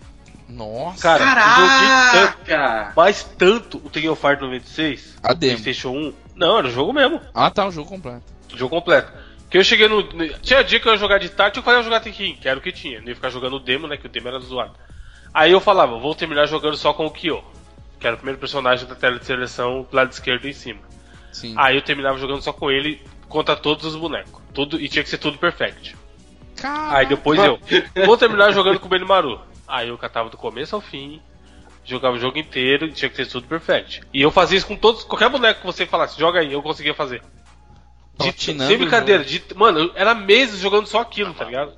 Nossa. 0.48 1.02
Cara, 1.02 1.56
joguei 1.56 2.20
tanto, 2.26 2.38
Caraca! 2.44 2.92
mas 2.96 3.22
tanto 3.22 3.78
o 3.78 3.88
Tekken 3.88 4.10
of 4.10 4.20
Fighters 4.20 4.42
96, 4.42 5.18
A 5.22 5.32
demo. 5.32 5.52
PlayStation 5.52 5.90
1. 5.90 6.14
Não, 6.34 6.58
era 6.58 6.66
o 6.66 6.70
jogo 6.70 6.92
mesmo. 6.92 7.20
Ah, 7.32 7.50
tá, 7.50 7.66
o 7.66 7.70
jogo 7.70 7.88
completo. 7.88 8.22
O 8.52 8.58
jogo 8.58 8.74
completo. 8.74 9.12
Que 9.48 9.58
eu 9.58 9.64
cheguei 9.64 9.88
no. 9.88 10.02
Tinha 10.40 10.62
dia 10.64 10.80
que 10.80 10.88
eu 10.88 10.92
ia 10.92 10.98
jogar 10.98 11.18
de 11.18 11.28
tarde 11.28 11.58
eu 11.58 11.62
falei, 11.62 11.78
eu 11.78 11.82
ia 11.82 11.84
jogar 11.84 12.00
Tekken, 12.00 12.36
que 12.36 12.48
era 12.48 12.58
o 12.58 12.62
que 12.62 12.72
tinha. 12.72 13.00
Não 13.00 13.08
ia 13.08 13.14
ficar 13.14 13.30
jogando 13.30 13.56
o 13.56 13.60
demo, 13.60 13.86
né? 13.86 13.96
Que 13.96 14.06
o 14.06 14.08
demo 14.08 14.28
era 14.28 14.38
zoado. 14.40 14.74
Aí 15.32 15.52
eu 15.52 15.60
falava, 15.60 15.98
vou 15.98 16.14
terminar 16.14 16.46
jogando 16.46 16.76
só 16.76 16.92
com 16.92 17.06
o 17.06 17.10
Kyo, 17.10 17.44
que 17.98 18.06
era 18.06 18.14
o 18.14 18.18
primeiro 18.18 18.40
personagem 18.40 18.86
da 18.88 18.96
tela 18.96 19.18
de 19.18 19.24
seleção 19.24 19.86
do 19.88 19.96
lado 19.96 20.10
esquerdo 20.10 20.46
em 20.46 20.52
cima. 20.52 20.80
Sim. 21.32 21.54
Aí 21.56 21.76
eu 21.76 21.82
terminava 21.82 22.18
jogando 22.18 22.42
só 22.42 22.52
com 22.52 22.70
ele 22.70 23.00
contra 23.28 23.54
todos 23.54 23.84
os 23.84 23.94
bonecos. 23.94 24.40
Tudo, 24.52 24.80
e 24.80 24.88
tinha 24.88 25.04
que 25.04 25.08
ser 25.08 25.18
tudo 25.18 25.38
perfect. 25.38 25.96
Caraca. 26.60 26.98
Aí 26.98 27.06
depois 27.06 27.40
eu 27.40 27.58
vou 28.06 28.16
terminar 28.16 28.52
jogando 28.52 28.78
com 28.78 28.86
o 28.86 28.90
Benimaru. 28.90 29.40
Aí 29.66 29.88
eu 29.88 29.98
catava 29.98 30.28
do 30.28 30.36
começo 30.36 30.74
ao 30.74 30.80
fim, 30.80 31.20
jogava 31.84 32.16
o 32.16 32.20
jogo 32.20 32.38
inteiro 32.38 32.86
e 32.86 32.92
tinha 32.92 33.08
que 33.08 33.16
ser 33.16 33.26
tudo 33.26 33.46
perfect. 33.46 34.02
E 34.12 34.20
eu 34.20 34.30
fazia 34.30 34.58
isso 34.58 34.66
com 34.66 34.76
todos, 34.76 35.04
qualquer 35.04 35.28
boneco 35.28 35.60
que 35.60 35.66
você 35.66 35.86
falasse, 35.86 36.18
joga 36.18 36.40
aí, 36.40 36.52
eu 36.52 36.62
conseguia 36.62 36.94
fazer. 36.94 37.22
De, 38.18 38.32
sem 38.38 38.78
brincadeira, 38.78 39.24
de, 39.24 39.42
mano, 39.54 39.90
era 39.94 40.14
meses 40.14 40.60
jogando 40.60 40.86
só 40.86 41.00
aquilo, 41.00 41.32
tá 41.32 41.44
ligado? 41.44 41.72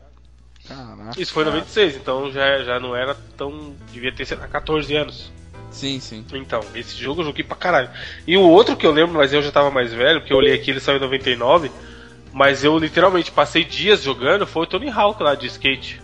Caraca. 0.67 1.21
Isso 1.21 1.33
foi 1.33 1.43
em 1.45 1.47
96, 1.47 1.97
então 1.97 2.31
já, 2.33 2.63
já 2.63 2.81
não 2.81 2.97
era 2.97 3.15
tão. 3.37 3.75
devia 3.93 4.13
ter 4.13 4.25
sido 4.25 4.43
há 4.43 4.49
14 4.49 4.95
anos. 4.97 5.33
Sim, 5.71 6.01
sim. 6.01 6.25
Então, 6.35 6.61
esse 6.75 6.97
jogo 6.97 7.23
eu 7.23 7.27
joguei 7.27 7.45
pra 7.45 7.57
caralho. 7.57 7.91
E 8.27 8.37
o 8.37 8.43
outro 8.43 8.77
que 8.77 8.87
eu 8.87 8.93
lembro, 8.93 9.17
mas 9.17 9.33
eu 9.33 9.43
já 9.43 9.51
tava 9.51 9.71
mais 9.71 9.93
velho, 9.93 10.21
porque 10.21 10.33
eu 10.33 10.37
olhei 10.37 10.55
aqui, 10.55 10.71
ele 10.71 10.81
saiu 10.81 10.99
em 10.99 11.01
99, 11.01 11.71
mas 12.33 12.65
eu 12.65 12.79
literalmente 12.79 13.31
passei 13.31 13.65
dias 13.65 14.03
jogando, 14.03 14.47
foi 14.47 14.63
o 14.63 14.67
Tony 14.67 14.89
Hawk 14.89 15.23
lá 15.23 15.35
de 15.35 15.47
skate. 15.47 16.01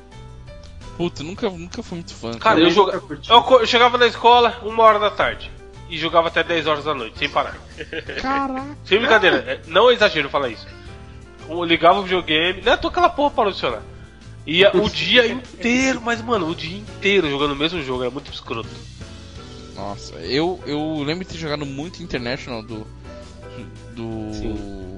Puta, 0.97 1.23
nunca, 1.23 1.49
nunca 1.49 1.83
fui 1.83 1.97
muito 1.99 2.15
fã. 2.15 2.33
Cara, 2.33 2.61
Eu 2.61 2.69
eu, 2.69 2.75
nunca 2.75 2.93
joga... 3.25 3.55
eu, 3.57 3.61
eu 3.61 3.67
chegava 3.67 3.97
na 3.97 4.07
escola 4.07 4.59
uma 4.63 4.83
hora 4.83 4.99
da 4.99 5.11
tarde. 5.11 5.51
E 5.89 5.97
jogava 5.97 6.29
até 6.29 6.43
10 6.43 6.67
horas 6.67 6.85
da 6.85 6.95
noite, 6.95 7.19
sem 7.19 7.31
parar. 7.31 7.57
Caraca. 8.21 8.77
Sem 8.85 8.99
brincadeira, 8.99 9.37
é, 9.39 9.61
não 9.69 9.89
é 9.89 9.95
exagero 9.95 10.29
falar 10.29 10.51
isso. 10.51 10.67
Eu 11.49 11.65
ligava 11.65 12.01
o 12.01 12.03
videogame, 12.03 12.61
não 12.61 12.73
é 12.73 12.77
toda 12.77 12.93
aquela 12.93 13.09
porra 13.09 13.31
parou 13.31 13.53
de 13.53 13.59
funcionar. 13.59 13.83
Ia 14.47 14.71
o 14.77 14.91
dia 14.91 15.27
inteiro, 15.27 16.01
mas 16.03 16.21
mano, 16.21 16.49
o 16.49 16.55
dia 16.55 16.77
inteiro 16.77 17.31
jogando 17.31 17.53
o 17.53 17.57
mesmo 17.57 17.83
jogo, 17.83 18.03
era 18.03 18.11
muito 18.11 18.31
escroto. 18.31 18.69
Nossa, 19.75 20.17
eu, 20.17 20.61
eu 20.67 21.03
lembro 21.05 21.25
de 21.25 21.31
ter 21.31 21.39
jogado 21.39 21.65
muito 21.65 22.03
International 22.03 22.63
do. 22.63 22.87
Do. 23.95 24.33
Sim. 24.35 24.98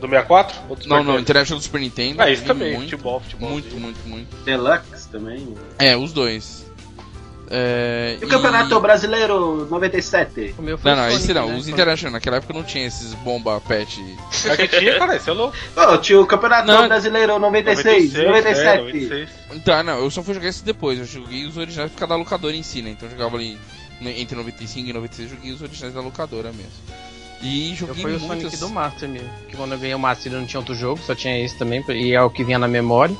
Do 0.00 0.08
64? 0.08 0.58
Ou 0.68 0.76
do 0.76 0.88
Não, 0.88 1.02
não? 1.04 1.18
International 1.18 1.58
do 1.58 1.64
Super 1.64 1.80
Nintendo. 1.80 2.22
Ah, 2.22 2.30
isso 2.30 2.44
também, 2.44 2.74
muito, 2.74 2.90
futebol, 2.90 3.20
futebol. 3.20 3.50
Muito, 3.50 3.76
muito, 3.76 4.08
muito. 4.08 4.36
Deluxe 4.44 5.08
também. 5.10 5.54
É, 5.78 5.96
os 5.96 6.12
dois. 6.12 6.64
É, 7.50 8.16
E 8.20 8.24
o 8.24 8.28
Campeonato 8.28 8.80
Brasileiro 8.80 9.66
97? 9.70 10.54
O 10.58 10.62
meu 10.62 10.78
foi 10.78 10.90
Não, 10.90 10.96
não, 10.96 11.04
Sonic, 11.10 11.22
esse 11.24 11.34
não. 11.34 11.48
né? 11.48 11.56
Os 11.56 11.68
International 11.68 12.12
naquela 12.12 12.36
época 12.38 12.54
não 12.54 12.62
tinha 12.64 12.86
esses 12.86 13.12
bomba 13.14 13.60
pet. 13.60 14.02
É 14.48 14.56
que 14.56 14.68
tinha, 14.78 14.98
cara, 14.98 15.16
esse 15.16 15.28
é 15.28 15.32
louco. 15.32 15.54
Ô, 15.76 15.98
tinha 15.98 16.20
o 16.20 16.26
Campeonato 16.26 16.66
Não. 16.66 16.88
Brasileiro 16.88 17.38
96, 17.38 18.14
97. 18.14 18.66
É, 18.66 18.78
96. 18.78 19.30
Tá, 19.64 19.82
não, 19.82 19.98
eu 19.98 20.10
só 20.10 20.22
fui 20.22 20.34
jogar 20.34 20.48
esse 20.48 20.64
depois. 20.64 20.98
Eu 20.98 21.04
joguei 21.04 21.44
os 21.46 21.56
originais 21.56 21.90
por 21.92 21.98
causa 21.98 22.14
da 22.14 22.16
locadora 22.18 22.56
em 22.56 22.62
si, 22.62 22.80
né? 22.82 22.90
Então 22.90 23.06
eu 23.08 23.12
jogava 23.12 23.36
ali 23.36 23.58
né, 24.00 24.18
entre 24.18 24.36
95 24.36 24.88
e 24.88 24.92
96, 24.92 25.30
eu 25.30 25.36
joguei 25.36 25.52
os 25.52 25.62
originais 25.62 25.94
da 25.94 26.00
locadora 26.00 26.50
mesmo. 26.50 26.72
E 27.44 27.70
Eu 27.70 27.76
joguei 27.76 28.02
fui 28.02 28.16
o 28.16 28.20
muitas... 28.20 28.52
Sonic 28.52 28.56
do 28.56 28.70
Master 28.70 29.08
mesmo. 29.08 29.28
Que 29.48 29.56
quando 29.56 29.72
eu 29.72 29.78
ganhei 29.78 29.94
o 29.94 29.98
Master 29.98 30.32
não 30.32 30.46
tinha 30.46 30.58
outro 30.58 30.74
jogo, 30.74 30.98
só 31.02 31.14
tinha 31.14 31.38
esse 31.38 31.56
também, 31.58 31.84
e 31.90 32.14
é 32.14 32.22
o 32.22 32.30
que 32.30 32.42
vinha 32.42 32.58
na 32.58 32.66
memória. 32.66 33.14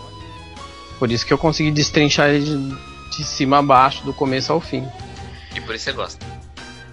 Por 0.98 1.10
isso 1.12 1.26
que 1.26 1.32
eu 1.32 1.38
consegui 1.38 1.70
destrinchar 1.70 2.30
ele 2.30 2.44
de, 2.44 3.16
de 3.18 3.24
cima 3.24 3.58
a 3.58 3.62
baixo, 3.62 4.02
do 4.04 4.14
começo 4.14 4.50
ao 4.52 4.60
fim. 4.60 4.82
E 5.54 5.60
por 5.60 5.74
isso 5.74 5.84
você 5.84 5.92
gosta. 5.92 6.26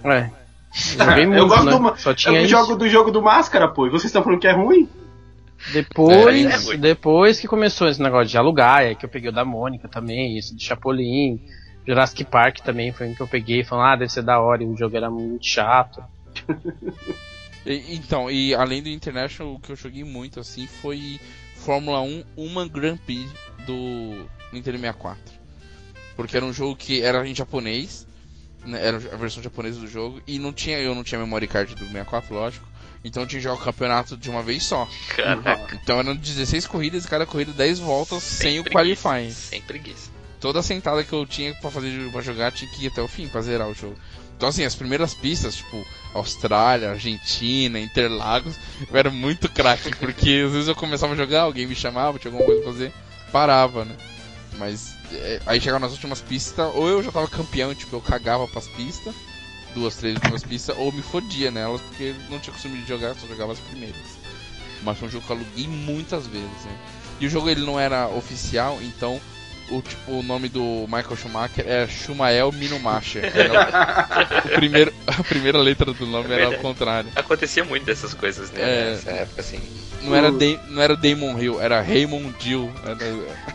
É. 0.04 0.30
Joguei 0.74 1.26
muito, 1.28 1.40
eu 1.40 1.48
gosto 1.48 1.66
né? 1.66 1.72
do, 1.72 1.80
ma- 1.80 1.96
Só 1.98 2.14
tinha 2.14 2.34
eu 2.38 2.42
isso. 2.42 2.50
jogo 2.50 2.76
do 2.76 2.90
jogo 2.90 3.12
do 3.12 3.22
Máscara, 3.22 3.68
pô. 3.70 3.88
E 3.88 3.90
vocês 3.90 4.06
estão 4.06 4.22
falando 4.24 4.40
que 4.40 4.48
é 4.48 4.52
ruim? 4.54 4.90
Depois, 5.72 6.70
É, 6.70 6.74
é 6.74 6.78
depois 6.78 7.40
que 7.40 7.48
começou 7.48 7.88
esse 7.88 8.02
negócio 8.02 8.28
de 8.28 8.38
alugar, 8.38 8.82
é 8.84 8.96
que 8.96 9.06
eu 9.06 9.10
peguei 9.10 9.30
o 9.30 9.34
da 9.34 9.46
Mônica 9.46 9.88
também, 9.88 10.38
isso 10.38 10.56
do 10.56 10.62
Chapolin, 10.62 11.40
Jurassic 11.88 12.24
Park 12.26 12.60
também 12.60 12.92
foi 12.92 13.08
um 13.10 13.16
que 13.16 13.22
eu 13.22 13.28
peguei, 13.28 13.64
falando, 13.64 13.86
ah, 13.86 13.96
deve 13.96 14.12
ser 14.12 14.24
da 14.24 14.40
hora, 14.40 14.64
e 14.64 14.66
o 14.66 14.76
jogo 14.76 14.98
era 14.98 15.10
muito 15.10 15.46
chato. 15.46 16.04
E- 17.66 17.96
Então, 17.96 18.30
e 18.30 18.54
além 18.56 18.82
do 18.82 18.90
International, 18.90 19.54
o 19.54 19.60
que 19.60 19.72
eu 19.72 19.76
joguei 19.76 20.04
muito 20.04 20.40
assim 20.40 20.68
foi 20.68 21.20
Fórmula 21.58 22.02
1 22.02 22.24
Human 22.36 22.68
Grand 22.68 22.98
Prix 22.98 23.30
do 23.68 24.28
Nintendo 24.52 24.80
64. 24.80 25.22
Porque 26.16 26.36
era 26.36 26.46
um 26.46 26.52
jogo 26.54 26.76
que 26.76 27.02
era 27.02 27.28
em 27.28 27.36
japonês, 27.36 28.08
né, 28.66 28.84
era 28.86 28.98
a 28.98 29.16
versão 29.18 29.42
japonesa 29.44 29.80
do 29.80 29.88
jogo, 29.88 30.22
e 30.28 30.40
não 30.40 30.52
tinha, 30.52 30.80
eu 30.80 30.94
não 30.96 31.04
tinha 31.04 31.20
memory 31.20 31.48
card 31.48 31.74
do 31.76 31.86
64, 31.86 32.34
lógico. 32.34 32.68
Então 33.04 33.24
eu 33.24 33.28
tinha 33.28 33.40
que 33.40 33.44
jogar 33.44 33.62
o 33.62 33.64
campeonato 33.64 34.16
de 34.18 34.30
uma 34.30 34.44
vez 34.44 34.64
só. 34.64 34.88
Caraca, 35.16 35.76
Então 35.84 36.00
eram 36.00 36.16
16 36.16 36.68
corridas 36.68 37.06
e 37.06 37.08
cada 37.08 37.26
corrida 37.26 37.52
10 37.54 37.80
voltas 37.80 38.22
sem, 38.24 38.60
o 38.60 38.64
preguiça, 38.64 39.04
qualifying. 39.10 39.32
Sem 39.32 39.62
preguiça. 39.62 40.12
Toda 40.40 40.64
sentada 40.64 41.04
que 41.04 41.14
eu 41.14 41.26
tinha 41.28 41.54
pra 41.56 41.70
fazer 41.70 42.12
pra 42.12 42.22
jogar 42.22 42.52
tinha 42.52 42.70
que 42.72 42.86
ir 42.86 42.88
até 42.88 43.02
o 43.02 43.08
fim 43.08 43.28
pra 43.28 43.42
zerar 43.42 43.68
o 43.70 43.74
jogo. 43.76 43.96
Então 44.42 44.50
assim, 44.50 44.64
as 44.64 44.74
primeiras 44.74 45.14
pistas, 45.14 45.58
tipo, 45.58 45.86
Austrália, 46.16 46.90
Argentina, 46.90 47.80
Interlagos, 47.80 48.56
eu 48.90 48.98
era 48.98 49.12
muito 49.12 49.48
craque, 49.48 49.94
porque 50.02 50.42
às 50.48 50.52
vezes 50.52 50.68
eu 50.68 50.74
começava 50.74 51.14
a 51.14 51.16
jogar, 51.16 51.42
alguém 51.42 51.68
me 51.68 51.76
chamava, 51.76 52.18
tinha 52.18 52.34
alguma 52.34 52.48
coisa 52.48 52.64
pra 52.64 52.72
fazer, 52.72 52.94
parava, 53.32 53.86
né? 53.86 53.96
Mas 54.58 54.96
é, 55.14 55.40
aí 55.46 55.62
chegava 55.62 55.80
nas 55.80 55.92
últimas 55.92 56.22
pistas, 56.22 56.72
ou 56.74 56.90
eu 56.90 57.04
já 57.04 57.12
tava 57.12 57.28
campeão, 57.28 57.76
tipo, 57.76 57.96
eu 57.96 58.02
cagava 58.02 58.48
pras 58.48 58.68
pistas, 58.70 59.14
duas, 59.76 59.96
três 59.98 60.16
últimas 60.16 60.44
pistas, 60.44 60.76
ou 60.76 60.92
me 60.92 61.04
fodia 61.04 61.52
nelas, 61.52 61.80
porque 61.80 62.16
não 62.28 62.40
tinha 62.40 62.52
costume 62.52 62.82
de 62.82 62.88
jogar, 62.88 63.14
só 63.14 63.28
jogava 63.28 63.52
as 63.52 63.60
primeiras. 63.60 64.18
Mas 64.82 64.98
foi 64.98 65.08
um 65.08 65.12
jogo 65.12 65.24
que 65.24 65.32
eu 65.34 65.38
aluguei 65.38 65.68
muitas 65.68 66.26
vezes, 66.26 66.66
né? 66.66 66.80
E 67.20 67.28
o 67.28 67.30
jogo 67.30 67.48
ele 67.48 67.64
não 67.64 67.80
era 67.80 68.08
oficial, 68.08 68.80
então 68.82 69.22
o, 69.72 69.82
tipo, 69.82 70.12
o 70.12 70.24
nome 70.24 70.50
do 70.50 70.86
Michael 70.88 71.16
Schumacher 71.16 71.66
era 71.68 71.88
Schumael 71.88 72.52
Minumacher. 72.52 73.26
Era 73.36 74.44
o 74.46 74.50
primeiro, 74.50 74.94
a 75.08 75.24
primeira 75.24 75.58
letra 75.58 75.94
do 75.94 76.06
nome 76.06 76.34
era 76.34 76.48
ao 76.48 76.54
contrário. 76.56 77.10
Acontecia 77.16 77.64
muito 77.64 77.86
dessas 77.86 78.14
coisas, 78.14 78.52
né? 78.52 78.62
É. 78.62 78.90
Nessa 78.92 79.12
época, 79.12 79.42
assim. 79.42 79.60
Não 80.04 80.16
era, 80.16 80.32
Da- 80.32 80.60
não 80.68 80.82
era 80.82 80.96
Damon 80.96 81.40
Hill, 81.40 81.62
era 81.62 81.80
Raymond 81.82 82.34
Dill. 82.40 82.72
Era, 82.84 82.98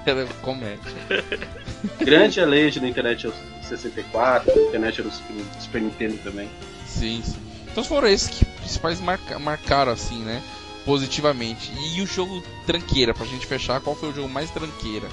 era 0.06 0.26
comédia. 0.42 0.80
Grande 2.00 2.40
Alejo 2.40 2.80
na 2.80 2.88
internet 2.88 3.26
aos 3.26 3.34
64, 3.68 4.54
na 4.54 4.62
internet 4.68 5.00
era 5.00 5.08
o 5.08 5.12
Super, 5.12 5.34
Super 5.60 5.82
Nintendo 5.82 6.18
também. 6.22 6.48
Sim, 6.86 7.20
sim. 7.24 7.36
Então 7.70 7.82
foram 7.84 8.08
esses 8.08 8.28
que 8.28 8.44
principais 8.44 9.00
marca, 9.00 9.38
marcaram 9.38 9.92
assim, 9.92 10.20
né? 10.22 10.40
Positivamente. 10.84 11.72
E 11.94 12.00
o 12.00 12.06
jogo 12.06 12.42
tranqueira, 12.64 13.12
pra 13.12 13.26
gente 13.26 13.44
fechar, 13.44 13.80
qual 13.80 13.96
foi 13.96 14.10
o 14.10 14.14
jogo 14.14 14.28
mais 14.28 14.50
tranqueira 14.50 15.08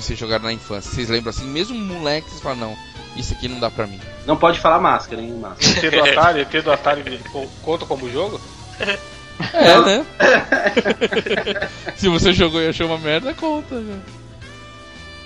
que 0.00 0.02
vocês 0.02 0.18
jogaram 0.18 0.44
na 0.44 0.52
infância? 0.52 0.90
Vocês 0.90 1.08
lembram 1.08 1.30
assim, 1.30 1.44
mesmo 1.46 1.78
moleque, 1.78 2.28
vocês 2.28 2.40
falam, 2.40 2.58
não, 2.58 2.76
isso 3.16 3.32
aqui 3.34 3.48
não 3.48 3.60
dá 3.60 3.70
pra 3.70 3.86
mim. 3.86 4.00
Não 4.26 4.36
pode 4.36 4.58
falar 4.60 4.80
máscara, 4.80 5.20
hein, 5.22 5.32
máscara. 5.38 5.86
ET 5.86 5.92
do 5.94 6.04
Atari, 6.04 6.40
ET 6.40 6.62
do 6.64 6.72
Atari 6.72 7.18
co- 7.30 7.48
conta 7.62 7.86
como 7.86 8.10
jogo? 8.10 8.40
É, 9.54 9.80
né? 9.80 10.06
Se 11.96 12.08
você 12.08 12.32
jogou 12.32 12.60
e 12.60 12.68
achou 12.68 12.86
uma 12.86 12.98
merda, 12.98 13.34
conta, 13.34 13.74
né? 13.80 13.98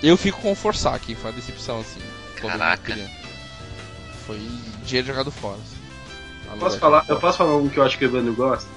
Eu 0.01 0.15
fico 0.17 0.41
com 0.41 0.53
o 0.53 0.55
Forsaken, 0.55 1.13
foi 1.15 1.29
uma 1.29 1.35
decepção, 1.35 1.79
assim. 1.81 1.99
Caraca. 2.35 2.97
Foi 4.25 4.39
dinheiro 4.83 5.07
jogado 5.07 5.29
fora. 5.29 5.57
assim. 5.57 6.57
Posso 6.59 6.79
falar, 6.79 7.05
eu 7.07 7.19
posso 7.19 7.37
falar 7.37 7.57
um 7.57 7.67
que 7.69 7.77
eu 7.77 7.83
acho 7.83 7.97
que 7.97 8.05
o 8.05 8.07
Evandro 8.07 8.33
gosta? 8.33 8.67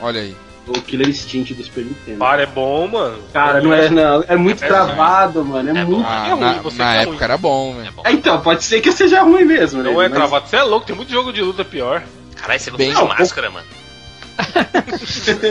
Olha 0.00 0.20
aí. 0.20 0.36
O 0.68 0.82
Killer 0.82 1.08
Instinct 1.08 1.54
do 1.54 1.62
Super 1.64 1.84
Nintendo. 1.84 2.18
Para, 2.18 2.42
é 2.42 2.46
bom, 2.46 2.86
mano. 2.88 3.18
Cara, 3.32 3.60
não 3.60 3.72
é 3.72 3.88
não. 3.88 4.24
É 4.28 4.36
muito 4.36 4.62
É 4.62 4.66
travado, 4.68 5.44
mano. 5.44 5.68
É, 5.76 5.80
É 5.80 5.84
muito. 5.84 6.02
bom. 6.02 6.06
Ah, 6.08 6.26
é 6.28 6.30
ruim, 6.32 6.40
na, 6.40 6.52
você 6.54 6.78
na 6.78 6.94
é 6.94 6.98
época 7.02 7.14
ruim. 7.16 7.24
era 7.24 7.36
bom, 7.38 7.70
É 7.78 7.82
velho. 7.82 7.92
bom. 7.92 8.02
É, 8.04 8.12
então, 8.12 8.40
pode 8.40 8.64
ser 8.64 8.80
que 8.80 8.92
seja 8.92 9.22
ruim 9.22 9.44
mesmo, 9.44 9.82
né? 9.82 9.90
Não 9.90 10.00
é 10.02 10.08
Mas- 10.08 10.18
travado. 10.18 10.48
Você 10.48 10.56
é 10.56 10.62
louco, 10.62 10.86
tem 10.86 10.94
muito 10.96 11.10
jogo 11.10 11.32
de 11.32 11.40
luta 11.42 11.64
pior. 11.64 12.02
Caralho, 12.36 12.60
você 12.60 12.70
Bem- 12.70 12.92
Não, 12.92 13.08
máscara, 13.08 13.50
mano. 13.50 13.66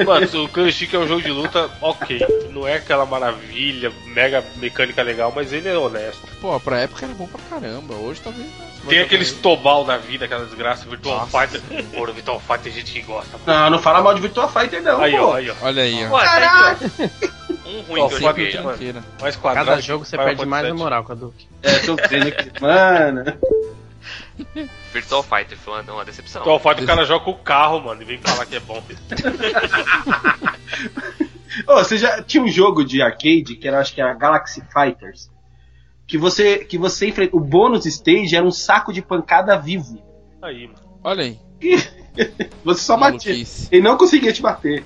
Mano, 0.05 0.43
o 0.43 0.49
Killer 0.49 0.69
Instinct 0.69 0.95
é 0.95 0.99
um 0.99 1.07
jogo 1.07 1.21
de 1.21 1.31
luta, 1.31 1.69
ok. 1.81 2.25
Não 2.51 2.67
é 2.67 2.75
aquela 2.75 3.05
maravilha, 3.05 3.91
mega 4.07 4.43
mecânica 4.57 5.01
legal, 5.03 5.31
mas 5.35 5.51
ele 5.53 5.67
é 5.67 5.77
honesto. 5.77 6.21
Pô, 6.41 6.59
pra 6.59 6.79
época 6.79 7.05
era 7.05 7.13
bom 7.13 7.27
pra 7.27 7.39
caramba. 7.49 7.93
Hoje 7.95 8.21
talvez. 8.23 8.47
Tem 8.87 8.99
aqueles 8.99 9.31
tobal 9.33 9.83
da 9.83 9.97
vida, 9.97 10.25
aquela 10.25 10.45
desgraça, 10.45 10.87
Virtual 10.87 11.19
Nossa. 11.19 11.47
Fighter. 11.47 11.83
Porra, 11.93 12.11
Virtual 12.13 12.39
Fighter 12.39 12.61
tem 12.63 12.73
gente 12.73 12.91
que 12.93 13.01
gosta. 13.01 13.37
mano. 13.45 13.59
Não, 13.61 13.69
não 13.71 13.79
fala 13.79 14.01
mal 14.01 14.13
de 14.13 14.21
Virtua 14.21 14.47
Fighter, 14.47 14.81
não, 14.81 15.01
Aí, 15.01 15.11
pô. 15.17 15.25
ó, 15.25 15.33
aí, 15.35 15.49
ó. 15.49 15.53
Olha 15.61 15.83
aí, 15.83 16.05
ó. 16.05 16.09
Pô, 16.09 16.17
Caraca! 16.19 16.91
Um 17.65 17.81
ruim 17.81 18.07
que 18.07 18.13
eu 18.15 18.19
joguei. 18.21 18.51
Tranqueira. 18.51 19.03
Mais 19.21 19.35
quadrado. 19.35 19.67
Cada 19.69 19.81
jogo 19.81 20.05
você 20.05 20.17
perde 20.17 20.45
mais 20.45 20.65
a 20.65 20.73
moral, 20.73 21.03
Caduque. 21.03 21.47
É, 21.61 21.79
tô 21.79 21.95
vendo 22.09 22.27
aqui. 22.27 22.49
Mano. 22.61 23.25
Virtual 24.93 25.23
Fighter 25.23 25.57
foi 25.57 25.81
uma, 25.81 25.93
uma 25.93 26.05
decepção. 26.05 26.41
Virtual 26.43 26.59
Fighter 26.59 26.83
o 26.83 26.87
cara 26.87 27.05
joga 27.05 27.25
com 27.25 27.31
o 27.31 27.37
carro, 27.37 27.81
mano, 27.81 28.01
e 28.01 28.05
vem 28.05 28.17
falar 28.19 28.45
que 28.45 28.55
é 28.55 28.59
bom. 28.59 28.83
Ô, 31.67 31.75
você 31.75 31.97
já 31.97 32.21
tinha 32.21 32.43
um 32.43 32.47
jogo 32.47 32.85
de 32.85 33.01
arcade 33.01 33.55
que 33.55 33.67
era, 33.67 33.79
acho 33.79 33.93
que 33.93 34.01
era 34.01 34.13
Galaxy 34.13 34.61
Fighters. 34.71 35.31
Que 36.05 36.17
você, 36.17 36.59
que 36.59 36.77
você 36.77 37.07
enfrenta. 37.07 37.35
O 37.35 37.39
bônus 37.39 37.85
stage 37.85 38.35
era 38.35 38.45
um 38.45 38.51
saco 38.51 38.93
de 38.93 39.01
pancada 39.01 39.57
vivo. 39.57 40.01
Aí, 40.41 40.67
mano. 40.67 40.79
Olha 41.03 41.23
aí. 41.23 41.39
Você 42.63 42.81
só 42.81 42.97
batia. 42.97 43.33
Ele 43.71 43.81
não 43.81 43.97
conseguia 43.97 44.33
te 44.33 44.41
bater. 44.41 44.83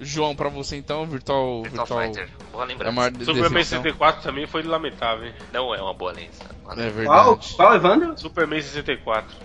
João, 0.00 0.34
pra 0.34 0.48
você 0.48 0.76
então, 0.76 1.04
Virtual. 1.06 1.62
Virtual, 1.62 1.86
Fighter. 1.86 2.28
Boa 2.50 2.64
É 2.64 2.66
lembrança. 2.68 2.90
uma 2.92 3.04
Super 3.04 3.34
Man 3.34 3.58
decepção. 3.58 3.82
64 3.82 4.22
também 4.22 4.46
foi 4.46 4.62
lamentável, 4.62 5.26
hein? 5.26 5.34
Não 5.52 5.74
é 5.74 5.80
uma 5.82 5.92
boa 5.94 6.12
lembrança. 6.12 6.44
É 6.44 6.90
Qual, 7.04 7.36
verdade. 7.36 7.54
qual 7.56 7.74
Evandro? 7.74 8.18
Superman 8.18 8.60
64. 8.62 9.36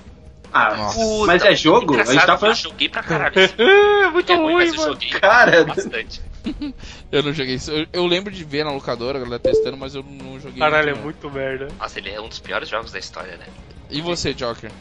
Ah, 0.53 0.73
Nossa. 0.75 0.97
Puta, 0.99 1.27
mas 1.27 1.43
é 1.43 1.55
jogo? 1.55 1.99
A 1.99 2.05
gente 2.05 2.25
tá 2.25 2.33
Eu 2.33 2.37
falando. 2.37 2.55
joguei 2.55 2.87
pra 2.87 3.03
caralho. 3.03 3.33
É, 4.05 4.09
muito 4.09 4.31
É 4.31 4.35
ruim, 4.35 4.45
ruim, 4.45 4.55
mas 4.55 4.73
eu 4.73 4.79
mano. 4.79 4.93
joguei 4.93 5.09
Cara, 5.09 5.65
bastante. 5.65 6.21
Eu 7.11 7.23
não 7.23 7.33
joguei 7.33 7.55
isso. 7.55 7.71
Eu, 7.71 7.87
eu 7.91 8.05
lembro 8.05 8.31
de 8.31 8.43
ver 8.43 8.63
na 8.63 8.71
locadora, 8.71 9.17
a 9.17 9.21
galera 9.21 9.39
testando, 9.39 9.75
mas 9.75 9.95
eu 9.95 10.03
não 10.03 10.39
joguei. 10.39 10.59
Caralho, 10.59 10.91
é 10.91 10.93
não. 10.93 11.01
muito 11.01 11.27
merda. 11.31 11.67
Nossa, 11.79 11.97
ele 11.99 12.11
é 12.11 12.21
um 12.21 12.29
dos 12.29 12.39
piores 12.39 12.69
jogos 12.69 12.91
da 12.91 12.99
história, 12.99 13.35
né? 13.37 13.47
E 13.89 13.99
você, 13.99 14.31
Joker? 14.31 14.71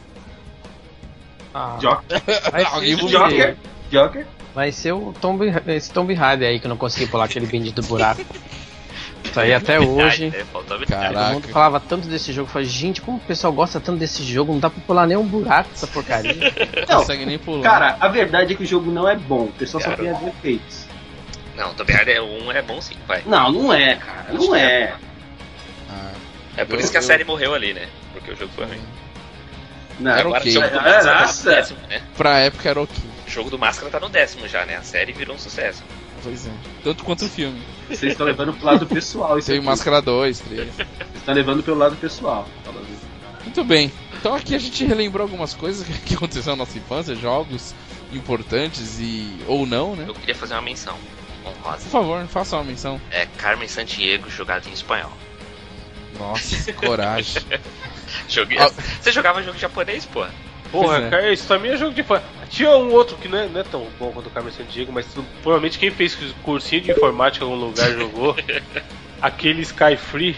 Ah, 1.53 1.77
Joker. 1.79 2.21
Joker. 3.09 3.57
Joker. 3.91 4.27
Vai 4.55 4.71
ser 4.71 4.93
o 4.93 5.13
Tomb, 5.19 5.45
esse 5.67 5.91
Tomb 5.91 6.13
Raider 6.13 6.49
aí 6.49 6.59
que 6.59 6.65
eu 6.65 6.69
não 6.69 6.77
consegui 6.77 7.05
pular 7.07 7.25
aquele 7.25 7.45
bendito 7.45 7.81
buraco. 7.83 8.21
Isso 9.23 9.39
aí 9.39 9.53
até 9.53 9.77
hoje. 9.81 10.31
Ai, 10.33 10.41
é, 10.41 10.45
Todo 10.53 10.85
Caraca. 10.87 11.33
mundo 11.33 11.47
falava 11.49 11.79
tanto 11.79 12.07
desse 12.07 12.31
jogo. 12.31 12.47
Eu 12.47 12.51
falei, 12.53 12.67
gente, 12.67 13.01
como 13.01 13.17
o 13.17 13.19
pessoal 13.19 13.51
gosta 13.51 13.79
tanto 13.79 13.99
desse 13.99 14.23
jogo? 14.23 14.53
Não 14.53 14.59
dá 14.59 14.69
pra 14.69 14.81
pular 14.87 15.05
nem 15.05 15.17
um 15.17 15.25
buraco 15.27 15.69
essa 15.73 15.85
porcaria. 15.87 16.33
Não 16.87 16.97
consegue 16.99 17.25
nem 17.25 17.37
pular. 17.37 17.61
Cara, 17.63 17.97
a 17.99 18.07
verdade 18.07 18.53
é 18.53 18.55
que 18.55 18.63
o 18.63 18.65
jogo 18.65 18.89
não 18.91 19.07
é 19.09 19.15
bom. 19.15 19.43
O 19.45 19.51
pessoal 19.51 19.83
só 19.83 19.91
tem 19.91 20.13
defeitos. 20.13 20.85
Não, 21.55 21.73
Tomb 21.73 21.91
Raider 21.91 22.23
1 22.23 22.51
é 22.51 22.61
bom 22.61 22.81
sim, 22.81 22.95
vai. 23.07 23.21
Não, 23.25 23.51
não 23.51 23.73
é, 23.73 23.95
cara. 23.95 24.25
Não 24.33 24.55
é. 24.55 24.93
É 26.57 26.63
por 26.65 26.75
Eu- 26.75 26.79
isso 26.79 26.91
que 26.91 26.97
a 26.97 27.01
eu- 27.01 27.03
série 27.03 27.23
morreu 27.25 27.53
ali, 27.53 27.73
né? 27.73 27.87
Porque 28.13 28.31
o 28.31 28.35
jogo 28.35 28.51
foi 28.55 28.65
ruim. 28.65 28.79
Não, 29.99 30.11
Era 30.11 30.29
ok. 30.29 30.57
É, 30.57 31.03
nossa. 31.03 31.61
né? 31.89 32.01
Pra 32.17 32.39
época 32.39 32.69
era 32.69 32.81
ok. 32.81 32.95
O 33.35 33.39
jogo 33.39 33.49
do 33.49 33.59
Máscara 33.59 33.91
tá 33.91 33.99
no 33.99 34.07
décimo 34.07 34.47
já, 34.47 34.65
né? 34.65 34.77
A 34.77 34.81
série 34.81 35.11
virou 35.11 35.35
um 35.35 35.37
sucesso. 35.37 35.83
Pois 36.23 36.47
é. 36.47 36.51
Tanto 36.85 37.03
quanto 37.03 37.25
o 37.25 37.29
filme. 37.29 37.61
Vocês 37.89 38.13
estão 38.13 38.25
levando 38.25 38.53
pro 38.53 38.65
lado 38.65 38.85
pessoal 38.87 39.37
isso 39.37 39.47
Tem 39.47 39.57
aqui. 39.57 39.65
Máscara 39.65 40.01
2, 40.01 40.39
3. 40.39 40.73
Vocês 40.73 40.87
estão 41.15 41.33
levando 41.35 41.61
pelo 41.61 41.77
lado 41.77 41.97
pessoal. 41.97 42.47
Muito 43.43 43.61
bem. 43.65 43.91
Então 44.17 44.33
aqui 44.33 44.55
a 44.55 44.57
gente 44.57 44.85
relembrou 44.85 45.23
algumas 45.23 45.53
coisas 45.53 45.85
que- 45.85 45.99
que 46.07 46.13
aconteceram 46.15 46.55
na 46.55 46.63
nossa 46.63 46.77
infância, 46.77 47.13
jogos 47.13 47.75
importantes 48.13 48.99
e 49.01 49.37
ou 49.47 49.65
não, 49.65 49.97
né? 49.97 50.05
Eu 50.07 50.13
queria 50.13 50.33
fazer 50.33 50.53
uma 50.53 50.61
menção 50.61 50.97
honrosa. 51.45 51.79
Por 51.83 51.89
favor, 51.89 52.25
faça 52.27 52.55
uma 52.55 52.63
menção. 52.63 53.01
É 53.11 53.25
Carmen 53.37 53.67
Santiago 53.67 54.29
jogado 54.29 54.69
em 54.69 54.71
espanhol. 54.71 55.11
Nossa, 56.17 56.71
coragem. 56.71 57.43
Joguei... 58.29 58.57
Ah. 58.59 58.69
Você 59.01 59.11
jogava 59.11 59.43
jogo 59.43 59.57
japonês, 59.59 60.05
pô? 60.05 60.25
Porra, 60.81 60.97
é. 60.97 61.09
cara, 61.09 61.33
isso 61.33 61.47
também 61.47 61.71
é 61.71 61.77
jogo 61.77 61.93
de 61.93 62.03
fã. 62.03 62.21
Tinha 62.49 62.69
um 62.71 62.91
outro 62.91 63.17
que 63.17 63.27
não 63.27 63.37
é, 63.39 63.47
não 63.47 63.59
é 63.59 63.63
tão 63.63 63.87
bom 63.99 64.11
quanto 64.11 64.27
o 64.27 64.29
Carmen 64.29 64.51
Sandiego, 64.53 64.91
mas 64.91 65.05
tu- 65.13 65.25
provavelmente 65.41 65.77
quem 65.79 65.89
fez 65.91 66.15
cursinho 66.43 66.81
de 66.81 66.91
informática 66.91 67.43
em 67.45 67.49
algum 67.51 67.63
lugar 67.65 67.91
jogou. 67.91 68.35
Aquele 69.21 69.61
Sky 69.61 69.95
Free, 69.97 70.35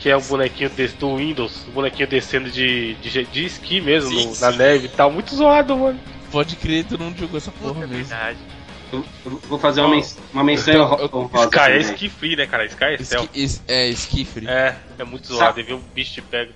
que 0.00 0.08
é 0.08 0.16
o 0.16 0.20
bonequinho 0.20 0.70
desse, 0.70 0.96
do 0.96 1.16
Windows, 1.16 1.64
o 1.68 1.70
bonequinho 1.70 2.08
descendo 2.08 2.50
de, 2.50 2.94
de, 2.94 3.24
de 3.24 3.44
esqui 3.44 3.80
mesmo, 3.80 4.10
Sim, 4.10 4.26
no- 4.28 4.34
sim. 4.34 4.40
na 4.40 4.50
neve 4.52 4.86
e 4.86 4.88
tal. 4.88 5.10
Muito 5.10 5.34
zoado, 5.34 5.76
mano. 5.76 5.98
Pode 6.30 6.56
crer, 6.56 6.84
tu 6.84 6.98
não 6.98 7.14
jogou 7.16 7.36
essa 7.38 7.50
porra 7.52 7.84
É 7.84 7.86
mesmo. 7.86 8.04
verdade. 8.04 8.38
Eu, 8.92 9.04
eu 9.26 9.40
vou 9.48 9.58
fazer 9.58 9.82
uma, 9.82 9.90
men 9.90 10.04
uma 10.32 10.42
menção 10.44 10.72
eu- 10.98 11.10
honrosa. 11.12 11.44
Sky 11.44 11.58
é 11.58 11.64
também. 11.66 11.80
esqui 11.80 12.08
free, 12.08 12.36
né, 12.36 12.46
cara? 12.46 12.64
Sky 12.64 12.84
é 12.84 12.98
céu. 13.04 13.22
Esqui, 13.24 13.42
es- 13.42 13.62
é, 13.68 13.86
esquifre. 13.88 14.46
É, 14.48 14.76
é 14.98 15.04
muito 15.04 15.26
Sabe- 15.28 15.38
zoado. 15.38 15.58
Aí 15.60 15.64
vem 15.66 15.74
um 15.76 15.82
bicho 15.94 16.12
te 16.14 16.22
pega. 16.22 16.52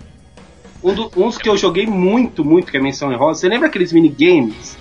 Um 0.83 0.95
do- 0.95 1.11
uns 1.17 1.39
que 1.39 1.49
eu 1.49 1.57
joguei 1.57 1.87
muito, 1.87 2.45
muito, 2.45 2.71
que 2.71 2.77
é 2.77 2.81
menção 2.81 3.11
honrosa. 3.13 3.41
Você 3.41 3.49
lembra 3.49 3.69
aqueles 3.69 3.93
minigames 3.93 4.77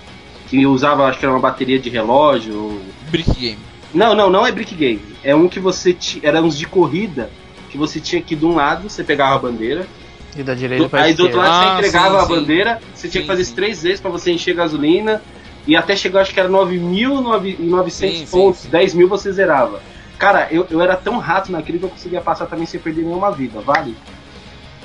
que 0.48 0.66
usava, 0.66 1.06
acho 1.06 1.18
que 1.18 1.24
era 1.24 1.32
uma 1.32 1.40
bateria 1.40 1.78
de 1.78 1.88
relógio? 1.88 2.54
ou- 2.54 2.82
Brick 3.10 3.30
Game. 3.38 3.58
Não, 3.94 4.14
não, 4.14 4.30
não 4.30 4.46
é 4.46 4.50
brick 4.50 4.74
game. 4.74 5.02
É 5.22 5.34
um 5.34 5.46
que 5.48 5.60
você 5.60 5.92
ti- 5.92 6.18
era 6.22 6.40
uns 6.42 6.56
de 6.56 6.66
corrida 6.66 7.30
que 7.70 7.76
você 7.76 8.00
tinha 8.00 8.22
que 8.22 8.34
de 8.34 8.44
um 8.46 8.54
lado 8.54 8.88
você 8.88 9.04
pegava 9.04 9.34
a 9.36 9.38
bandeira, 9.38 9.86
E 10.34 10.42
da 10.42 10.54
direita 10.54 10.84
do, 10.84 10.88
pra 10.90 11.02
aí 11.02 11.12
do 11.12 11.24
outro 11.24 11.38
lado 11.38 11.50
Ah, 11.50 11.58
você 11.58 11.64
entregava 11.86 12.16
sim, 12.16 12.22
a 12.22 12.26
sim. 12.26 12.34
bandeira, 12.34 12.80
você 12.94 13.08
tinha 13.08 13.20
Sim, 13.20 13.20
que 13.20 13.26
fazer 13.26 13.42
isso 13.42 13.54
três 13.54 13.82
vezes 13.82 14.00
pra 14.00 14.10
você 14.10 14.32
encher 14.32 14.54
gasolina 14.54 15.22
e 15.66 15.76
até 15.76 15.94
chegar, 15.94 16.22
acho 16.22 16.32
que 16.32 16.40
era 16.40 16.48
9.900 16.48 17.92
Sim, 17.92 18.26
sim, 18.26 18.30
pontos, 18.30 18.60
sim. 18.62 18.68
10 18.70 18.94
mil 18.94 19.08
você 19.08 19.30
zerava. 19.30 19.82
Cara, 20.18 20.48
eu, 20.50 20.66
eu 20.70 20.80
era 20.80 20.96
tão 20.96 21.18
rato 21.18 21.52
naquele 21.52 21.78
que 21.78 21.84
eu 21.84 21.90
conseguia 21.90 22.20
passar 22.22 22.46
também 22.46 22.64
sem 22.66 22.80
perder 22.80 23.02
nenhuma 23.04 23.30
vida, 23.30 23.60
vale? 23.60 23.94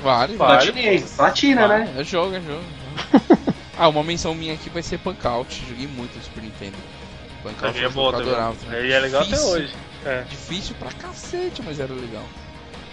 Vale, 0.02 0.36
Vale. 0.36 0.62
Platinei, 0.64 1.00
platina, 1.16 1.68
né? 1.68 1.94
É 1.98 2.04
jogo, 2.04 2.34
é 2.36 2.40
jogo. 2.40 2.64
ah, 3.76 3.88
uma 3.88 4.02
menção 4.04 4.34
minha 4.34 4.54
aqui 4.54 4.70
vai 4.70 4.82
ser 4.82 4.98
Punk 4.98 5.26
Out. 5.26 5.64
Joguei 5.68 5.86
muito 5.86 6.16
no 6.16 6.22
Super 6.22 6.42
Nintendo. 6.42 6.76
Punk 7.42 7.54
Out 7.54 7.60
Também 7.74 7.84
é 7.84 7.88
bom 7.88 8.08
adorava. 8.08 8.56
Aí 8.70 8.92
é 8.92 8.98
legal 9.00 9.22
até 9.22 9.30
Difícil. 9.30 9.50
hoje. 9.52 9.74
É. 10.06 10.22
Difícil 10.28 10.74
pra 10.78 10.92
cacete, 10.92 11.62
mas 11.64 11.80
era 11.80 11.92
legal. 11.92 12.24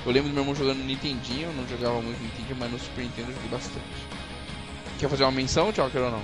Eu 0.06 0.12
lembro 0.12 0.30
do 0.30 0.34
meu 0.34 0.44
irmão 0.44 0.56
jogando 0.56 0.78
no 0.80 0.86
Nintendinho, 0.86 1.48
eu 1.50 1.54
não 1.54 1.68
jogava 1.68 2.02
muito 2.02 2.18
no 2.18 2.24
Nintendinho, 2.24 2.58
mas 2.60 2.72
no 2.72 2.80
Super 2.80 3.02
Nintendo 3.04 3.30
eu 3.30 3.36
joguei 3.36 3.50
bastante. 3.50 3.86
Quer 5.00 5.10
fazer 5.10 5.24
uma 5.24 5.32
menção, 5.32 5.72
Joker, 5.72 6.02
ou 6.04 6.12
não? 6.12 6.22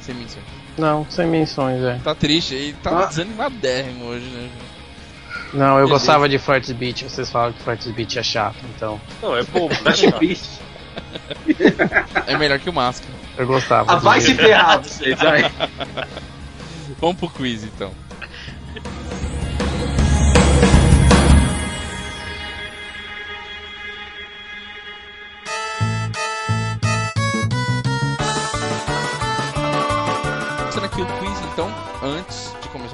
Sem 0.00 0.14
menção. 0.14 0.42
Não, 0.76 1.06
sem 1.08 1.26
menções, 1.26 1.82
é. 1.82 1.98
Tá 2.02 2.14
triste, 2.14 2.54
ele 2.54 2.72
tá 2.82 3.04
Ah. 3.04 3.06
desanimadérrimo 3.06 4.04
hoje, 4.06 4.26
né? 4.26 4.50
Não, 5.54 5.78
eu 5.78 5.88
gostava 5.88 6.28
de 6.28 6.36
Fortes 6.38 6.72
Beat, 6.72 7.04
vocês 7.04 7.30
falam 7.30 7.52
que 7.52 7.62
Fortes 7.62 7.90
Beat 7.92 8.16
é 8.16 8.22
chato, 8.22 8.56
então. 8.74 9.00
Não, 9.22 9.36
é 9.36 9.42
bobo, 9.44 9.72
né? 9.72 9.92
Cara? 9.92 10.12
triste. 10.12 10.60
É 12.26 12.36
melhor 12.36 12.58
que 12.58 12.68
o 12.68 12.72
Máscara. 12.72 13.12
Eu 13.36 13.46
gostava. 13.46 13.92
Ah, 13.92 13.96
vai 13.96 14.20
se 14.20 14.34
ferrar 14.34 14.82
vocês, 14.82 15.18
vai. 15.18 15.50
Vamos 17.00 17.16
pro 17.16 17.28
quiz 17.28 17.64
então. 17.64 17.92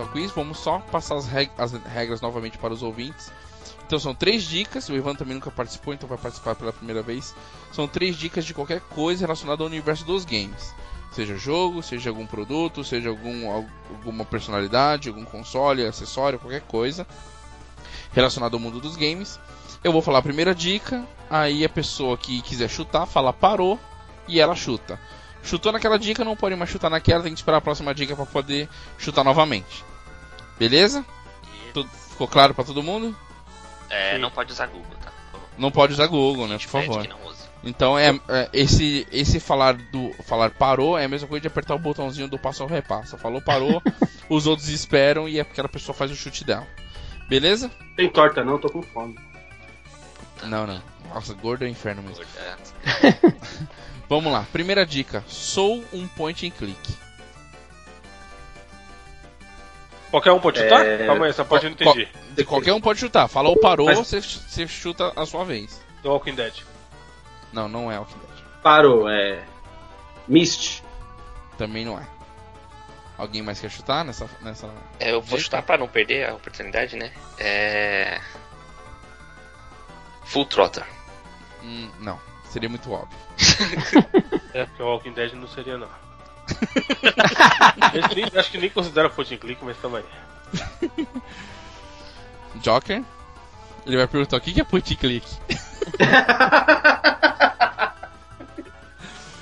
Quiz, 0.06 0.30
vamos 0.32 0.58
só 0.58 0.78
passar 0.78 1.16
as, 1.16 1.26
reg- 1.26 1.50
as 1.58 1.72
regras 1.72 2.20
novamente 2.20 2.58
para 2.58 2.72
os 2.72 2.82
ouvintes. 2.82 3.30
Então 3.86 3.98
são 3.98 4.14
três 4.14 4.44
dicas, 4.44 4.88
o 4.88 4.94
Ivan 4.94 5.14
também 5.16 5.34
nunca 5.34 5.50
participou, 5.50 5.92
então 5.92 6.08
vai 6.08 6.16
participar 6.18 6.54
pela 6.54 6.72
primeira 6.72 7.02
vez. 7.02 7.34
São 7.72 7.88
três 7.88 8.16
dicas 8.16 8.44
de 8.44 8.54
qualquer 8.54 8.80
coisa 8.80 9.22
relacionada 9.26 9.62
ao 9.62 9.66
universo 9.66 10.04
dos 10.04 10.24
games. 10.24 10.72
Seja 11.12 11.36
jogo, 11.36 11.82
seja 11.82 12.08
algum 12.10 12.24
produto, 12.24 12.84
seja 12.84 13.08
algum, 13.08 13.50
al- 13.50 13.66
alguma 13.90 14.24
personalidade, 14.24 15.08
algum 15.08 15.24
console, 15.24 15.84
acessório, 15.84 16.38
qualquer 16.38 16.60
coisa 16.62 17.04
relacionado 18.12 18.54
ao 18.54 18.60
mundo 18.60 18.80
dos 18.80 18.96
games. 18.96 19.38
Eu 19.82 19.92
vou 19.92 20.02
falar 20.02 20.18
a 20.18 20.22
primeira 20.22 20.54
dica, 20.54 21.04
aí 21.28 21.64
a 21.64 21.68
pessoa 21.68 22.16
que 22.16 22.42
quiser 22.42 22.68
chutar 22.68 23.06
fala 23.06 23.32
parou 23.32 23.78
e 24.28 24.38
ela 24.40 24.54
chuta. 24.54 25.00
Chutou 25.42 25.72
naquela 25.72 25.98
dica, 25.98 26.24
não 26.24 26.36
pode 26.36 26.54
mais 26.54 26.70
chutar 26.70 26.90
naquela, 26.90 27.22
tem 27.22 27.32
que 27.32 27.38
esperar 27.40 27.56
a 27.58 27.62
próxima 27.62 27.94
dica 27.94 28.14
para 28.14 28.26
poder 28.26 28.68
chutar 28.98 29.24
novamente. 29.24 29.84
Beleza? 30.60 31.04
Tudo- 31.72 31.88
ficou 31.88 32.28
claro 32.28 32.54
para 32.54 32.64
todo 32.64 32.82
mundo? 32.82 33.16
É, 33.88 34.12
Sim. 34.14 34.18
não 34.18 34.30
pode 34.30 34.52
usar 34.52 34.66
Google, 34.66 34.94
tá? 35.02 35.10
Não 35.56 35.70
pode 35.70 35.94
usar 35.94 36.06
Google, 36.06 36.46
né? 36.46 36.56
A 36.56 36.58
Por 36.58 36.68
favor. 36.68 37.00
que 37.02 37.08
não 37.08 37.24
use. 37.26 37.40
Então 37.64 37.98
é, 37.98 38.10
é, 38.28 38.48
esse 38.52 39.06
esse 39.10 39.40
falar 39.40 39.74
do 39.74 40.12
falar 40.22 40.50
parou 40.50 40.96
é 40.98 41.04
a 41.04 41.08
mesma 41.08 41.26
coisa 41.26 41.40
de 41.40 41.48
apertar 41.48 41.74
o 41.74 41.78
botãozinho 41.78 42.28
do 42.28 42.38
passo 42.38 42.62
ao 42.62 42.68
repassa. 42.68 43.16
Falou 43.16 43.40
parou, 43.40 43.82
os 44.28 44.46
outros 44.46 44.68
esperam 44.68 45.26
e 45.26 45.40
aquela 45.40 45.68
pessoa 45.68 45.94
faz 45.96 46.10
o 46.10 46.16
chute 46.16 46.44
dela. 46.44 46.66
Beleza? 47.26 47.70
Tem 47.96 48.10
torta 48.10 48.44
não, 48.44 48.58
tô 48.58 48.68
com 48.70 48.82
fome. 48.82 49.18
Não, 50.42 50.66
não. 50.66 50.82
Nossa, 51.12 51.32
gordo 51.34 51.64
é 51.64 51.68
o 51.68 51.70
inferno 51.70 52.02
mesmo. 52.02 52.22
É. 52.36 53.14
Vamos 54.08 54.30
lá. 54.32 54.46
Primeira 54.52 54.84
dica. 54.84 55.24
Sou 55.26 55.82
um 55.92 56.06
point 56.06 56.46
and 56.46 56.50
click. 56.50 56.78
Qualquer 60.10 60.32
um 60.32 60.40
pode 60.40 60.58
chutar? 60.58 60.84
É, 60.84 61.06
Calma 61.06 61.24
aí, 61.26 61.30
essa 61.30 61.44
parte 61.44 61.64
eu 61.66 61.70
não 61.70 61.76
qual- 61.76 61.96
entendi. 61.96 62.08
De 62.34 62.44
qualquer 62.44 62.72
um 62.72 62.80
pode 62.80 62.98
chutar. 62.98 63.28
Falou 63.28 63.56
parou, 63.60 63.86
Mas- 63.86 63.98
você, 63.98 64.20
você 64.20 64.66
chuta 64.66 65.12
a 65.14 65.24
sua 65.24 65.44
vez. 65.44 65.80
The 66.02 66.08
Walking 66.08 66.34
Dead. 66.34 66.54
Não, 67.52 67.68
não 67.68 67.90
é 67.92 67.98
Walking 67.98 68.18
Dead. 68.18 68.44
Parou, 68.62 69.08
é. 69.08 69.42
Mist. 70.26 70.82
Também 71.56 71.84
não 71.84 71.98
é. 71.98 72.06
Alguém 73.16 73.42
mais 73.42 73.60
quer 73.60 73.70
chutar 73.70 74.04
nessa. 74.04 74.28
nessa... 74.40 74.68
É, 74.98 75.12
eu 75.12 75.20
vou 75.20 75.36
Dica? 75.36 75.42
chutar 75.44 75.62
pra 75.62 75.76
não 75.78 75.86
perder 75.86 76.28
a 76.30 76.34
oportunidade, 76.34 76.96
né? 76.96 77.12
É. 77.38 78.18
Full 80.24 80.46
Trotter. 80.46 80.84
Hum, 81.62 81.90
não. 82.00 82.18
Seria 82.50 82.68
muito 82.68 82.90
óbvio. 82.90 83.18
É, 84.52 84.64
porque 84.66 84.82
o 84.82 84.86
Walking 84.86 85.12
Dead 85.12 85.32
não 85.34 85.46
seria, 85.46 85.78
não. 85.78 85.88
Nem- 88.14 88.30
acho 88.38 88.50
que 88.50 88.58
nem 88.58 88.70
considera 88.70 89.08
point 89.10 89.34
and 89.34 89.38
click, 89.38 89.64
mas 89.64 89.76
tamo 89.78 89.96
aí. 89.96 90.04
Joker. 92.62 93.02
Ele 93.86 93.96
vai 93.96 94.06
perguntar 94.06 94.36
o 94.36 94.40
que 94.40 94.60
é 94.60 94.64
point 94.64 94.92
and 94.92 94.96
click. 94.96 95.26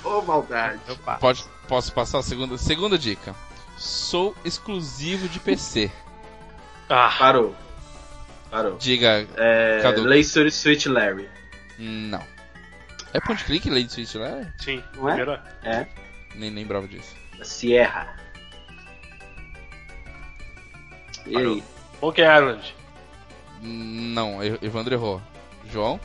Ô, 0.03 0.21
maldade. 0.21 0.79
Opa. 0.89 1.15
Pode, 1.15 1.43
posso 1.67 1.91
passar 1.93 2.19
a 2.19 2.23
segunda, 2.23 2.57
segunda 2.57 2.97
dica. 2.97 3.35
Sou 3.77 4.35
exclusivo 4.43 5.27
de 5.29 5.39
PC. 5.39 5.91
Ah, 6.89 7.13
Parou. 7.17 7.55
Parou. 8.49 8.77
Diga. 8.77 9.27
É. 9.37 9.79
Cadu. 9.81 10.03
Laser 10.03 10.51
Switch 10.51 10.85
Larry. 10.87 11.29
Não. 11.77 12.23
É 13.13 13.19
point 13.19 13.43
click, 13.43 13.69
Lady 13.69 13.91
Switch 13.91 14.15
Larry? 14.15 14.47
sim. 14.59 14.83
Não 14.95 15.09
é? 15.09 15.15
Primeiro 15.15 15.31
é. 15.63 15.69
É. 15.81 15.87
Nem 16.35 16.49
lembrava 16.51 16.87
disso. 16.87 17.15
Sierra. 17.43 18.15
E 21.25 21.33
Parou. 21.33 21.55
aí? 21.55 21.63
Monkey 22.01 22.21
Island. 22.23 22.75
Não, 23.61 24.39
Evandro 24.61 24.93
errou. 24.93 25.21
João? 25.71 25.99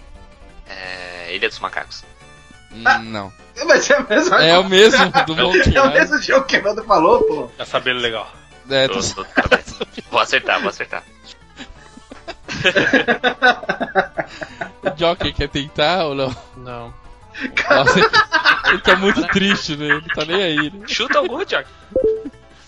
É. 0.66 1.35
Ilha 1.35 1.49
dos 1.49 1.59
Macacos. 1.61 2.05
Não. 2.72 3.33
Vai 3.66 3.79
ser 3.81 3.95
a 3.95 4.01
mesma 4.01 4.45
É 4.45 4.59
o 4.59 4.64
mesmo 4.64 4.99
do 5.27 5.37
Monkey 5.37 5.77
É 5.77 5.83
o 5.83 5.93
mesmo 5.93 6.20
jogo 6.20 6.45
que 6.47 6.57
o 6.57 6.59
Evandro 6.59 6.85
falou, 6.85 7.22
pô. 7.22 7.47
Tá 7.57 7.64
sabendo 7.64 8.01
legal. 8.01 8.31
É, 8.68 8.89
Tô- 8.89 8.95
tô- 9.01 9.25
tô- 9.25 9.25
tô- 9.25 9.87
Vou 10.11 10.20
acertar, 10.20 10.59
vou 10.61 10.68
acertar. 10.70 11.03
O 14.83 14.91
Joker 14.97 15.35
quer 15.35 15.49
tentar 15.49 16.05
ou 16.07 16.14
não? 16.14 16.37
Não. 16.57 16.95
Nossa, 17.70 17.99
ele 18.68 18.78
tá 18.78 18.97
muito 18.97 19.26
triste, 19.28 19.76
né? 19.76 19.87
Ele 19.87 20.14
tá 20.14 20.24
nem 20.24 20.43
aí, 20.43 20.70
né? 20.70 20.87
Chuta 20.87 21.18
algum, 21.18 21.45
Jack. 21.45 21.68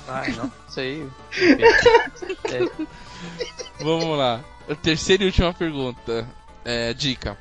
Ai, 0.09 0.33
não 0.33 0.53
sei. 0.69 1.09
Vamos 3.81 4.19
lá. 4.19 4.41
A 4.69 4.75
terceira 4.75 5.23
e 5.23 5.27
última 5.27 5.53
pergunta. 5.53 6.27
É, 6.65 6.93
dica. 6.93 7.39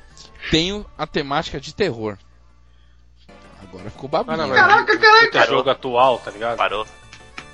tenho 0.50 0.86
a 0.96 1.06
temática 1.06 1.58
de 1.60 1.74
terror. 1.74 2.16
Agora 3.60 3.90
ficou 3.90 4.08
Ah, 4.12 4.36
não, 4.36 4.48
mas 4.48 4.56
Caraca, 4.58 4.98
caraca. 4.98 5.26
puta 5.26 5.46
jogo 5.46 5.70
atual, 5.70 6.18
tá 6.20 6.30
ligado? 6.30 6.56
Parou. 6.56 6.86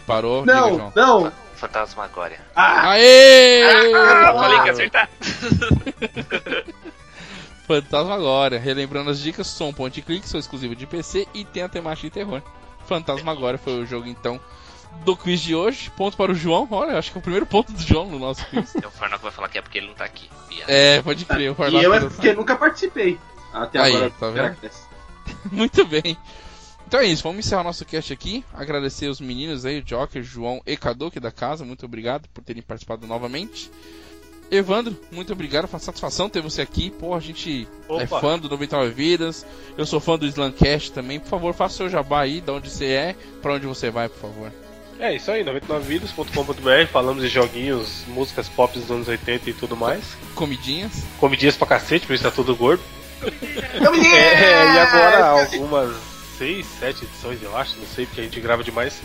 Parou? 0.07 0.45
Não, 0.45 0.93
não. 0.95 1.33
Fantasmagória. 1.57 2.41
Ah, 2.57 2.91
Aê! 2.91 3.63
Ah, 3.95 4.33
falei 4.35 4.61
que 4.61 4.67
ia 4.67 4.73
acertar. 4.73 5.09
Fantasma 7.67 8.15
agora. 8.15 8.59
Relembrando 8.59 9.11
as 9.11 9.21
dicas, 9.21 9.47
sou 9.47 9.69
um 9.69 9.73
point 9.73 10.01
click, 10.03 10.29
sou 10.29 10.41
exclusivo 10.41 10.75
de 10.75 10.87
PC 10.87 11.27
e 11.33 11.45
tem 11.45 11.63
a 11.63 11.69
temática 11.69 12.09
de 12.09 12.15
terror. 12.15 12.43
Fantasma 12.87 13.31
agora 13.31 13.57
foi 13.59 13.81
o 13.81 13.87
jogo 13.87 14.07
então 14.07 14.41
do 15.05 15.17
quiz 15.17 15.41
de 15.41 15.55
hoje. 15.55 15.91
Ponto 15.97 16.17
para 16.17 16.33
o 16.33 16.35
João. 16.35 16.67
Olha, 16.71 16.99
acho 16.99 17.11
que 17.11 17.19
é 17.19 17.21
o 17.21 17.23
primeiro 17.23 17.47
ponto 17.47 17.73
do 17.73 17.81
João 17.81 18.09
no 18.09 18.19
nosso 18.19 18.45
quiz. 18.47 18.75
O 18.75 18.91
Farnock 18.91 19.23
vai 19.23 19.33
falar 19.33 19.49
que 19.49 19.59
é 19.59 19.63
porque 19.63 19.79
ele 19.79 19.89
não 19.89 19.95
tá 19.95 20.05
aqui. 20.05 20.29
É, 20.69 21.01
pode 21.03 21.25
crer. 21.25 21.51
O 21.51 21.69
e 21.69 21.83
eu 21.83 21.95
é 21.95 22.01
não 22.01 22.09
porque 22.09 22.29
sabe. 22.29 22.39
nunca 22.39 22.57
participei. 22.57 23.19
Até 23.53 23.79
Aí, 23.81 23.95
agora. 23.95 24.11
tá 24.11 24.27
vendo? 24.31 24.57
Graças. 24.61 24.89
Muito 25.51 25.85
bem. 25.87 26.17
Então 26.87 27.01
é 27.01 27.07
isso, 27.07 27.23
vamos 27.23 27.39
encerrar 27.47 27.63
nosso 27.63 27.85
cast 27.87 28.13
aqui. 28.13 28.45
Agradecer 28.53 29.09
os 29.09 29.21
meninos 29.21 29.65
aí, 29.65 29.79
o 29.79 29.83
Joker, 29.83 30.23
João 30.23 30.61
e 30.67 30.77
Cadu, 30.77 31.11
que 31.11 31.19
é 31.19 31.21
da 31.21 31.33
casa. 31.33 31.65
Muito 31.65 31.87
obrigado 31.87 32.29
por 32.29 32.45
terem 32.45 32.63
participado 32.63 33.07
novamente. 33.07 33.71
Evandro, 34.53 34.95
muito 35.11 35.33
obrigado, 35.33 35.67
foi 35.67 35.79
uma 35.79 35.85
satisfação 35.85 36.29
ter 36.29 36.43
você 36.43 36.61
aqui. 36.61 36.91
Pô, 36.91 37.15
a 37.15 37.21
gente 37.21 37.67
é 37.89 37.93
Opa. 38.05 38.21
fã 38.21 38.39
do 38.39 38.51
99 38.51 38.91
Vidas. 38.91 39.47
Eu 39.79 39.87
sou 39.87 39.99
fã 39.99 40.19
do 40.19 40.27
Slancast 40.27 40.93
também. 40.93 41.19
Por 41.19 41.31
favor, 41.31 41.55
faça 41.55 41.79
seu 41.79 41.89
jabá 41.89 42.21
aí, 42.21 42.43
de 42.43 42.51
onde 42.51 42.69
você 42.69 42.85
é, 42.85 43.17
pra 43.41 43.55
onde 43.55 43.67
você 43.67 43.91
vai, 43.91 44.11
por 44.11 44.21
favor. 44.21 44.53
É 45.01 45.15
isso 45.17 45.31
aí, 45.31 45.43
99vidas.com.br, 45.43 46.87
falamos 46.93 47.23
de 47.23 47.31
joguinhos, 47.31 48.05
músicas 48.09 48.47
pop 48.51 48.79
dos 48.79 48.91
anos 48.91 49.09
80 49.09 49.49
e 49.49 49.55
tudo 49.55 49.75
mais. 49.75 50.05
Comidinhas. 50.35 51.03
Comidinhas 51.19 51.57
pra 51.57 51.67
cacete, 51.67 52.07
por 52.07 52.13
isso 52.13 52.23
tá 52.23 52.31
tudo 52.31 52.55
gordo. 52.55 52.83
Me 53.23 54.07
É, 54.07 54.75
e 54.75 54.79
agora 54.79 55.27
algumas 55.29 55.97
6, 56.37 56.67
7 56.67 57.05
edições, 57.05 57.43
eu 57.43 57.57
acho, 57.57 57.79
não 57.79 57.87
sei, 57.87 58.05
porque 58.05 58.21
a 58.21 58.25
gente 58.25 58.39
grava 58.39 58.63
demais. 58.63 59.01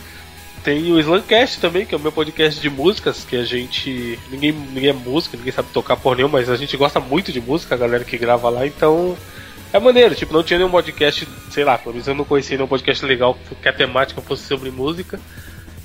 Tem 0.64 0.92
o 0.92 1.00
Slancast 1.00 1.60
também, 1.60 1.86
que 1.86 1.96
é 1.96 1.98
o 1.98 2.02
meu 2.02 2.12
podcast 2.12 2.60
de 2.60 2.70
músicas, 2.70 3.24
que 3.24 3.36
a 3.36 3.44
gente. 3.44 4.20
Ninguém, 4.30 4.52
ninguém 4.52 4.90
é 4.90 4.94
música, 4.94 5.38
ninguém 5.38 5.54
sabe 5.54 5.70
tocar 5.74 5.96
por 5.96 6.16
nenhum, 6.16 6.28
mas 6.28 6.50
a 6.50 6.56
gente 6.56 6.76
gosta 6.76 7.00
muito 7.00 7.32
de 7.32 7.40
música, 7.40 7.76
a 7.76 7.78
galera 7.78 8.04
que 8.04 8.18
grava 8.18 8.50
lá, 8.50 8.66
então. 8.66 9.18
É 9.72 9.80
maneiro, 9.80 10.16
tipo, 10.16 10.34
não 10.34 10.44
tinha 10.44 10.58
nenhum 10.58 10.72
podcast, 10.72 11.28
sei 11.52 11.66
lá, 11.66 11.78
pelo 11.78 11.94
menos 11.94 12.08
eu 12.08 12.16
não 12.16 12.24
conhecia 12.24 12.56
nenhum 12.56 12.70
podcast 12.70 13.06
legal 13.06 13.38
que 13.62 13.68
a 13.68 13.74
temática 13.74 14.22
fosse 14.22 14.44
sobre 14.44 14.72
música. 14.72 15.20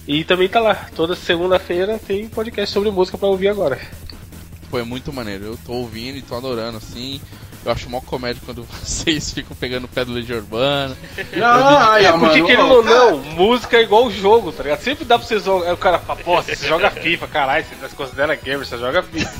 E 0.07 0.25
também 0.25 0.49
tá 0.49 0.61
lá, 0.61 0.89
toda 0.95 1.15
segunda-feira 1.15 1.99
tem 1.99 2.29
podcast 2.29 2.73
sobre 2.73 2.91
música 2.91 3.19
pra 3.19 3.29
ouvir 3.29 3.49
agora. 3.49 3.81
Pô, 4.71 4.79
é 4.79 4.83
muito 4.83 5.13
maneiro. 5.13 5.45
Eu 5.45 5.59
tô 5.67 5.75
ouvindo 5.75 6.17
e 6.17 6.23
tô 6.23 6.35
adorando, 6.35 6.79
assim. 6.79 7.21
Eu 7.65 7.71
acho 7.71 7.89
mó 7.89 8.01
comédia 8.01 8.43
quando 8.45 8.65
vocês 8.83 9.33
ficam 9.33 9.57
pegando 9.57 9.85
o 9.85 9.89
pé 9.89 10.05
do 10.05 10.13
Legião 10.13 10.39
Urbana. 10.39 10.97
Não, 11.37 11.47
ai, 11.79 12.05
É 12.07 12.11
mano, 12.11 12.25
porque, 12.27 12.43
querendo 12.43 12.73
ou 12.73 12.83
não, 12.83 13.19
música 13.19 13.77
é 13.77 13.83
igual 13.83 14.11
jogo, 14.11 14.51
tá 14.53 14.63
ligado? 14.63 14.81
Sempre 14.81 15.05
dá 15.05 15.19
pra 15.19 15.27
você 15.27 15.39
jogar. 15.39 15.73
O 15.73 15.77
cara 15.77 15.99
fala, 15.99 16.21
pô, 16.21 16.43
você 16.43 16.57
joga 16.67 16.91
FIFA, 16.91 17.29
caralho, 17.29 17.65
você 17.65 17.89
se 17.89 17.95
considera 17.95 18.35
gamer, 18.35 18.67
você 18.67 18.77
joga 18.79 19.03
FIFA. 19.03 19.33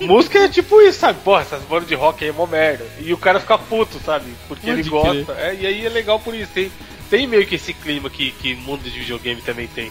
música 0.00 0.38
é 0.40 0.48
tipo 0.48 0.80
isso, 0.80 0.98
sabe? 0.98 1.20
Porra, 1.20 1.42
essas 1.42 1.62
bandas 1.62 1.88
de 1.88 1.94
rock 1.94 2.24
aí 2.24 2.30
é 2.30 2.32
mó 2.32 2.46
merda. 2.46 2.84
E 3.00 3.12
o 3.12 3.18
cara 3.18 3.38
fica 3.40 3.56
puto, 3.56 4.00
sabe? 4.04 4.26
Porque 4.48 4.66
Pode 4.66 4.80
ele 4.80 4.88
crer. 4.88 5.24
gosta. 5.24 5.32
É, 5.40 5.54
e 5.54 5.66
aí 5.66 5.86
é 5.86 5.88
legal 5.88 6.18
por 6.18 6.34
isso. 6.34 6.50
Tem, 6.52 6.70
tem 7.08 7.26
meio 7.26 7.46
que 7.46 7.54
esse 7.54 7.72
clima 7.72 8.10
que, 8.10 8.32
que 8.32 8.54
mundo 8.54 8.82
de 8.82 8.90
videogame 8.90 9.40
também 9.42 9.68
tem. 9.68 9.90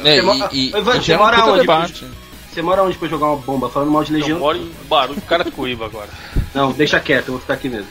Legal. 0.00 0.34
É, 0.34 0.48
e, 0.52 0.70
e, 0.70 0.76
Evandro, 0.76 1.00
e 1.00 1.02
gera 1.02 1.22
um 1.22 1.50
onde, 1.50 1.60
debate. 1.60 2.06
Você 2.52 2.60
mora 2.62 2.82
onde 2.82 2.98
pra 2.98 3.08
jogar 3.08 3.26
uma 3.28 3.36
bomba? 3.36 3.68
Falando 3.70 3.90
mal 3.90 4.04
de 4.04 4.12
Eu 4.12 4.18
Legião? 4.18 4.38
moro 4.38 4.58
em 4.58 4.70
Barulho, 4.88 5.20
cara 5.22 5.50
Coiba 5.50 5.86
agora. 5.86 6.08
Não, 6.54 6.72
deixa 6.72 7.00
quieto, 7.00 7.28
eu 7.28 7.32
vou 7.32 7.40
ficar 7.40 7.54
aqui 7.54 7.68
mesmo. 7.68 7.88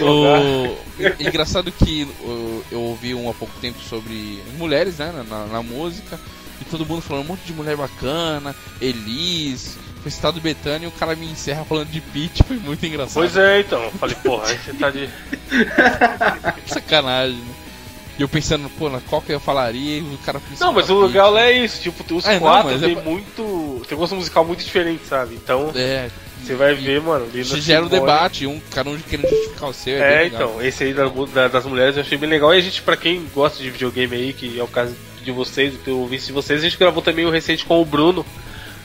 O... 0.00 0.76
Engraçado 1.20 1.70
que 1.72 2.06
eu 2.70 2.80
ouvi 2.80 3.14
um 3.14 3.28
há 3.30 3.34
pouco 3.34 3.54
tempo 3.60 3.78
sobre 3.80 4.42
mulheres, 4.58 4.98
né, 4.98 5.12
na, 5.28 5.46
na 5.46 5.62
música, 5.62 6.18
e 6.60 6.64
todo 6.64 6.84
mundo 6.86 7.00
falando 7.02 7.24
um 7.24 7.28
monte 7.28 7.42
de 7.44 7.52
mulher 7.52 7.76
bacana, 7.76 8.54
Elis, 8.80 9.78
foi 10.02 10.10
citado 10.10 10.40
Betânia 10.40 10.86
e 10.86 10.88
o 10.88 10.92
cara 10.92 11.14
me 11.14 11.26
encerra 11.26 11.64
falando 11.64 11.88
de 11.88 12.00
Pete, 12.00 12.42
foi 12.46 12.56
muito 12.56 12.84
engraçado. 12.84 13.14
Pois 13.14 13.36
é, 13.36 13.60
então. 13.60 13.82
Eu 13.82 13.90
Falei, 13.92 14.16
porra, 14.16 14.48
aí 14.48 14.58
você 14.58 14.72
tá 14.74 14.90
de. 14.90 15.08
Sacanagem, 16.66 17.36
né? 17.36 17.54
E 18.18 18.22
eu 18.22 18.28
pensando, 18.28 18.70
pô, 18.70 18.88
na 18.88 18.98
qual 19.00 19.20
que 19.20 19.30
eu 19.30 19.38
falaria 19.38 19.98
e 19.98 20.00
o 20.00 20.18
cara 20.24 20.40
pensou. 20.40 20.66
Não, 20.66 20.72
mas 20.72 20.88
o 20.88 21.00
legal 21.00 21.36
é 21.36 21.52
isso, 21.52 21.82
tipo, 21.82 22.02
os 22.14 22.24
É, 22.24 22.34
não, 22.34 22.40
quatro 22.40 22.70
é 22.74 22.78
tem 22.78 22.94
pra- 22.94 23.04
muito. 23.04 23.42
Tem 23.80 23.96
gosto 23.96 24.14
musical 24.14 24.44
muito 24.44 24.64
diferente, 24.64 25.02
sabe? 25.06 25.34
Então, 25.34 25.72
É, 25.74 26.08
você 26.42 26.54
vai 26.54 26.74
ver, 26.74 27.00
mano. 27.00 27.26
Lina 27.32 27.60
gera 27.60 27.84
um 27.84 27.88
debate, 27.88 28.46
um 28.46 28.60
cada 28.70 28.90
um 28.90 28.98
querendo 28.98 29.28
justificar 29.28 29.68
o 29.68 29.72
seu. 29.74 29.94
É, 30.02 30.22
legal. 30.24 30.48
então, 30.50 30.62
esse 30.62 30.84
aí 30.84 30.94
da- 30.94 31.08
da- 31.08 31.48
das 31.48 31.64
mulheres 31.64 31.96
eu 31.96 32.02
achei 32.02 32.16
bem 32.18 32.28
legal. 32.30 32.54
E 32.54 32.58
a 32.58 32.60
gente, 32.60 32.82
pra 32.82 32.96
quem 32.96 33.26
gosta 33.34 33.62
de 33.62 33.70
videogame 33.70 34.16
aí, 34.16 34.32
que 34.32 34.58
é 34.58 34.62
o 34.62 34.68
caso 34.68 34.94
de 35.22 35.30
vocês, 35.32 35.72
do 35.72 35.78
que 35.80 35.90
eu 35.90 35.98
ouvi 35.98 36.18
de 36.18 36.32
vocês, 36.32 36.60
a 36.60 36.62
gente 36.62 36.78
gravou 36.78 37.02
também 37.02 37.24
o 37.26 37.30
recente 37.30 37.64
com 37.64 37.80
o 37.80 37.84
Bruno, 37.84 38.24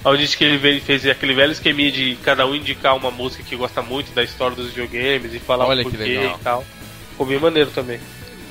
onde 0.03 0.27
que 0.35 0.43
ele 0.43 0.79
fez 0.81 1.05
aquele 1.07 1.33
velho 1.35 1.51
esqueminha 1.51 1.91
de 1.91 2.17
cada 2.23 2.45
um 2.47 2.55
indicar 2.55 2.95
uma 2.95 3.11
música 3.11 3.43
que 3.43 3.55
gosta 3.55 3.81
muito 3.81 4.11
da 4.13 4.23
história 4.23 4.55
dos 4.55 4.67
videogames 4.69 5.33
e 5.33 5.39
falar 5.39 5.67
Olha 5.67 5.81
o 5.85 5.89
que 5.91 5.97
porquê 5.97 6.13
e 6.25 6.43
tal. 6.43 6.65
Ficou 7.11 7.25
bem 7.27 7.37
maneiro 7.39 7.69
também. 7.69 7.99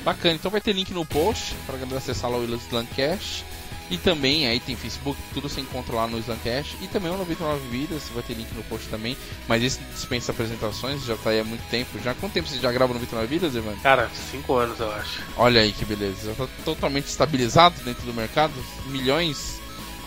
Bacana, 0.05 0.33
então 0.35 0.49
vai 0.49 0.61
ter 0.61 0.73
link 0.73 0.91
no 0.93 1.05
post 1.05 1.53
para 1.67 1.77
galera 1.77 1.97
acessar 1.97 2.31
lá 2.31 2.37
o 2.37 2.43
Slancast. 2.55 3.43
E 3.91 3.97
também 3.97 4.47
aí 4.47 4.57
tem 4.59 4.75
Facebook, 4.75 5.19
tudo 5.33 5.49
você 5.49 5.59
encontra 5.59 5.93
lá 5.93 6.07
no 6.07 6.17
Slancast. 6.17 6.77
E 6.81 6.87
também 6.87 7.11
o 7.11 7.17
99 7.17 7.59
Vidas, 7.69 8.03
vai 8.13 8.23
ter 8.23 8.33
link 8.33 8.47
no 8.55 8.63
post 8.63 8.87
também. 8.87 9.17
Mas 9.49 9.61
esse 9.61 9.79
dispensa 9.93 10.31
apresentações, 10.31 11.03
já 11.05 11.17
tá 11.17 11.29
aí 11.31 11.41
há 11.41 11.43
muito 11.43 11.61
tempo. 11.69 11.99
Já 12.01 12.13
quanto 12.13 12.31
tempo 12.31 12.47
você 12.47 12.57
já 12.57 12.71
grava 12.71 12.93
no 12.93 12.99
99 13.01 13.27
Vidas, 13.27 13.53
Evandro? 13.53 13.81
Cara, 13.81 14.09
cinco 14.31 14.55
anos 14.55 14.79
eu 14.79 14.89
acho. 14.93 15.21
Olha 15.35 15.59
aí 15.59 15.73
que 15.73 15.83
beleza, 15.83 16.29
já 16.29 16.33
tá 16.33 16.47
totalmente 16.63 17.07
estabilizado 17.07 17.75
dentro 17.83 18.03
do 18.05 18.13
mercado. 18.13 18.53
Milhões 18.87 19.59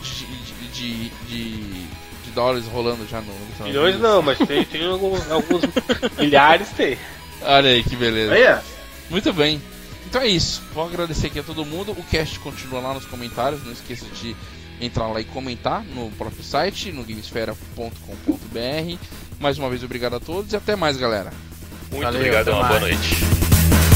de, 0.02 0.24
de, 0.26 0.68
de, 0.72 1.10
de- 1.28 2.04
de 2.24 2.30
dólares 2.34 2.64
rolando 2.66 3.06
já 3.06 3.20
no 3.20 3.26
99 3.26 3.64
Milhões 3.70 4.00
não, 4.00 4.22
mas 4.22 4.38
tem, 4.38 4.64
tem 4.64 4.86
alguns, 4.86 5.30
alguns 5.30 5.60
milhares 6.18 6.70
tem. 6.70 6.96
Olha 7.42 7.68
aí 7.68 7.82
que 7.84 7.94
beleza. 7.96 8.34
É. 8.34 8.62
Muito 9.10 9.30
bem. 9.34 9.60
Então 10.06 10.20
é 10.20 10.26
isso. 10.28 10.62
Vou 10.72 10.86
agradecer 10.86 11.28
aqui 11.28 11.38
a 11.38 11.42
todo 11.42 11.64
mundo. 11.64 11.92
O 11.92 12.02
cast 12.04 12.38
continua 12.40 12.80
lá 12.80 12.94
nos 12.94 13.04
comentários. 13.06 13.64
Não 13.64 13.72
esqueça 13.72 14.06
de 14.06 14.34
entrar 14.80 15.06
lá 15.08 15.20
e 15.20 15.24
comentar 15.24 15.82
no 15.84 16.10
próprio 16.12 16.42
site, 16.42 16.92
no 16.92 17.04
gamesfera.com.br. 17.04 18.98
Mais 19.40 19.58
uma 19.58 19.68
vez, 19.68 19.82
obrigado 19.82 20.16
a 20.16 20.20
todos 20.20 20.52
e 20.52 20.56
até 20.56 20.76
mais, 20.76 20.96
galera. 20.96 21.32
Muito 21.90 22.02
Valeu, 22.02 22.20
obrigado, 22.20 22.48
uma 22.48 22.68
boa 22.68 22.80
mais. 22.80 22.96
noite. 22.98 23.93